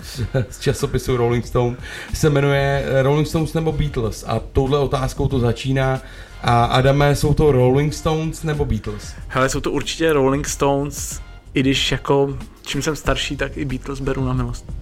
[0.51, 1.77] z časopisu Rolling Stone,
[2.14, 6.01] se jmenuje Rolling Stones nebo Beatles a touhle otázkou to začíná
[6.43, 9.14] a Adame, jsou to Rolling Stones nebo Beatles?
[9.28, 11.20] Hele, jsou to určitě Rolling Stones,
[11.54, 14.72] i když jako čím jsem starší, tak i Beatles beru na milost.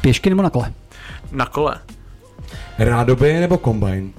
[0.00, 0.72] Pěšky nebo na kole?
[1.30, 1.80] Na kole.
[2.78, 4.12] Rádoby nebo kombajn?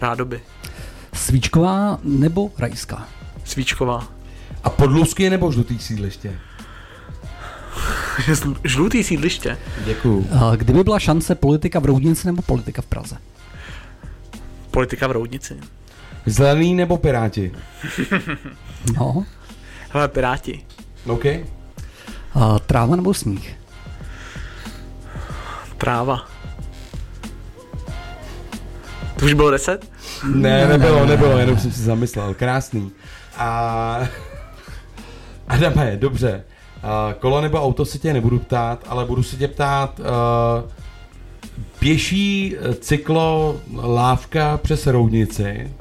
[0.00, 0.40] Rádoby.
[1.12, 3.08] Svíčková nebo rajská?
[3.44, 4.08] Svíčková.
[4.64, 6.38] A podlusky nebo žlutý sídliště?
[8.18, 9.58] Žl- Žlutý sídliště.
[9.84, 10.26] Děkuju.
[10.40, 13.16] A Kdyby byla šance politika v Roudnici nebo politika v Praze?
[14.70, 15.60] Politika v Roudnici.
[16.26, 17.52] Zelený nebo piráti?
[18.96, 19.24] No.
[19.92, 20.64] Hele, Piráti.
[21.06, 21.24] OK.
[22.34, 23.56] A Tráva nebo sníh?
[25.78, 26.28] Tráva.
[29.18, 29.90] To už bylo 10?
[30.34, 32.34] Ne, nebylo, nebylo, jenom jsem si zamyslel.
[32.34, 32.90] Krásný.
[33.36, 34.00] A...
[35.48, 36.44] Adame, dobře.
[36.84, 40.70] Uh, kolo nebo auto se tě nebudu ptát, ale budu se tě ptát uh,
[41.78, 45.72] pěší eh, cyklo lávka přes Roudnici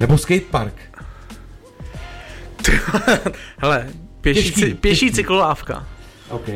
[0.00, 0.74] nebo skatepark?
[3.58, 3.86] Hele,
[4.20, 5.16] pěší, Těžký, pěší těžký.
[5.16, 5.86] cyklolávka.
[6.28, 6.48] OK.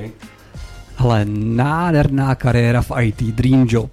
[0.97, 3.91] Hele, nádherná kariéra v IT, dream job.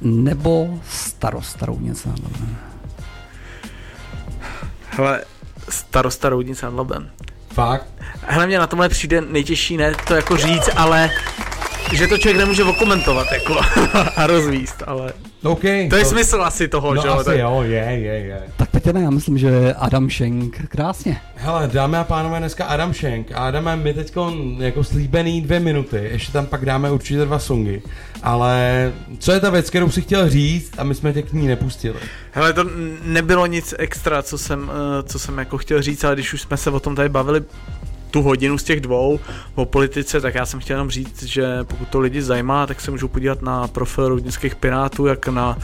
[0.00, 2.56] Nebo starosta Roudnice nad Labem.
[4.90, 5.24] Hele,
[5.68, 7.10] starosta Roudnice nad Labem.
[7.52, 7.86] Fakt?
[8.26, 11.10] Hele, mě na tomhle přijde nejtěžší, ne to jako říct, ale
[11.92, 13.56] že to člověk nemůže okomentovat jako
[14.16, 15.60] a rozvíst, ale OK.
[15.60, 17.14] to je to- smysl asi toho, No že jo?
[17.14, 18.42] asi tak- jo, je, je, je.
[18.56, 21.20] Tak Petěne, já myslím, že Adam Schenk krásně.
[21.36, 23.32] Hele, dámy a pánové, dneska Adam Schenk.
[23.32, 24.12] A Adame, my teď
[24.58, 27.82] jako slíbený dvě minuty, ještě tam pak dáme určitě dva songy.
[28.22, 31.46] Ale co je ta věc, kterou si chtěl říct a my jsme tě k ní
[31.46, 31.96] nepustili?
[32.32, 32.64] Hele, to
[33.02, 36.56] nebylo nic extra, co jsem, eh, co jsem jako chtěl říct, ale když už jsme
[36.56, 37.40] se o tom tady bavili
[38.10, 39.20] tu hodinu z těch dvou
[39.54, 42.90] o politice, tak já jsem chtěl jenom říct, že pokud to lidi zajímá, tak se
[42.90, 45.58] můžou podívat na profil Roudnických Pirátů, jak na,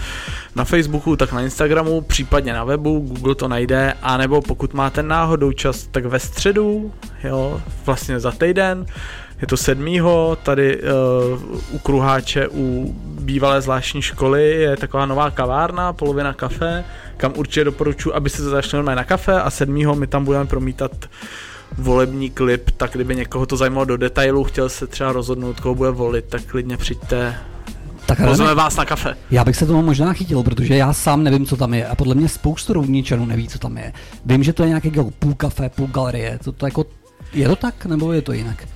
[0.57, 5.53] na Facebooku, tak na Instagramu, případně na webu, Google to najde, anebo pokud máte náhodou
[5.53, 6.93] čas, tak ve středu,
[7.25, 8.87] jo, vlastně za týden,
[9.41, 15.93] je to sedmýho, tady uh, u Kruháče u bývalé zvláštní školy je taková nová kavárna,
[15.93, 16.85] polovina kafe,
[17.17, 20.93] kam určitě doporučuji, abyste se zašli na kafe a sedmýho my tam budeme promítat
[21.79, 25.91] volební klip, tak kdyby někoho to zajímalo do detailu, chtěl se třeba rozhodnout, koho bude
[25.91, 27.37] volit, tak klidně přijďte.
[28.07, 29.17] Tak Pozveme vás na kafe.
[29.31, 32.15] Já bych se tomu možná chytil, protože já sám nevím, co tam je a podle
[32.15, 33.93] mě spoustu rovničanů neví, co tam je.
[34.25, 36.85] Vím, že to je nějaký jako půl kafe, půl galerie, to, to jako,
[37.33, 38.69] je to tak, nebo je to jinak?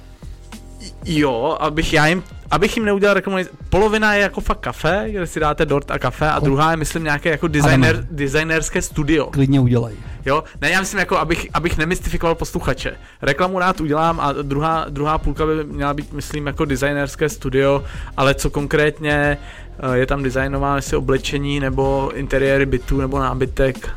[1.05, 3.39] Jo, abych já jim, abych jim neudělal reklamu,
[3.69, 7.05] polovina je jako fakt kafe, kde si dáte dort a kafe a druhá je myslím
[7.05, 9.27] nějaké jako designer, designerské studio.
[9.27, 9.95] Klidně udělej.
[10.27, 12.93] Jo, ne, já myslím jako, abych, abych nemystifikoval posluchače.
[13.23, 17.85] Reklamu rád udělám a druhá, druhá půlka by měla být, myslím, jako designerské studio,
[18.17, 19.39] ale co konkrétně
[19.79, 23.91] eh, je tam designováno, jestli oblečení nebo interiéry bytů nebo nábytek,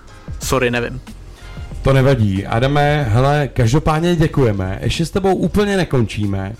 [0.43, 1.01] sorry, nevím.
[1.81, 2.45] To nevadí.
[2.45, 4.79] Adame, hele, každopádně děkujeme.
[4.81, 6.53] Ještě s tebou úplně nekončíme.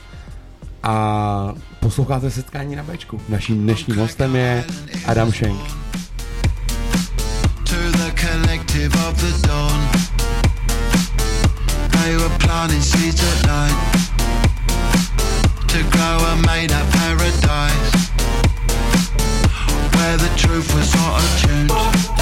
[0.84, 3.22] A posloucháte setkání na Bčku.
[3.30, 4.66] Naším dnešním hostem je
[5.06, 5.62] Adam Schenk.
[11.92, 14.02] They were planting seeds at night
[15.68, 18.10] to grow a made up paradise
[19.96, 22.21] where the truth was not attuned.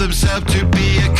[0.00, 1.19] Themselves to be a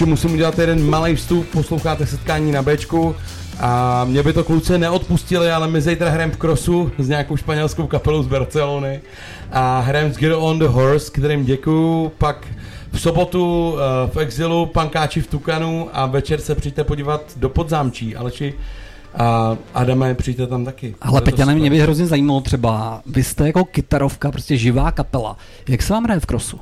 [0.00, 3.16] ještě musím udělat jeden malý vstup, posloucháte setkání na Bčku
[3.60, 7.86] a mě by to kluci neodpustili, ale my zítra hrajeme v krosu s nějakou španělskou
[7.86, 9.00] kapelou z Barcelony
[9.52, 12.46] a hrajeme s Get on the Horse, kterým děkuju, pak
[12.92, 13.78] v sobotu uh,
[14.10, 18.54] v Exilu, pankáči v Tukanu a večer se přijďte podívat do Podzámčí, Aleči
[19.14, 20.94] a Adame, přijďte tam taky.
[21.00, 25.36] Ale Peťane, mě by hrozně zajímalo třeba, vy jste jako kytarovka, prostě živá kapela.
[25.68, 26.60] Jak se vám hraje v krosu?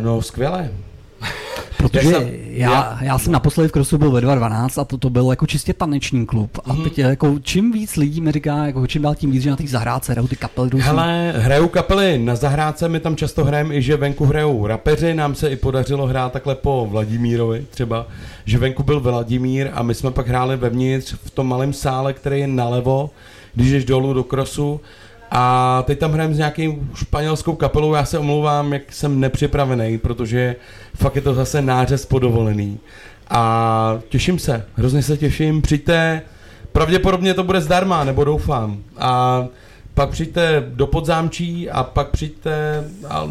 [0.00, 0.70] No, skvěle.
[1.78, 2.10] Protože
[2.50, 5.46] já, já, já jsem naposledy v krosu byl ve 2.12 a to, to byl jako
[5.46, 6.58] čistě taneční klub.
[6.64, 6.82] A Mhm.
[6.84, 9.66] teď jako čím víc lidí mi říká, jako čím dál tím víc, že na té
[9.66, 10.86] zahrádce hrajou ty kapely různý.
[10.86, 15.34] Hele, hrajou kapely na zahrádce, my tam často hrajeme i, že venku hrajou rapeři, nám
[15.34, 18.06] se i podařilo hrát takhle po Vladimírovi třeba,
[18.44, 22.40] že venku byl Vladimír a my jsme pak hráli vevnitř v tom malém sále, který
[22.40, 23.10] je nalevo,
[23.54, 24.80] když jdeš dolů do krosu
[25.30, 30.56] a teď tam hrajeme s nějakým španělskou kapelou, já se omlouvám, jak jsem nepřipravený, protože
[30.94, 32.78] fakt je to zase nářez podovolený.
[33.30, 36.22] A těším se, hrozně se těším, přijďte,
[36.72, 38.82] pravděpodobně to bude zdarma, nebo doufám.
[38.98, 39.44] A
[39.98, 43.28] pak přijďte do podzámčí a pak přijďte a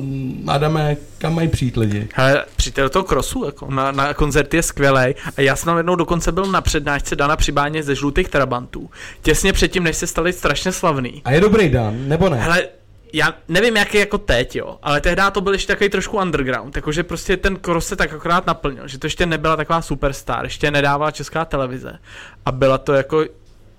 [0.48, 2.08] Adame, kam mají přijít lidi?
[2.14, 5.16] Hele, přijďte do toho krosu, jako na, na koncert je skvělý.
[5.38, 8.90] A já jsem tam jednou dokonce byl na přednášce Dana Přibáně ze Žlutých Trabantů.
[9.22, 11.22] Těsně předtím, než se stali strašně slavný.
[11.26, 12.38] A je dobrý Dan, nebo ne?
[12.38, 12.68] Hele,
[13.14, 16.76] já nevím, jak je jako teď, jo, ale tehdy to byl ještě takový trošku underground,
[16.76, 20.72] jakože prostě ten kros se tak akorát naplnil, že to ještě nebyla taková superstar, ještě
[20.72, 22.00] nedávala česká televize
[22.46, 23.24] a byla to jako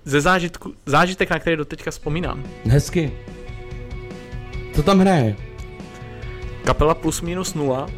[0.09, 2.43] ze zážitku, zážitek, na který doteďka vzpomínám.
[2.65, 3.11] Hezky.
[4.75, 5.35] Co tam hraje?
[6.63, 7.89] Kapela plus minus nula,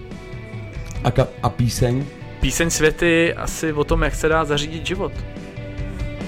[1.04, 2.06] A, ka- a píseň?
[2.40, 5.12] píseň světy asi o tom, jak se dá zařídit život.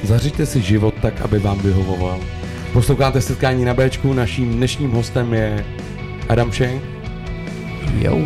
[0.03, 2.19] Zařiďte si život tak, aby vám vyhovoval.
[2.73, 5.65] Posloucháte setkání na Bčku, naším dnešním hostem je
[6.29, 6.83] Adam Schenk.
[7.97, 8.17] Jo.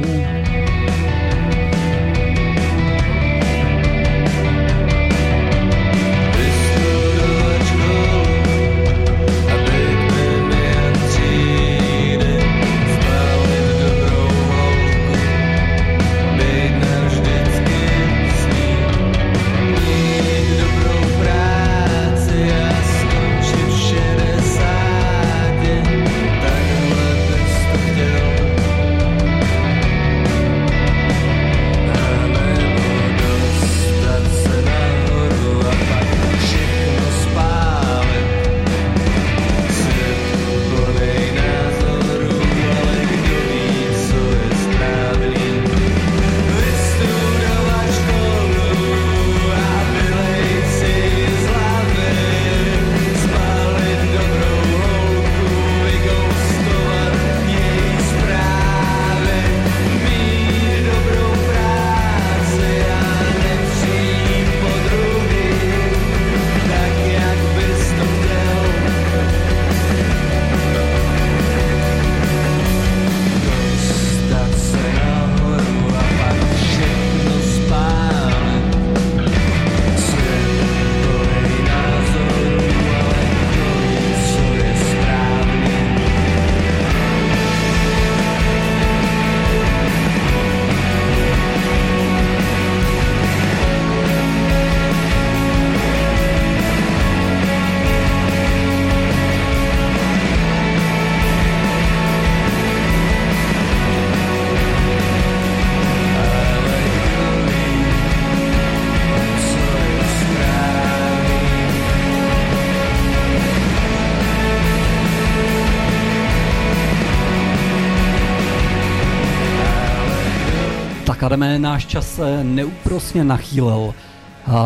[121.27, 123.93] Tak Adame, náš čas se neúprosně nachýlil.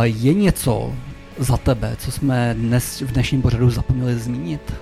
[0.04, 0.94] Je něco
[1.38, 4.74] za tebe, co jsme dnes v dnešním pořadu zapomněli zmínit?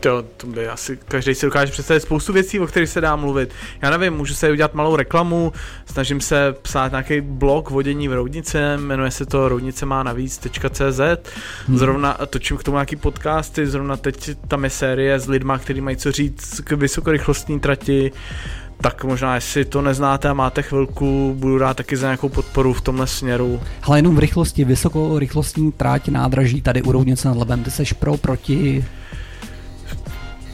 [0.00, 3.50] To, to by asi každý si dokáže představit spoustu věcí, o kterých se dá mluvit.
[3.82, 5.52] Já nevím, můžu se udělat malou reklamu,
[5.86, 11.00] snažím se psát nějaký blog vodění v Roudnice, jmenuje se to roudnicemánavíc.cz
[11.66, 11.78] Hmm.
[11.78, 15.96] Zrovna točím k tomu nějaký podcasty, zrovna teď tam je série s lidma, kteří mají
[15.96, 18.12] co říct k vysokorychlostní trati,
[18.80, 22.80] tak možná, jestli to neznáte a máte chvilku, budu rád taky za nějakou podporu v
[22.80, 23.60] tomhle směru.
[23.82, 28.16] Ale jenom v rychlosti, vysokorychlostní tráť nádraží tady u Roudnice nad Labem, ty seš pro,
[28.16, 28.84] proti...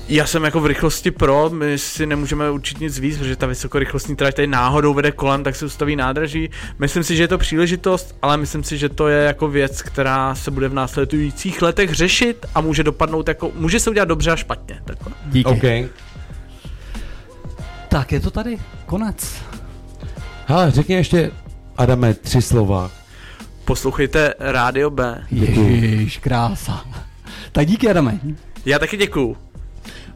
[0.08, 4.16] Já jsem jako v rychlosti pro, my si nemůžeme určit nic víc, protože ta vysokorychlostní
[4.16, 6.50] trať tady náhodou vede kolem, tak se ustaví nádraží.
[6.78, 10.34] Myslím si, že je to příležitost, ale myslím si, že to je jako věc, která
[10.34, 14.36] se bude v následujících letech řešit a může dopadnout jako, může se udělat dobře a
[14.36, 14.80] špatně.
[14.84, 15.12] Takhle.
[15.26, 15.48] Díky.
[15.48, 15.90] OK.
[17.90, 19.42] Tak je to tady, konec.
[20.46, 21.30] Hele, řekni ještě,
[21.76, 22.90] Adame, tři slova.
[23.64, 25.24] Poslouchejte Rádio B.
[25.30, 26.84] Ježíš, krása.
[27.52, 28.18] Tak díky, Adame.
[28.66, 29.36] Já taky děkuju.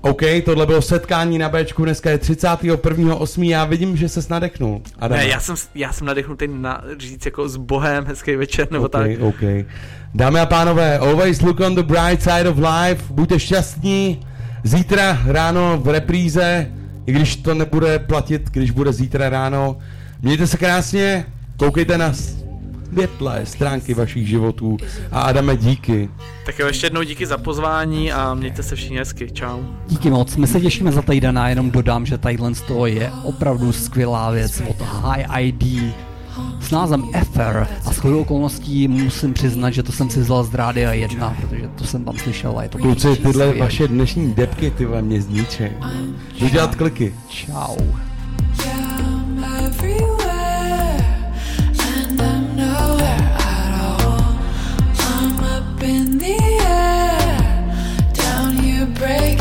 [0.01, 3.42] OK, tohle bylo setkání na Bčku, dneska je 31.8.
[3.42, 4.82] Já vidím, že se nadechnul.
[4.98, 5.22] Adame.
[5.22, 9.10] Ne, já jsem, já jsem nadechnutý na říct jako s Bohem, hezký večer, nebo tak.
[9.20, 9.66] OK, OK.
[10.14, 14.26] Dámy a pánové, always look on the bright side of life, buďte šťastní.
[14.64, 16.72] Zítra ráno v repríze,
[17.06, 19.76] i když to nebude platit, když bude zítra ráno.
[20.22, 21.26] Mějte se krásně,
[21.56, 24.76] koukejte na světlé stránky vašich životů.
[25.12, 26.09] A Adame, díky.
[26.47, 29.31] Tak jo, ještě jednou díky za pozvání a mějte se všichni hezky.
[29.31, 29.62] Čau.
[29.89, 33.10] Díky moc, my se těšíme za týden a jenom dodám, že tadyhle z toho je
[33.22, 35.94] opravdu skvělá věc od High ID
[36.61, 40.55] s názvem Ether a s chodou okolností musím přiznat, že to jsem si vzal z
[40.55, 43.61] Rádia 1, protože to jsem tam slyšel a je to Kluci, tyhle skvělý.
[43.61, 45.65] vaše dnešní depky, ty vám mě zničí.
[46.39, 47.15] Jdu dělat kliky.
[47.28, 47.77] Čau.
[59.06, 59.34] I'm